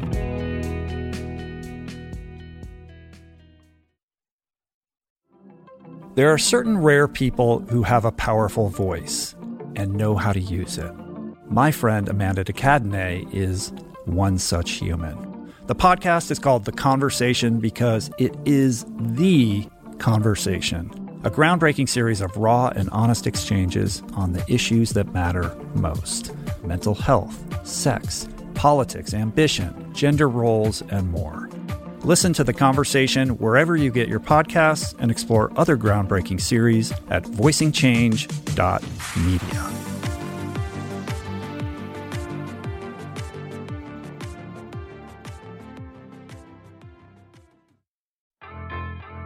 [6.14, 9.34] There are certain rare people who have a powerful voice
[9.76, 10.92] and know how to use it.
[11.50, 13.72] My friend Amanda de Cadenet is
[14.06, 15.52] one such human.
[15.66, 19.68] The podcast is called The Conversation because it is the
[19.98, 26.32] conversation a groundbreaking series of raw and honest exchanges on the issues that matter most
[26.62, 31.50] mental health, sex, politics, ambition, gender roles, and more.
[32.04, 37.24] Listen to the conversation wherever you get your podcasts and explore other groundbreaking series at
[37.24, 39.75] voicingchange.media.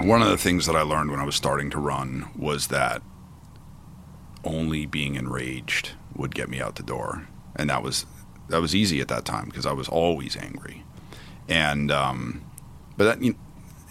[0.00, 3.02] One of the things that I learned when I was starting to run was that
[4.44, 8.06] only being enraged would get me out the door, and that was
[8.48, 10.84] that was easy at that time because I was always angry,
[11.50, 12.42] and um,
[12.96, 13.38] but that, you know,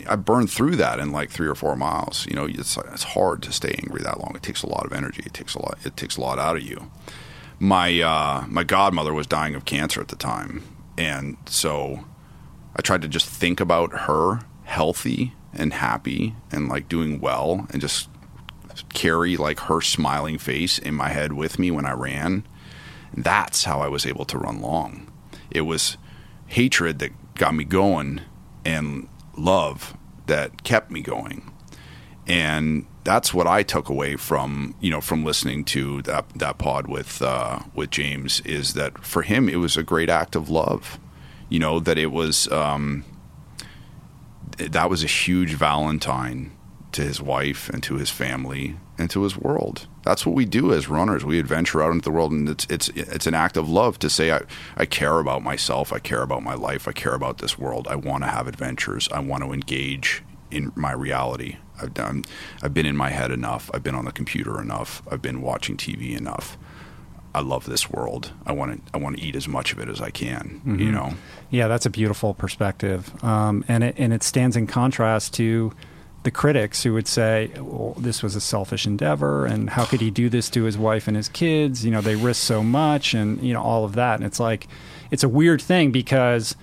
[0.10, 2.26] I burned through that in like three or four miles.
[2.26, 4.36] You know, it's it's hard to stay angry that long.
[4.36, 5.22] It takes a lot of energy.
[5.28, 5.78] It takes a lot.
[5.86, 6.90] It takes a lot out of you.
[7.60, 10.64] My uh, my godmother was dying of cancer at the time,
[10.98, 12.06] and so
[12.76, 17.82] I tried to just think about her healthy and happy and like doing well, and
[17.82, 18.10] just
[18.94, 22.46] carry like her smiling face in my head with me when I ran.
[23.16, 25.12] That's how I was able to run long.
[25.52, 25.98] It was
[26.48, 28.22] hatred that got me going
[28.66, 29.96] and love
[30.28, 31.52] that kept me going.
[32.28, 36.88] And that's what I took away from you know from listening to that that pod
[36.88, 41.00] with uh, with James is that for him it was a great act of love,
[41.50, 43.04] you know that it was um,
[44.60, 46.52] that was a huge Valentine
[46.92, 49.88] to his wife and to his family and to his world.
[50.04, 51.24] That's what we do as runners.
[51.24, 54.10] We adventure out into the world, and it's it's it's an act of love to
[54.10, 54.42] say I
[54.76, 55.94] I care about myself.
[55.94, 56.88] I care about my life.
[56.88, 57.88] I care about this world.
[57.88, 59.08] I want to have adventures.
[59.12, 61.58] I want to engage in my reality.
[61.82, 62.26] I've done.
[62.62, 63.70] I've been in my head enough.
[63.74, 65.02] I've been on the computer enough.
[65.10, 66.58] I've been watching TV enough.
[67.34, 68.32] I love this world.
[68.46, 68.92] I want to.
[68.94, 70.62] I want to eat as much of it as I can.
[70.66, 70.80] Mm-hmm.
[70.80, 71.14] You know.
[71.52, 75.74] Yeah, that's a beautiful perspective, um, and it and it stands in contrast to
[76.24, 80.12] the critics who would say well, this was a selfish endeavor and how could he
[80.12, 81.86] do this to his wife and his kids?
[81.86, 84.16] You know they risk so much and you know all of that.
[84.16, 84.68] And it's like
[85.12, 86.56] it's a weird thing because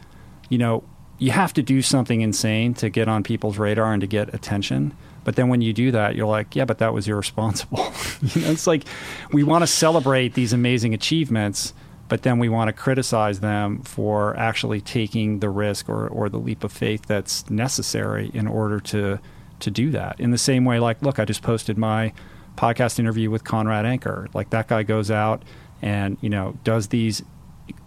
[0.51, 0.85] you know
[1.19, 4.95] you have to do something insane to get on people's radar and to get attention.
[5.25, 7.93] But then when you do that you're like yeah but that was irresponsible.
[8.35, 8.85] You know it's like
[9.33, 11.75] we want to celebrate these amazing achievements
[12.09, 16.39] but then we want to criticize them for actually taking the risk or, or the
[16.39, 19.19] leap of faith that's necessary in order to
[19.59, 20.21] to do that.
[20.21, 22.13] In the same way, like, look, I just posted my
[22.57, 24.29] podcast interview with Conrad Anker.
[24.35, 25.43] Like that guy goes out
[25.83, 27.23] and you know does these,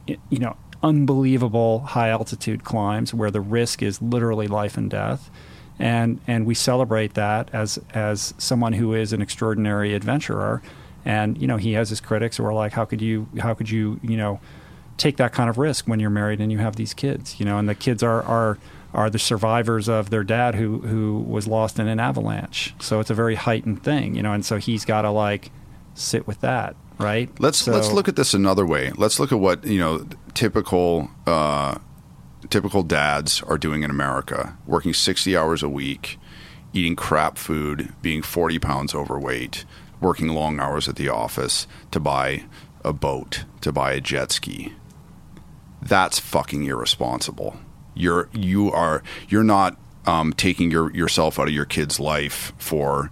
[0.07, 5.29] you know, unbelievable high altitude climbs where the risk is literally life and death.
[5.81, 10.61] And, and we celebrate that as as someone who is an extraordinary adventurer,
[11.09, 13.69] and you know he has his critics who are like, how could you how could
[13.69, 14.39] you you know
[14.97, 17.57] take that kind of risk when you're married and you have these kids, you know,
[17.57, 18.59] and the kids are are
[18.93, 22.75] are the survivors of their dad who who was lost in an avalanche.
[22.79, 25.49] So it's a very heightened thing, you know, and so he's got to like
[25.95, 27.27] sit with that, right?
[27.39, 28.91] Let's so, let's look at this another way.
[28.91, 30.05] Let's look at what you know
[30.35, 31.79] typical uh,
[32.51, 36.19] typical dads are doing in America, working sixty hours a week,
[36.71, 39.65] eating crap food, being forty pounds overweight,
[40.01, 42.45] working long hours at the office to buy
[42.83, 44.73] a boat, to buy a jet ski.
[45.81, 47.57] That's fucking irresponsible
[47.99, 53.11] you're you are you're not um, taking your yourself out of your kid's life for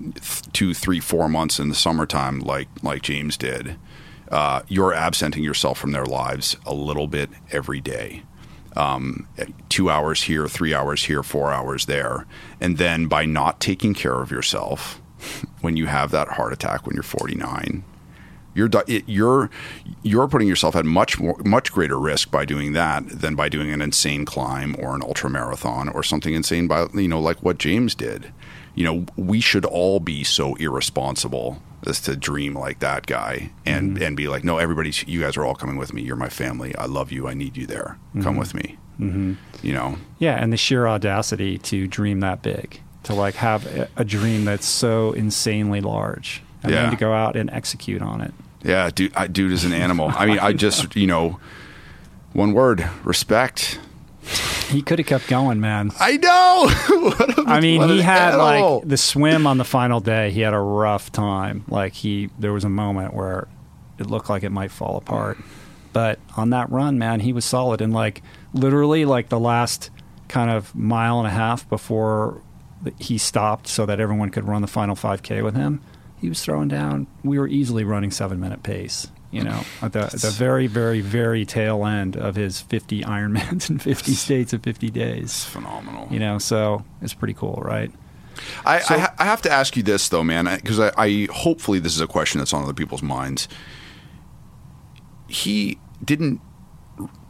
[0.00, 3.76] th- two, three, four months in the summertime, like like James did.
[4.30, 8.22] Uh, you're absenting yourself from their lives a little bit every day,
[8.76, 9.26] um,
[9.70, 12.26] two hours here, three hours here, four hours there.
[12.60, 15.00] And then by not taking care of yourself,
[15.60, 17.84] when you have that heart attack when you're 49,
[18.54, 19.50] you're you're
[20.02, 23.70] you're putting yourself at much more, much greater risk by doing that than by doing
[23.70, 27.58] an insane climb or an ultra marathon or something insane by you know like what
[27.58, 28.32] James did.
[28.74, 33.94] You know, we should all be so irresponsible as to dream like that guy and
[33.94, 34.02] mm-hmm.
[34.02, 36.02] and be like, no, everybody, you guys are all coming with me.
[36.02, 36.74] You're my family.
[36.76, 37.28] I love you.
[37.28, 37.98] I need you there.
[38.10, 38.22] Mm-hmm.
[38.22, 38.78] Come with me.
[39.00, 39.34] Mm-hmm.
[39.62, 39.96] You know.
[40.18, 44.44] Yeah, and the sheer audacity to dream that big, to like have a, a dream
[44.44, 46.82] that's so insanely large, and yeah.
[46.82, 48.34] then to go out and execute on it.
[48.62, 50.12] Yeah, dude, I, dude is an animal.
[50.14, 51.40] I mean, I just you know,
[52.34, 53.80] one word: respect.
[54.68, 55.90] He could have kept going, man.
[55.98, 56.66] I know.
[57.46, 58.80] I mean, he had animal.
[58.80, 60.30] like the swim on the final day.
[60.30, 61.64] He had a rough time.
[61.66, 63.48] Like he, there was a moment where
[63.98, 65.38] it looked like it might fall apart.
[65.94, 67.80] But on that run, man, he was solid.
[67.80, 68.20] And like
[68.52, 69.88] literally, like the last
[70.28, 72.42] kind of mile and a half before
[72.98, 75.80] he stopped, so that everyone could run the final 5K with him,
[76.20, 77.06] he was throwing down.
[77.22, 81.44] We were easily running seven minute pace you know, at the, the very, very, very
[81.44, 85.24] tail end of his 50 Ironmans in 50 states of 50 days.
[85.24, 86.08] It's phenomenal.
[86.10, 87.90] You know, so it's pretty cool, right?
[88.64, 91.28] I, so, I, ha- I, have to ask you this though, man, because I, I,
[91.30, 93.48] hopefully this is a question that's on other people's minds.
[95.26, 96.40] He didn't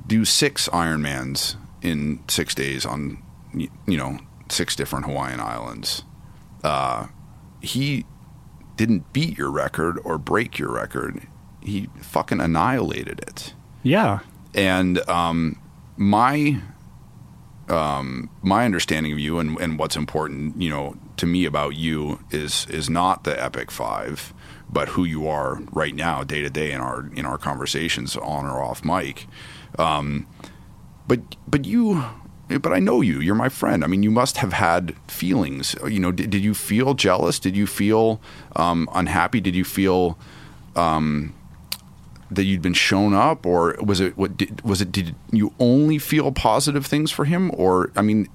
[0.07, 3.23] do six Ironmans in six days on,
[3.55, 4.19] you know,
[4.51, 6.05] six different Hawaiian islands.
[6.63, 7.09] Uh,
[7.61, 8.07] he
[8.77, 11.27] didn't beat your record or break your record
[11.69, 13.55] he fucking annihilated it.
[13.83, 14.21] Yeah.
[14.55, 15.61] And um,
[15.97, 16.61] my
[17.69, 22.21] um, my understanding of you and, and what's important, you know, to me about you
[22.31, 24.33] is is not the Epic Five,
[24.71, 28.47] but who you are right now, day to day in our in our conversations on
[28.47, 29.27] or off mic.
[29.79, 30.27] Um,
[31.07, 32.05] but but you
[32.49, 33.21] but I know you.
[33.21, 33.85] You're my friend.
[33.85, 35.77] I mean, you must have had feelings.
[35.87, 37.39] You know, did, did you feel jealous?
[37.39, 38.21] Did you feel
[38.57, 39.41] um, unhappy?
[39.41, 40.19] Did you feel
[40.75, 41.35] um,
[42.31, 44.93] that you'd been shown up, or was it what did, was it?
[44.93, 48.29] Did you only feel positive things for him, or I mean,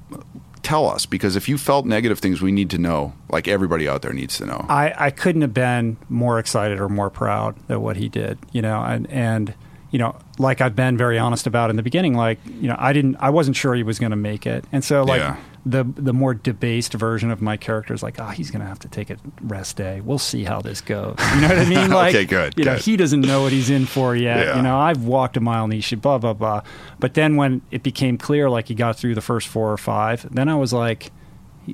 [0.62, 3.14] tell us because if you felt negative things, we need to know.
[3.30, 4.66] Like everybody out there needs to know.
[4.70, 8.38] I, I couldn't have been more excited or more proud at what he did.
[8.52, 9.54] You know, and and
[9.94, 12.92] you know, like I've been very honest about in the beginning, like you know, I
[12.92, 15.22] didn't, I wasn't sure he was going to make it, and so like.
[15.22, 18.68] Yeah the the more debased version of my character is like, oh, he's going to
[18.68, 20.02] have to take a rest day.
[20.02, 21.16] We'll see how this goes.
[21.36, 21.84] You know what I mean?
[21.94, 22.54] Like, okay, good.
[22.58, 22.72] You good.
[22.72, 24.48] know, he doesn't know what he's in for yet.
[24.48, 24.56] Yeah.
[24.58, 26.64] You know, I've walked a mile and he should blah blah blah.
[27.00, 30.28] But then when it became clear, like he got through the first four or five,
[30.34, 31.12] then I was like,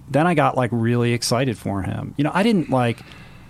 [0.09, 2.13] then I got like really excited for him.
[2.17, 2.99] You know, I didn't like.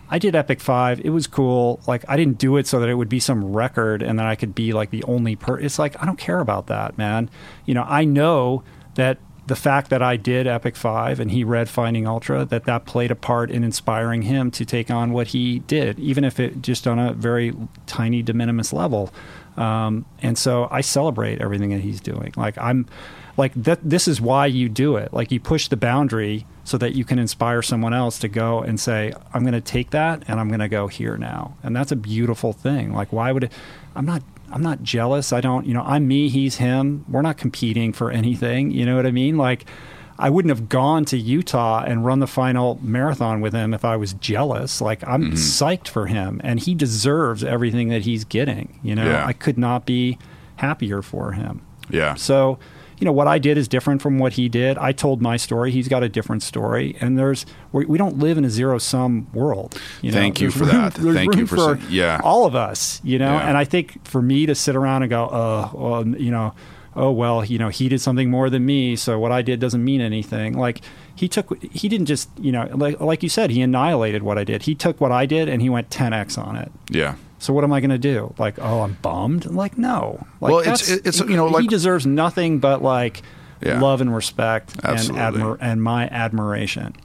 [0.09, 1.01] I did Epic Five.
[1.01, 1.79] It was cool.
[1.87, 4.35] Like I didn't do it so that it would be some record and that I
[4.35, 5.59] could be like the only per.
[5.59, 7.29] It's like I don't care about that, man.
[7.65, 8.63] You know, I know
[8.95, 9.19] that
[9.49, 13.11] the fact that I did Epic Five and he read Finding Ultra, that that played
[13.11, 16.87] a part in inspiring him to take on what he did, even if it just
[16.87, 17.53] on a very
[17.87, 19.11] tiny de minimis level.
[19.57, 22.31] Um, and so I celebrate everything that he's doing.
[22.37, 22.87] Like I'm,
[23.39, 23.79] like that.
[23.83, 25.11] This is why you do it.
[25.13, 28.79] Like you push the boundary so that you can inspire someone else to go and
[28.79, 31.91] say, "I'm going to take that and I'm going to go here now." And that's
[31.91, 32.93] a beautiful thing.
[32.93, 33.51] Like why would it?
[33.95, 34.21] I'm not
[34.51, 35.31] I'm not jealous.
[35.31, 37.05] I don't, you know, I'm me, he's him.
[37.07, 38.71] We're not competing for anything.
[38.71, 39.37] You know what I mean?
[39.37, 39.65] Like,
[40.17, 43.95] I wouldn't have gone to Utah and run the final marathon with him if I
[43.95, 44.81] was jealous.
[44.81, 45.33] Like, I'm mm-hmm.
[45.35, 48.79] psyched for him, and he deserves everything that he's getting.
[48.83, 49.25] You know, yeah.
[49.25, 50.17] I could not be
[50.57, 51.61] happier for him.
[51.89, 52.15] Yeah.
[52.15, 52.59] So,
[52.99, 54.77] you know what I did is different from what he did.
[54.77, 55.71] I told my story.
[55.71, 59.79] He's got a different story, and there's we don't live in a zero sum world.
[60.01, 60.17] You know?
[60.17, 60.93] Thank you there's for room, that.
[60.93, 62.99] Thank you for, for yeah all of us.
[63.03, 63.47] You know, yeah.
[63.47, 66.53] and I think for me to sit around and go, uh, well, you know,
[66.95, 69.83] oh well, you know, he did something more than me, so what I did doesn't
[69.83, 70.57] mean anything.
[70.57, 70.81] Like
[71.15, 74.43] he took, he didn't just, you know, like like you said, he annihilated what I
[74.43, 74.63] did.
[74.63, 76.71] He took what I did and he went 10x on it.
[76.89, 77.15] Yeah.
[77.39, 78.33] So what am I going to do?
[78.37, 79.45] Like, oh, I'm bummed.
[79.45, 80.25] Like, no.
[80.41, 83.23] Like, well, it's it's you know, like, he deserves nothing but like
[83.61, 83.79] yeah.
[83.79, 85.21] love and respect Absolutely.
[85.21, 86.95] and admir- and my admiration.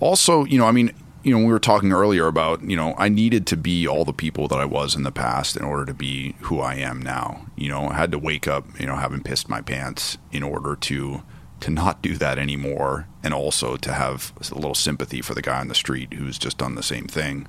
[0.00, 3.08] Also, you know, I mean, you know, we were talking earlier about, you know, I
[3.08, 5.94] needed to be all the people that I was in the past in order to
[5.94, 7.46] be who I am now.
[7.56, 10.76] You know, I had to wake up, you know, having pissed my pants in order
[10.76, 11.22] to
[11.60, 15.60] to not do that anymore and also to have a little sympathy for the guy
[15.60, 17.46] on the street who's just done the same thing.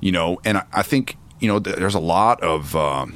[0.00, 3.06] You know, and I, I think you know, there's a lot of uh,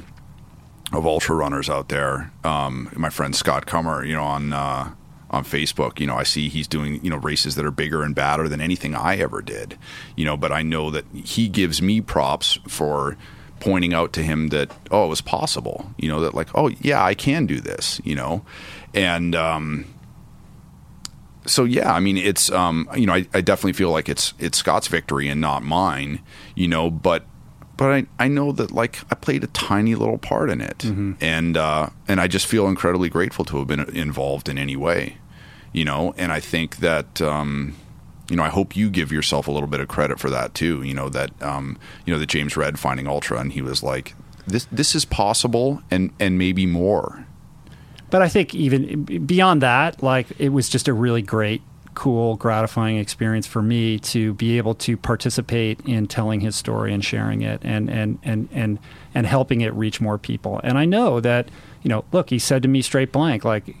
[0.91, 2.31] of ultra runners out there.
[2.43, 4.91] Um, my friend Scott Comer, you know, on uh,
[5.29, 8.15] on Facebook, you know, I see he's doing you know races that are bigger and
[8.15, 9.77] badder than anything I ever did.
[10.15, 13.17] You know, but I know that he gives me props for
[13.59, 15.93] pointing out to him that oh, it was possible.
[15.97, 18.01] You know that like oh yeah, I can do this.
[18.03, 18.45] You know,
[18.93, 19.85] and um,
[21.45, 24.57] so yeah, I mean it's um, you know I, I definitely feel like it's it's
[24.57, 26.21] Scott's victory and not mine.
[26.55, 27.25] You know, but
[27.79, 30.83] but I, I know that like I played a tiny little part in it,
[31.21, 35.17] and uh, and I just feel incredibly grateful to have been involved in any way,
[35.71, 36.13] you know.
[36.17, 37.77] And I think that um,
[38.29, 40.83] you know I hope you give yourself a little bit of credit for that too.
[40.83, 44.13] You know that um, you know that James read Finding Ultra, and he was like,
[44.45, 47.25] this this is possible, and and maybe more.
[48.09, 51.61] But I think even beyond that, like it was just a really great,
[51.99, 57.03] cool, gratifying experience for me to be able to participate in telling his story and
[57.03, 58.79] sharing it and and and and
[59.13, 60.61] and helping it reach more people.
[60.63, 61.49] And I know that
[61.83, 63.75] you know, look, he said to me straight blank, like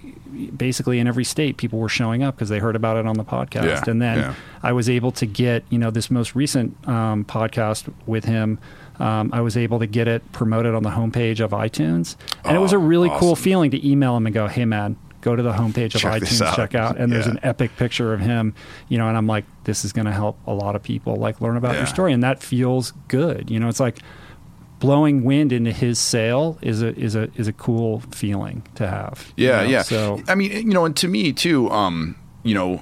[0.57, 3.23] basically in every state, people were showing up because they heard about it on the
[3.23, 3.65] podcast.
[3.65, 4.33] Yeah, and then yeah.
[4.63, 8.59] I was able to get you know this most recent um, podcast with him.
[8.99, 12.59] Um, I was able to get it promoted on the homepage of iTunes, and it
[12.59, 15.43] was Oh, a really cool feeling to email him and go, "Hey, man." Go to
[15.43, 16.55] the homepage of Check iTunes, out.
[16.55, 18.53] check out, and there's an epic picture of him,
[18.87, 21.41] you know, and I'm like, this is going to help a lot of people like
[21.41, 21.79] learn about Yeah.
[21.79, 23.49] your story, and that feels good.
[23.51, 23.99] You know, it's like
[24.79, 29.33] blowing wind into his sail is a is a is a cool feeling to have.
[29.35, 29.69] you Yeah, know?
[29.69, 29.81] yeah.
[29.81, 32.81] So I mean, you know, and to me too, um, you know,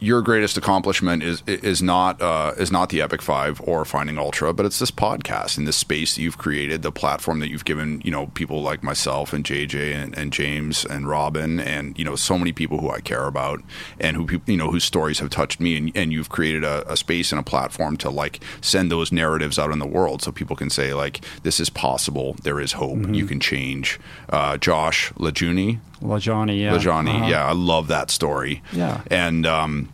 [0.00, 4.52] your greatest accomplishment is is not uh, is not the Epic Five or Finding Ultra,
[4.52, 8.02] but it's this podcast and this space that you've created, the platform that you've given,
[8.04, 12.16] you know, people like myself and JJ and, and James and Robin and you know
[12.16, 13.62] so many people who I care about
[13.98, 16.96] and who you know whose stories have touched me, and, and you've created a, a
[16.96, 20.56] space and a platform to like send those narratives out in the world so people
[20.56, 23.14] can say like this is possible, there is hope, Mm-hmm.
[23.14, 23.98] you can change.
[24.28, 27.14] Uh, Josh LaJaunie, LaJaunie, yeah, LaJaunie.
[27.14, 27.26] Uh-huh.
[27.26, 28.62] Yeah, I love that story.
[28.72, 29.00] Yeah.
[29.10, 29.88] and um,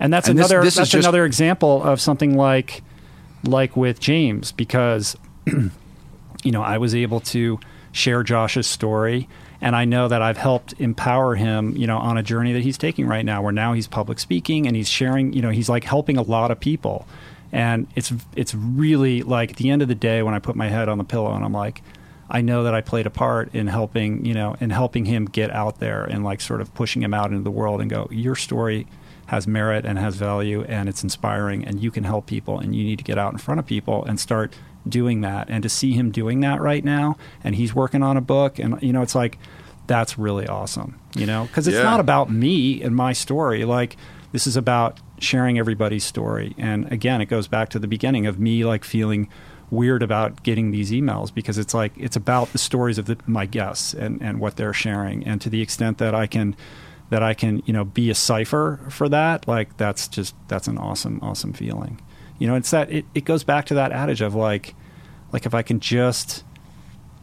[0.00, 2.82] and that's And another this is that's just- another example of something like
[3.44, 5.16] like with James because
[5.46, 7.58] you know I was able to
[7.92, 9.28] share Josh's story
[9.60, 12.78] and I know that I've helped empower him you know on a journey that he's
[12.78, 15.84] taking right now where now he's public speaking and he's sharing you know he's like
[15.84, 17.06] helping a lot of people
[17.50, 20.68] and it's it's really like at the end of the day when I put my
[20.68, 21.82] head on the pillow and I'm like
[22.30, 25.50] I know that I played a part in helping, you know, in helping him get
[25.50, 28.34] out there and like sort of pushing him out into the world and go, your
[28.36, 28.86] story
[29.26, 32.84] has merit and has value and it's inspiring and you can help people and you
[32.84, 34.54] need to get out in front of people and start
[34.88, 35.48] doing that.
[35.50, 38.80] And to see him doing that right now and he's working on a book and
[38.82, 39.38] you know, it's like
[39.86, 41.82] that's really awesome, you know, because it's Yeah.
[41.82, 43.64] not about me and my story.
[43.64, 43.96] Like
[44.32, 46.54] this is about sharing everybody's story.
[46.58, 49.28] And again, it goes back to the beginning of me like feeling
[49.70, 53.46] weird about getting these emails because it's like it's about the stories of the, my
[53.46, 55.24] guests and, and what they're sharing.
[55.26, 56.56] And to the extent that I can
[57.10, 60.78] that I can you know be a cipher for that like that's just that's an
[60.78, 62.00] awesome awesome feeling.
[62.38, 64.74] You know it's that it, it goes back to that adage of like
[65.32, 66.44] like if I can just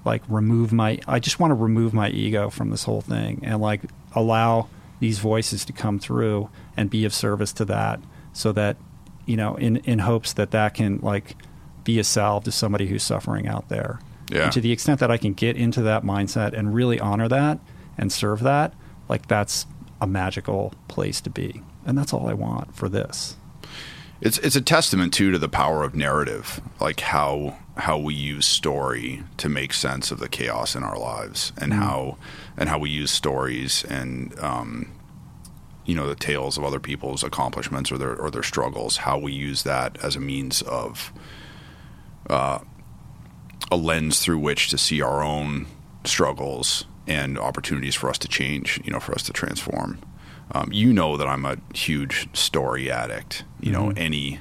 [0.04, 3.60] like remove my I just want to remove my ego from this whole thing and
[3.60, 3.82] like
[4.14, 4.68] allow
[5.00, 8.00] these voices to come through and be of service to that
[8.34, 8.78] so that
[9.26, 11.36] you know in in hopes that that can like
[11.86, 13.99] be a salve to somebody who's suffering out there.
[14.30, 14.45] Yeah.
[14.45, 17.60] and to the extent that I can get into that mindset and really honor that
[17.95, 18.74] and serve that
[19.07, 19.66] like that's
[20.02, 21.62] a magical place to be.
[21.86, 23.38] And that's all I want for this.
[24.22, 28.45] It's it's a testament too to the power of narrative, like how how we use
[28.45, 32.18] story to make sense of the chaos in our lives, and how
[32.57, 34.90] and how we use stories and um,
[35.86, 39.34] you know the tales of other people's accomplishments or their or their struggles, how we
[39.34, 41.12] use that as a means of
[42.30, 42.60] uh,
[43.72, 45.68] a lens through which to see our own
[46.04, 50.00] struggles and opportunities for us to change, you know, for us to transform.
[50.52, 53.44] Um, you know that I'm a huge story addict.
[53.60, 54.40] You know, any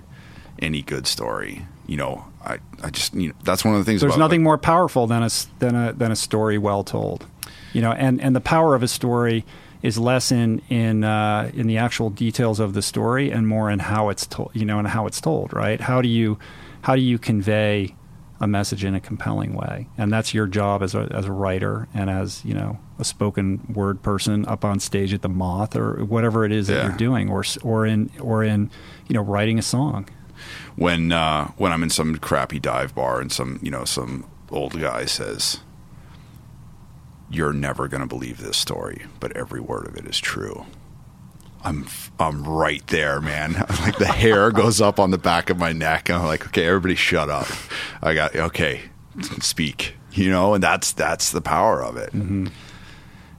[0.60, 1.66] any good story.
[1.86, 4.00] You know, I, I just you know that's one of the things.
[4.00, 5.30] There's about, nothing more powerful than a
[5.60, 7.26] than a than a story well told.
[7.72, 9.44] You know, and and the power of a story
[9.82, 13.78] is less in in uh, in the actual details of the story and more in
[13.78, 14.50] how it's told.
[14.52, 15.54] You know, and how it's told.
[15.54, 15.80] Right?
[15.80, 16.38] How do you
[16.84, 17.94] how do you convey
[18.40, 19.88] a message in a compelling way?
[19.96, 23.72] And that's your job as a as a writer and as you know a spoken
[23.74, 27.30] word person up on stage at the Moth or whatever it is that you're doing,
[27.30, 28.70] or or in or in
[29.08, 30.06] you know writing a song.
[30.76, 34.78] when uh, when I'm in some crappy dive bar and some you know some old
[34.78, 35.60] guy says,
[37.30, 40.66] "You're never going to believe this story, but every word of it is true."
[41.64, 41.86] I'm
[42.20, 43.54] I'm right there, man.
[43.80, 46.66] like the hair goes up on the back of my neck, and I'm like, okay,
[46.66, 47.48] everybody, shut up.
[48.02, 48.82] I got okay,
[49.40, 49.94] speak.
[50.12, 52.12] You know, and that's that's the power of it.
[52.12, 52.46] Mm-hmm.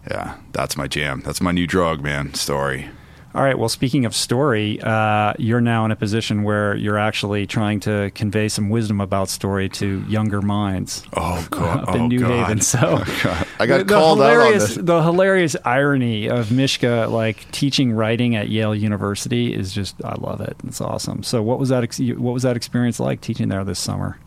[0.10, 1.22] Yeah, that's my jam.
[1.24, 2.34] That's my new drug, man.
[2.34, 2.90] Story.
[3.36, 3.60] All right.
[3.60, 8.10] Well, speaking of story, uh, you're now in a position where you're actually trying to
[8.16, 11.04] convey some wisdom about story to younger minds.
[11.14, 11.84] Oh god!
[11.90, 12.32] up in oh, New God.
[12.32, 12.62] Haven.
[12.62, 14.86] So Oh, I got the, the called out on hilarious, this.
[14.86, 20.40] the hilarious irony of Mishka like teaching writing at Yale University is just I love
[20.42, 20.56] it.
[20.66, 21.22] It's awesome.
[21.22, 21.84] So what was that?
[21.84, 24.18] Ex- what was that experience like teaching there this summer?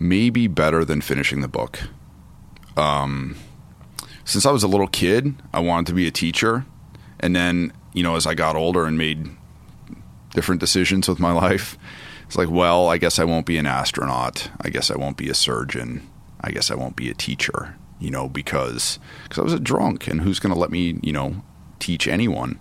[0.00, 1.78] maybe better than finishing the book.
[2.76, 3.36] Um,
[4.24, 6.64] since I was a little kid, I wanted to be a teacher,
[7.20, 9.28] and then you know, as I got older and made
[10.34, 11.76] different decisions with my life,
[12.26, 14.50] it's like, well, I guess I won't be an astronaut.
[14.60, 16.08] I guess I won't be a surgeon.
[16.40, 17.76] I guess I won't be a teacher.
[17.98, 21.12] You know, because because I was a drunk, and who's going to let me, you
[21.12, 21.42] know,
[21.80, 22.58] teach anyone?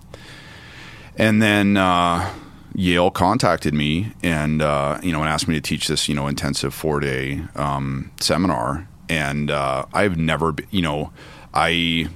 [1.15, 2.29] And then uh,
[2.75, 6.27] Yale contacted me and uh, you know and asked me to teach this you know
[6.27, 8.87] intensive four day um, seminar.
[9.09, 11.11] And uh, I've never, be, you know,
[11.51, 12.09] I,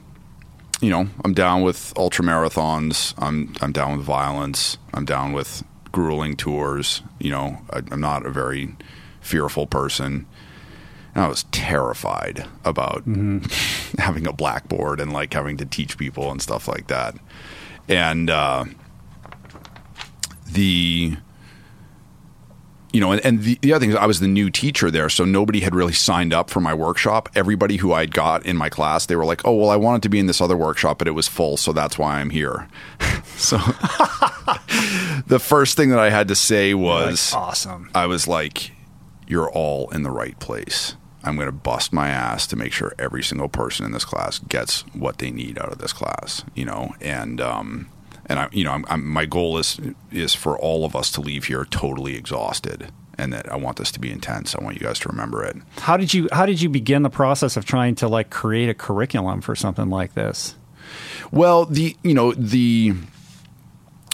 [0.83, 3.13] you know, I'm down with ultra marathons.
[3.17, 4.77] I'm I'm down with violence.
[4.93, 7.01] I'm down with grueling tours.
[7.19, 8.75] You know, I, I'm not a very
[9.21, 10.25] fearful person.
[11.15, 13.03] And I was terrified about
[13.97, 17.15] having a blackboard and like having to teach people and stuff like that.
[17.87, 18.65] And uh,
[20.51, 21.15] the
[22.93, 25.09] you know, and, and the, the other thing is I was the new teacher there,
[25.09, 27.27] so nobody had really signed up for my workshop.
[27.33, 30.09] Everybody who I'd got in my class, they were like, "Oh, well, I wanted to
[30.09, 32.67] be in this other workshop, but it was full, so that's why I'm here."
[33.35, 33.57] so
[35.27, 37.89] the first thing that I had to say was, awesome.
[37.95, 38.71] I was like,
[39.27, 40.95] "You're all in the right place.
[41.23, 44.37] I'm going to bust my ass to make sure every single person in this class
[44.37, 47.89] gets what they need out of this class." You know, and um,
[48.27, 49.79] and I, you know, I'm, I'm, my goal is
[50.11, 53.91] is for all of us to leave here totally exhausted, and that I want this
[53.91, 54.55] to be intense.
[54.55, 55.57] I want you guys to remember it.
[55.79, 58.73] How did you How did you begin the process of trying to like create a
[58.73, 60.55] curriculum for something like this?
[61.31, 62.93] Well, the you know the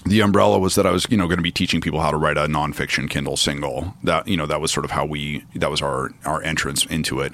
[0.06, 2.18] the umbrella was that I was you know going to be teaching people how to
[2.18, 3.96] write a nonfiction Kindle single.
[4.04, 7.22] That you know that was sort of how we that was our our entrance into
[7.22, 7.34] it.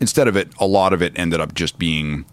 [0.00, 2.26] Instead of it, a lot of it ended up just being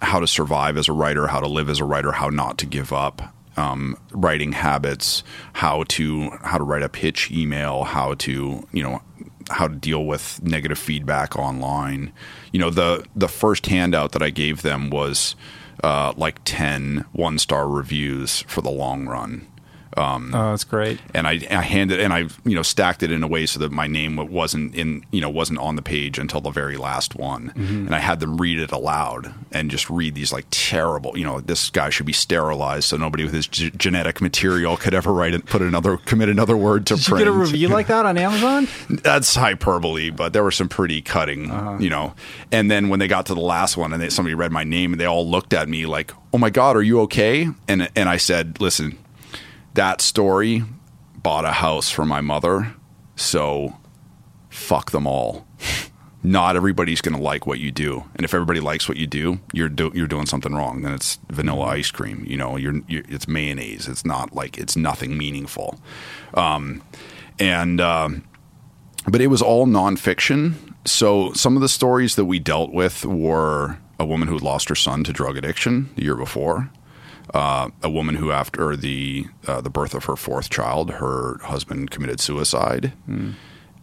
[0.00, 2.66] how to survive as a writer, how to live as a writer, how not to
[2.66, 3.34] give up.
[3.56, 5.22] Um, writing habits,
[5.54, 9.02] how to how to write a pitch email, how to you know
[9.50, 12.12] how to deal with negative feedback online.
[12.52, 15.34] You know the the first handout that I gave them was
[15.82, 19.46] uh, like 10 one star reviews for the long run.
[20.00, 21.00] Um, oh, that's great.
[21.14, 23.70] And I, I handed and I you know stacked it in a way so that
[23.70, 27.50] my name wasn't in you know wasn't on the page until the very last one,
[27.50, 27.86] mm-hmm.
[27.86, 31.40] and I had them read it aloud and just read these like terrible you know
[31.40, 35.34] this guy should be sterilized so nobody with his g- genetic material could ever write
[35.34, 37.24] it put another commit another word to Did you print.
[37.26, 38.68] get a review like that on Amazon?
[38.90, 41.78] That's hyperbole, but there were some pretty cutting, uh-huh.
[41.78, 42.14] you know.
[42.50, 44.92] And then when they got to the last one, and they, somebody read my name,
[44.92, 48.08] and they all looked at me like, "Oh my god, are you okay?" And and
[48.08, 48.98] I said, "Listen,
[49.74, 50.64] that story
[51.16, 52.74] bought a house for my mother,
[53.16, 53.76] so
[54.48, 55.46] fuck them all."
[56.22, 59.40] Not everybody's going to like what you do, and if everybody likes what you do,
[59.54, 60.82] you're do, you're doing something wrong.
[60.82, 62.58] Then it's vanilla ice cream, you know.
[62.58, 63.88] You're, you're it's mayonnaise.
[63.88, 65.80] It's not like it's nothing meaningful.
[66.34, 66.82] Um,
[67.38, 68.24] and um,
[69.08, 70.54] but it was all nonfiction.
[70.84, 74.74] So some of the stories that we dealt with were a woman who lost her
[74.74, 76.70] son to drug addiction the year before,
[77.34, 81.90] uh, a woman who, after the uh, the birth of her fourth child, her husband
[81.90, 82.92] committed suicide,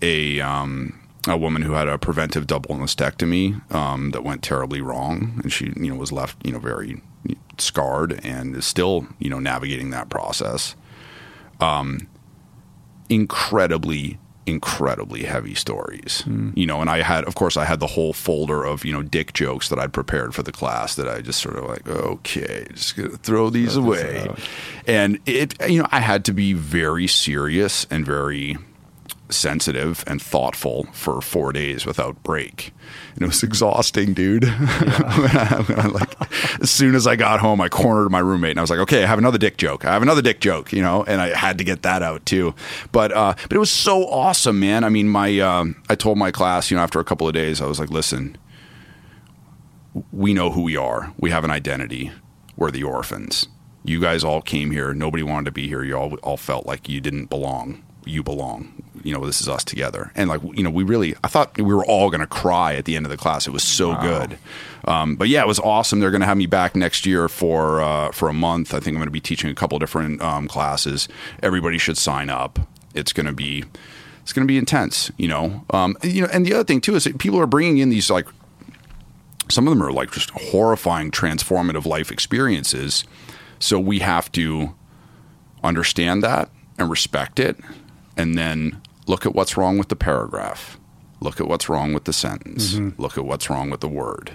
[0.01, 5.39] a um, a woman who had a preventive double mastectomy um, that went terribly wrong,
[5.43, 7.01] and she you know was left you know very
[7.57, 10.75] scarred and is still you know navigating that process.
[11.59, 12.07] Um,
[13.09, 16.23] incredibly incredibly heavy stories.
[16.55, 19.03] You know and i had of course i had the whole folder of you know
[19.03, 22.65] dick jokes that i'd prepared for the class that i just sort of like okay
[22.73, 24.29] just gonna throw these away.
[24.87, 28.57] and it you know i had to be very serious and very
[29.29, 32.73] sensitive and thoughtful for four days without break.
[33.15, 34.43] And it was exhausting dude.
[34.47, 38.61] When I, like as soon as i got home i cornered my roommate and i
[38.61, 39.85] was like okay i have another dick joke.
[39.85, 41.03] I have another dick joke you know?
[41.03, 42.53] And i had to get that out too.
[42.91, 44.83] But uh but it was so awesome man.
[44.83, 47.61] I mean my um i told my class you know after a couple of days
[47.61, 48.37] i was like listen
[50.11, 51.13] we know who we are.
[51.17, 52.11] We have an identity.
[52.55, 53.47] We're the orphans.
[53.83, 54.93] You guys all came here.
[54.93, 55.83] Nobody wanted to be here.
[55.83, 57.83] You all all felt like you didn't belong.
[58.05, 60.11] You belong you know this is us together.
[60.15, 62.85] And like you know we really i thought we were all going to cry at
[62.85, 63.47] the end of the class.
[63.47, 64.37] It was so good.
[64.85, 65.99] Um, but yeah it was awesome.
[65.99, 68.73] They're going to have me back next year for uh, for a month.
[68.73, 71.07] I think i'm going to be teaching a couple different um, classes.
[71.41, 72.59] Everybody should sign up.
[72.93, 73.63] It's going to be
[74.21, 75.65] it's going to be intense you know?
[75.71, 78.09] Um, you know and the other thing too is that people are bringing in these
[78.09, 78.27] like
[79.49, 83.05] some of them are like just horrifying transformative life experiences.
[83.59, 84.75] So we have to
[85.63, 87.57] understand that and respect it,
[88.15, 90.77] and then look at what's wrong with the paragraph.
[91.19, 92.75] Look at what's wrong with the sentence.
[92.75, 93.01] Mm-hmm.
[93.01, 94.33] Look at what's wrong with the word.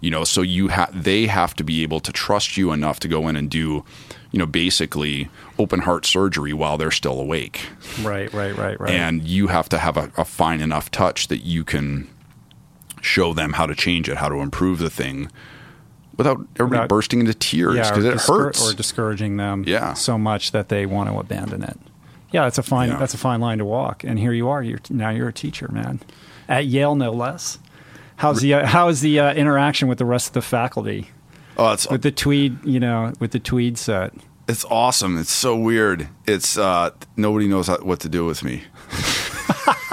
[0.00, 3.08] You know, so you ha- they have to be able to trust you enough to
[3.08, 3.84] go in and do,
[4.32, 7.60] you know, basically open heart surgery while they're still awake.
[8.02, 8.90] Right, right, right, right.
[8.90, 12.10] And you have to have a, a fine enough touch that you can
[13.00, 15.30] show them how to change it, how to improve the thing
[16.16, 18.70] without everybody Without- bursting into tears because or it discour- hurts.
[18.72, 19.94] or discouraging them Yeah.
[19.94, 21.78] so much that they want to abandon it.
[22.34, 22.96] Yeah, it's a fine Yeah.
[22.96, 24.02] that's a fine line to walk.
[24.02, 24.60] And here you are.
[24.60, 26.00] You're now you're a teacher, man,
[26.48, 27.60] at Yale, no less.
[28.16, 31.10] How's the uh, how is the uh, interaction with the rest of the faculty
[31.56, 32.58] oh, it's with the tweed?
[32.64, 34.14] You know, with the tweed set.
[34.48, 35.16] it's awesome.
[35.16, 36.08] It's so weird.
[36.26, 38.64] It's uh, nobody knows what to do with me.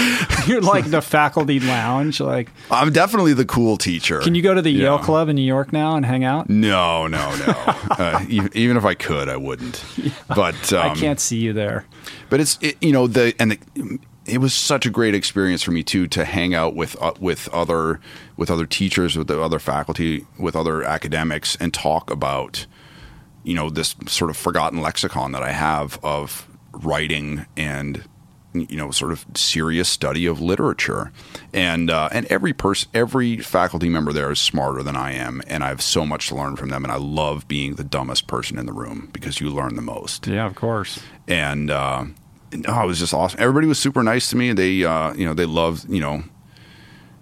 [0.46, 2.20] You're like the faculty lounge.
[2.20, 4.20] Like, I'm definitely the cool teacher.
[4.20, 6.48] can you go to the Yale Club in New York now and hang out?
[6.48, 7.54] No, no, no.
[7.90, 9.84] uh, even, even if I could, I wouldn't.
[10.28, 11.84] But um, I can't see you there.
[12.28, 15.72] But it's it, you know the and the, it was such a great experience for
[15.72, 18.00] me too to hang out with uh, with other
[18.36, 22.66] with other teachers, with the other faculty, with other academics, and talk about
[23.42, 28.04] you know this sort of forgotten lexicon that I have of writing and
[28.52, 31.12] you know sort of serious study of literature
[31.54, 35.62] and uh, and every person every faculty member there is smarter than I am and
[35.62, 38.58] I have so much to learn from them and I love being the dumbest person
[38.58, 41.00] in the room because you learn the most Yeah, of course.
[41.28, 42.04] and uh,
[42.66, 43.38] oh, it was just awesome.
[43.40, 44.52] Everybody was super nice to me.
[44.52, 46.24] They, uh, you know, they loved, you know,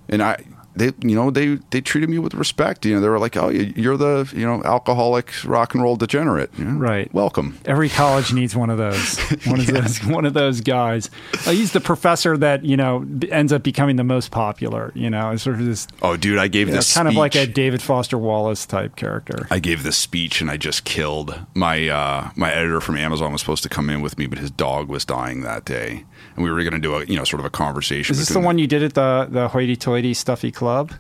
[0.08, 0.42] and I,
[0.78, 2.86] they, you know, they they treated me with respect.
[2.86, 5.96] You know, they were like, "Oh, you- you're the, you know, alcoholic rock and roll
[5.96, 7.12] degenerate." You know, Right.
[7.12, 7.58] Welcome.
[7.64, 9.18] Every college needs one of those.
[9.46, 10.04] One of those.
[10.04, 11.10] One of those guys.
[11.46, 14.92] Uh, he's the professor that you know ends up becoming the most popular.
[14.94, 17.14] You know, it's sort of this Oh, dude, I gave you know, this kind of
[17.14, 19.46] like a David Foster Wallace type character.
[19.50, 23.40] I gave this speech and I just killed my uh, my editor from Amazon was
[23.40, 26.04] supposed to come in with me, but his dog was dying that day,
[26.38, 28.12] and we were going to do a you know sort of a conversation.
[28.14, 30.92] Is this the one you did at the the hoity-toity stuffy club?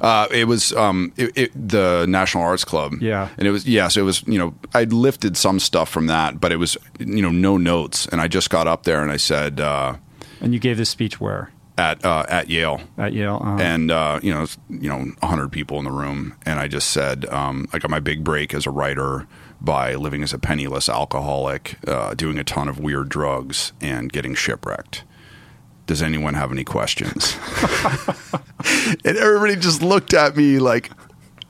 [0.00, 2.94] Uh, it was um, it, it, the National Arts Club.
[3.00, 3.28] Yeah.
[3.38, 3.88] and it was yeah.
[3.88, 7.22] So it was you know I lifted some stuff from that, but it was you
[7.22, 9.94] know no notes, and I just got up there and I said uh,
[10.40, 12.80] And you gave this speech where at uh, at Yale.
[12.98, 13.40] at Yale.
[13.44, 16.90] Uh, And uh, you know, you know, hundred people in the room, and I just
[16.90, 19.26] said, um, I got my big break as a writer
[19.60, 24.34] by living as a penniless alcoholic, uh, doing a ton of weird drugs, and getting
[24.34, 25.04] shipwrecked.
[25.86, 27.36] Does anyone have any questions?
[29.04, 30.90] and everybody just looked at me like,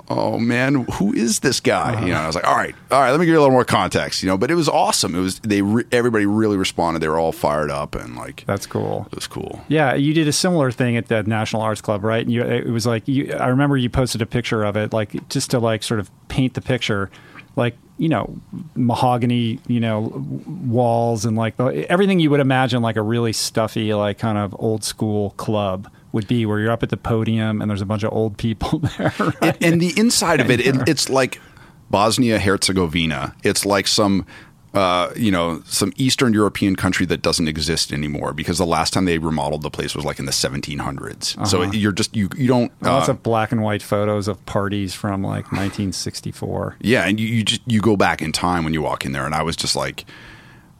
[0.08, 3.10] "Oh man, who is this guy?" You know, I was like, "All right, all right,
[3.10, 5.14] let me give you a little more context." You know, but it was awesome.
[5.14, 7.00] It was they re- everybody really responded.
[7.00, 9.06] They were all fired up and like that's cool.
[9.12, 9.60] it was cool.
[9.68, 12.22] Yeah, you did a similar thing at the National Arts Club, right?
[12.22, 13.34] And you, it was like you.
[13.34, 16.54] I remember you posted a picture of it, like just to like sort of paint
[16.54, 17.10] the picture,
[17.56, 18.34] like you know,
[18.74, 20.24] mahogany, you know,
[20.66, 24.56] walls and like the, everything you would imagine like a really stuffy, like kind of
[24.58, 28.02] old school club would be, where you're up at the podium and there's a bunch
[28.02, 29.12] of old people there.
[29.42, 29.62] Right?
[29.62, 31.42] and the inside of it, it it's like
[31.90, 33.36] Bosnia Herzegovina.
[33.44, 34.24] It's like some.
[34.72, 39.04] Uh, you know, some Eastern European country that doesn't exist anymore because the last time
[39.04, 41.46] they remodeled the place was like in the 1700s.
[41.48, 42.70] So you're just you you don't.
[42.80, 46.76] Lots uh, of black and white photos of parties from like 1964.
[46.82, 49.26] yeah, and you, you just you go back in time when you walk in there,
[49.26, 50.04] and I was just like,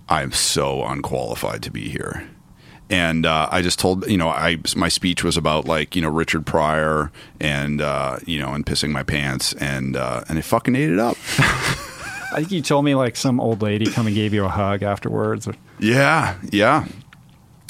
[0.09, 2.29] I'm so unqualified to be here.
[2.91, 6.11] And uh, I just told you know I my speech was about like you know
[6.11, 7.11] Richard Pryor
[7.41, 11.01] and uh, you know and pissing my pants and uh, and they fucking ate it
[11.01, 11.17] up.
[12.33, 14.83] I think you told me like some old lady come and gave you a hug
[14.83, 15.49] afterwards.
[15.79, 16.87] Yeah, yeah.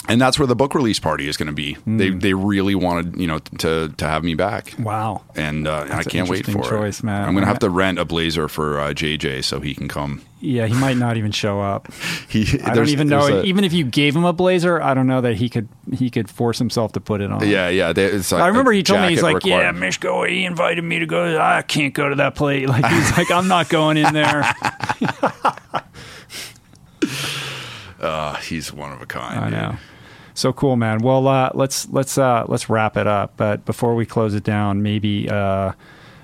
[0.09, 1.75] And that's where the book release party is going to be.
[1.75, 1.99] Hmm.
[1.99, 5.23] They they really wanted you know to to have me back, Wow.
[5.37, 7.13] and uh, I can't wait for interesting it.
[7.13, 7.25] man.
[7.29, 10.23] I'm going to have to rent a blazer for uh, JJ so he can come.
[10.43, 11.93] Yeah, he might not even show up.
[12.31, 13.27] He I don't even know.
[13.27, 16.09] a- even if you gave him a blazer, I don't know that he could he
[16.11, 17.47] could force himself to put it on.
[17.47, 17.93] yeah, yeah.
[17.93, 19.77] they- like I remember he told me he's like, yeah, required.
[19.77, 21.39] Mishko, he invited me to go.
[21.39, 22.67] I can't go to that place.
[22.69, 24.43] Like he's like, I'm not going in there.
[28.01, 29.39] Uh, he's one of a kind.
[29.39, 29.53] I dude.
[29.59, 29.77] know.
[30.35, 31.01] So cool, man.
[31.01, 33.35] Well, uh, let's let's uh, let's wrap it up.
[33.37, 35.73] But before we close it down, maybe uh,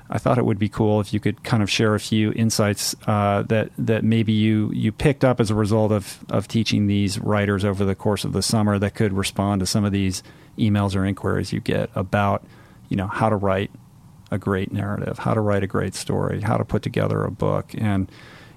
[0.09, 2.95] I thought it would be cool if you could kind of share a few insights
[3.07, 7.19] uh, that that maybe you you picked up as a result of of teaching these
[7.19, 10.23] writers over the course of the summer that could respond to some of these
[10.59, 12.45] emails or inquiries you get about
[12.89, 13.71] you know how to write
[14.31, 17.75] a great narrative, how to write a great story, how to put together a book,
[17.77, 18.11] and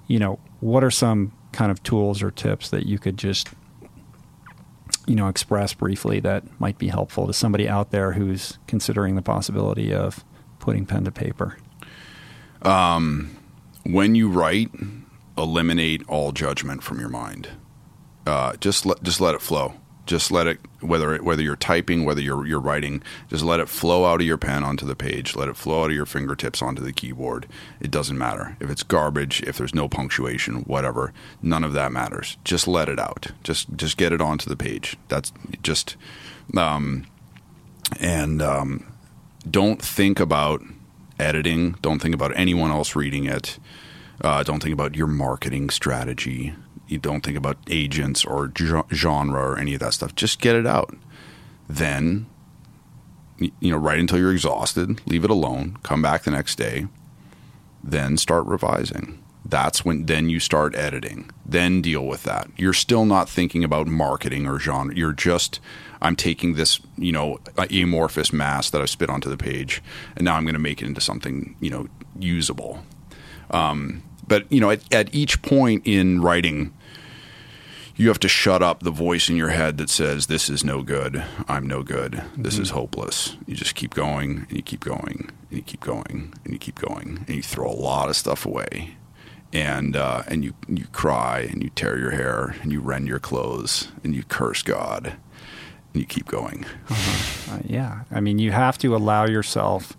[0.08, 3.50] you know what are some kind of tools or tips that you could just
[5.08, 9.22] you know express briefly that might be helpful to somebody out there who's considering the
[9.22, 10.24] possibility of
[10.60, 11.58] putting pen to paper.
[13.84, 14.70] when you write,
[15.38, 17.50] eliminate all judgment from your mind.
[18.28, 19.74] Uh, just let just let it flow.
[20.06, 24.06] Just let it whether whether you're typing, whether you're you're writing, just let it flow
[24.06, 25.36] out of your pen onto the page.
[25.36, 27.48] Let it flow out of your fingertips onto the keyboard.
[27.80, 31.14] It doesn't matter if it's garbage, if there's no punctuation, whatever.
[31.42, 32.38] None of that matters.
[32.44, 33.28] Just let it out.
[33.44, 34.98] Just just get it onto the page.
[35.08, 35.32] That's
[35.64, 35.96] just
[36.56, 37.06] um,
[38.00, 38.86] and um,
[39.50, 40.62] don't think about
[41.20, 41.74] editing.
[41.82, 43.60] Don't think about anyone else reading it.
[44.22, 46.54] Uh, don't think about your marketing strategy.
[46.90, 48.52] You don't think about agents or
[48.92, 50.16] genre or any of that stuff.
[50.16, 50.96] Just get it out.
[51.68, 52.26] Then,
[53.38, 55.02] you know, write until you're exhausted.
[55.08, 55.78] Leave it alone.
[55.84, 56.88] Come back the next day.
[57.84, 59.24] Then start revising.
[59.46, 61.32] That's when then you start editing.
[61.46, 62.50] Then deal with that.
[62.58, 64.94] You're still not thinking about marketing or genre.
[64.94, 65.60] You're just
[66.02, 69.84] I'm taking this, you know, amorphous mass that I've spit onto the page,
[70.16, 71.88] and now I'm going to make it into something, you know,
[72.18, 72.84] usable.
[73.52, 76.74] Um, but you know, at, at each point in writing,
[78.00, 80.82] you have to shut up the voice in your head that says, "This is no
[80.82, 81.24] good.
[81.48, 82.24] I'm no good.
[82.38, 86.34] This is hopeless." You just keep going and you keep going and you keep going
[86.44, 88.96] and you keep going and you throw a lot of stuff away,
[89.52, 93.20] and uh, and you you cry and you tear your hair and you rend your
[93.20, 95.18] clothes and you curse God
[95.94, 96.66] and you keep going.
[96.90, 98.04] Uh, yeah.
[98.12, 99.98] I mean, you have to allow yourself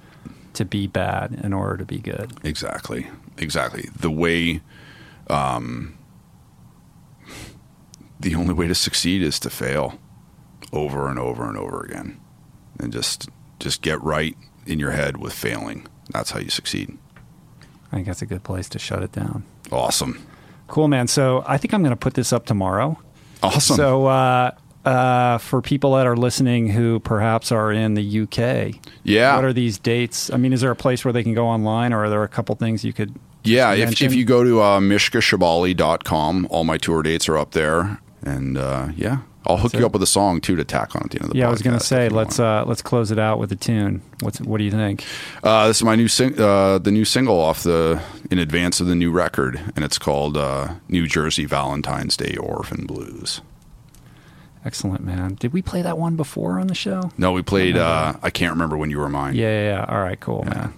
[0.55, 2.33] to be bad in order to be good.
[2.45, 3.09] Exactly.
[3.39, 3.89] Exactly.
[3.95, 4.61] The way,
[5.29, 5.97] um,
[8.21, 9.99] the only way to succeed is to fail
[10.73, 12.21] over and over and over again,
[12.79, 13.29] and just
[13.59, 14.37] just get right
[14.67, 15.87] in your head with failing.
[16.11, 16.97] That's how you succeed.
[17.93, 19.45] I think that's a good place to shut it down.
[19.73, 20.25] Awesome.
[20.69, 21.09] Cool, man.
[21.09, 22.99] So I think I'm going to put this up tomorrow.
[23.43, 23.77] Awesome.
[23.77, 24.53] So uh,
[24.85, 29.35] uh, for people that are listening who perhaps are in the UK, yeah.
[29.35, 30.31] what are these dates?
[30.31, 32.29] I mean, is there a place where they can go online, or are there a
[32.29, 33.15] couple things you could?
[33.43, 38.01] Yeah, if, if you go to uh, mishkashubaly.com, all my tour dates are up there.
[38.23, 41.11] And uh, yeah, I'll hook you up with a song too to tack on at
[41.11, 41.49] the end of the yeah.
[41.49, 44.03] I was going to say let's uh, let's close it out with a tune.
[44.21, 45.05] What's what do you think?
[45.43, 48.87] Uh, this is my new sing- uh, the new single off the in advance of
[48.87, 53.41] the new record, and it's called uh, New Jersey Valentine's Day Orphan Blues.
[54.63, 55.37] Excellent, man.
[55.37, 57.11] Did we play that one before on the show?
[57.17, 57.79] No, we played.
[57.79, 59.35] Uh, I can't remember when you were mine.
[59.35, 59.69] Yeah, yeah.
[59.71, 59.85] yeah.
[59.89, 60.75] All right, cool, man.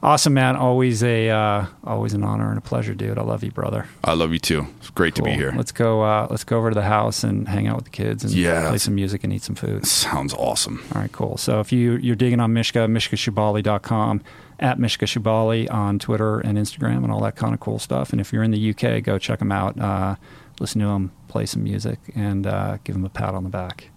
[0.00, 0.54] Awesome, man.
[0.54, 3.18] Always a uh, always an honor and a pleasure, dude.
[3.18, 3.86] I love you, brother.
[4.04, 4.66] I love you too.
[4.78, 5.52] It's great to be here.
[5.56, 6.02] Let's go.
[6.02, 8.68] Uh, let's go over to the house and hang out with the kids and Yeah,
[8.68, 9.86] play some music and eat some food.
[9.86, 10.84] Sounds awesome.
[10.94, 11.36] All right, cool.
[11.36, 14.22] So if you you're digging on Mishka, mishkashubaly.com,
[14.60, 18.12] at Mishka Shubaly on Twitter and Instagram and all that kind of cool stuff.
[18.12, 19.78] And if you're in the UK, go check them out.
[19.80, 20.14] Uh,
[20.60, 23.90] listen to them, play some music, and uh, give them a pat on the back.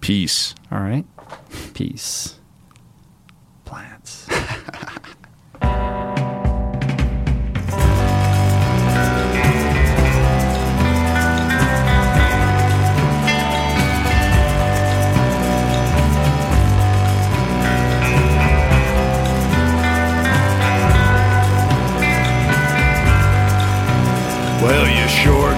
[0.00, 0.56] Peace.
[0.72, 1.04] All right,
[1.74, 2.38] peace.
[3.64, 4.26] Plants.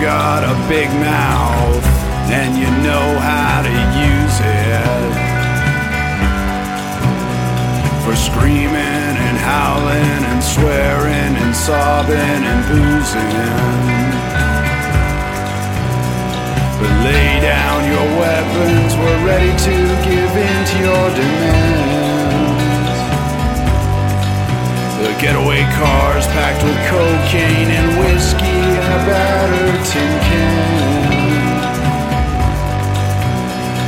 [0.05, 1.83] Got a big mouth,
[2.29, 3.75] and you know how to
[4.13, 5.15] use it
[8.05, 13.33] for screaming and howling and swearing and sobbing and boozing.
[16.79, 21.84] But lay down your weapons, we're ready to give in to your demands.
[25.21, 30.85] Getaway cars packed with cocaine and whiskey in a battered tin can.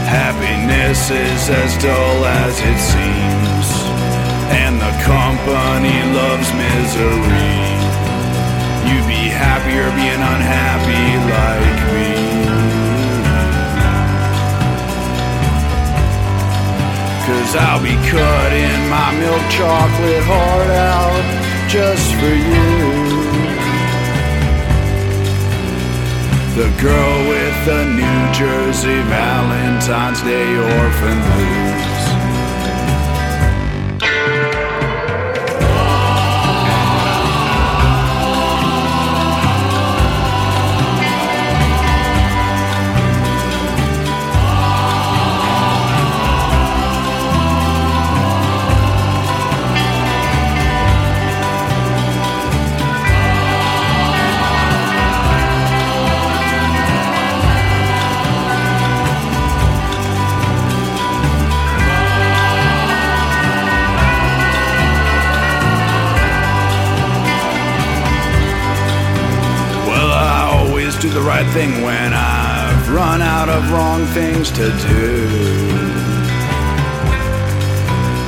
[0.07, 3.67] Happiness is as dull as it seems,
[4.55, 7.67] and the company loves misery.
[8.87, 12.66] You'd be happier being unhappy like me.
[17.27, 21.25] Cause I'll be cutting my milk chocolate heart out
[21.69, 22.87] just for you.
[26.55, 31.96] The girl with the New Jersey Valentine's Day orphan blues.
[71.37, 75.29] Bad thing when I've run out of wrong things to do.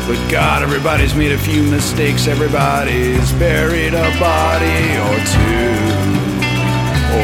[0.06, 2.26] But God, everybody's made a few mistakes.
[2.26, 5.72] Everybody's buried a body or two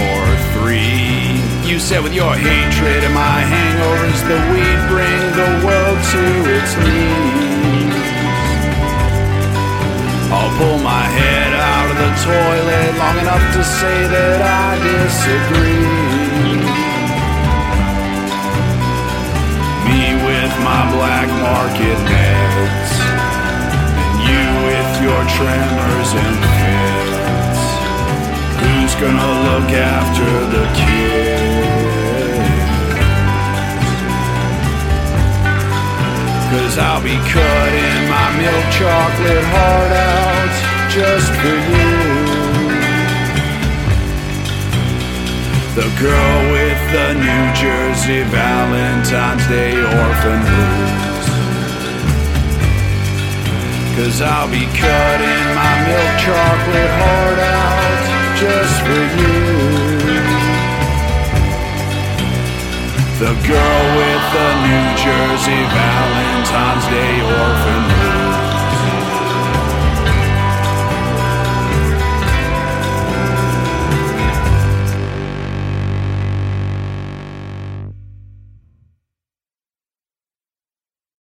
[0.00, 0.24] or
[0.56, 1.36] three.
[1.68, 6.24] You said with your hatred and my hangovers that we'd bring the world to
[6.56, 7.43] its knees.
[10.34, 15.86] I'll pull my head out of the toilet long enough to say that I disagree.
[19.86, 22.92] Me with my black market meds,
[24.02, 27.62] and you with your tremors and fits.
[28.58, 31.03] Who's gonna look after the kids?
[36.54, 40.54] Cause I'll be cutting my milk chocolate heart out
[40.86, 41.94] just for you.
[45.74, 51.26] The girl with the New Jersey Valentine's Day orphan blues.
[53.98, 58.02] Cause I'll be cutting my milk chocolate heart out
[58.38, 59.74] just for you.
[63.18, 66.13] The girl with the New Jersey Valentine's
[66.74, 68.13] Wednesday orphan blues.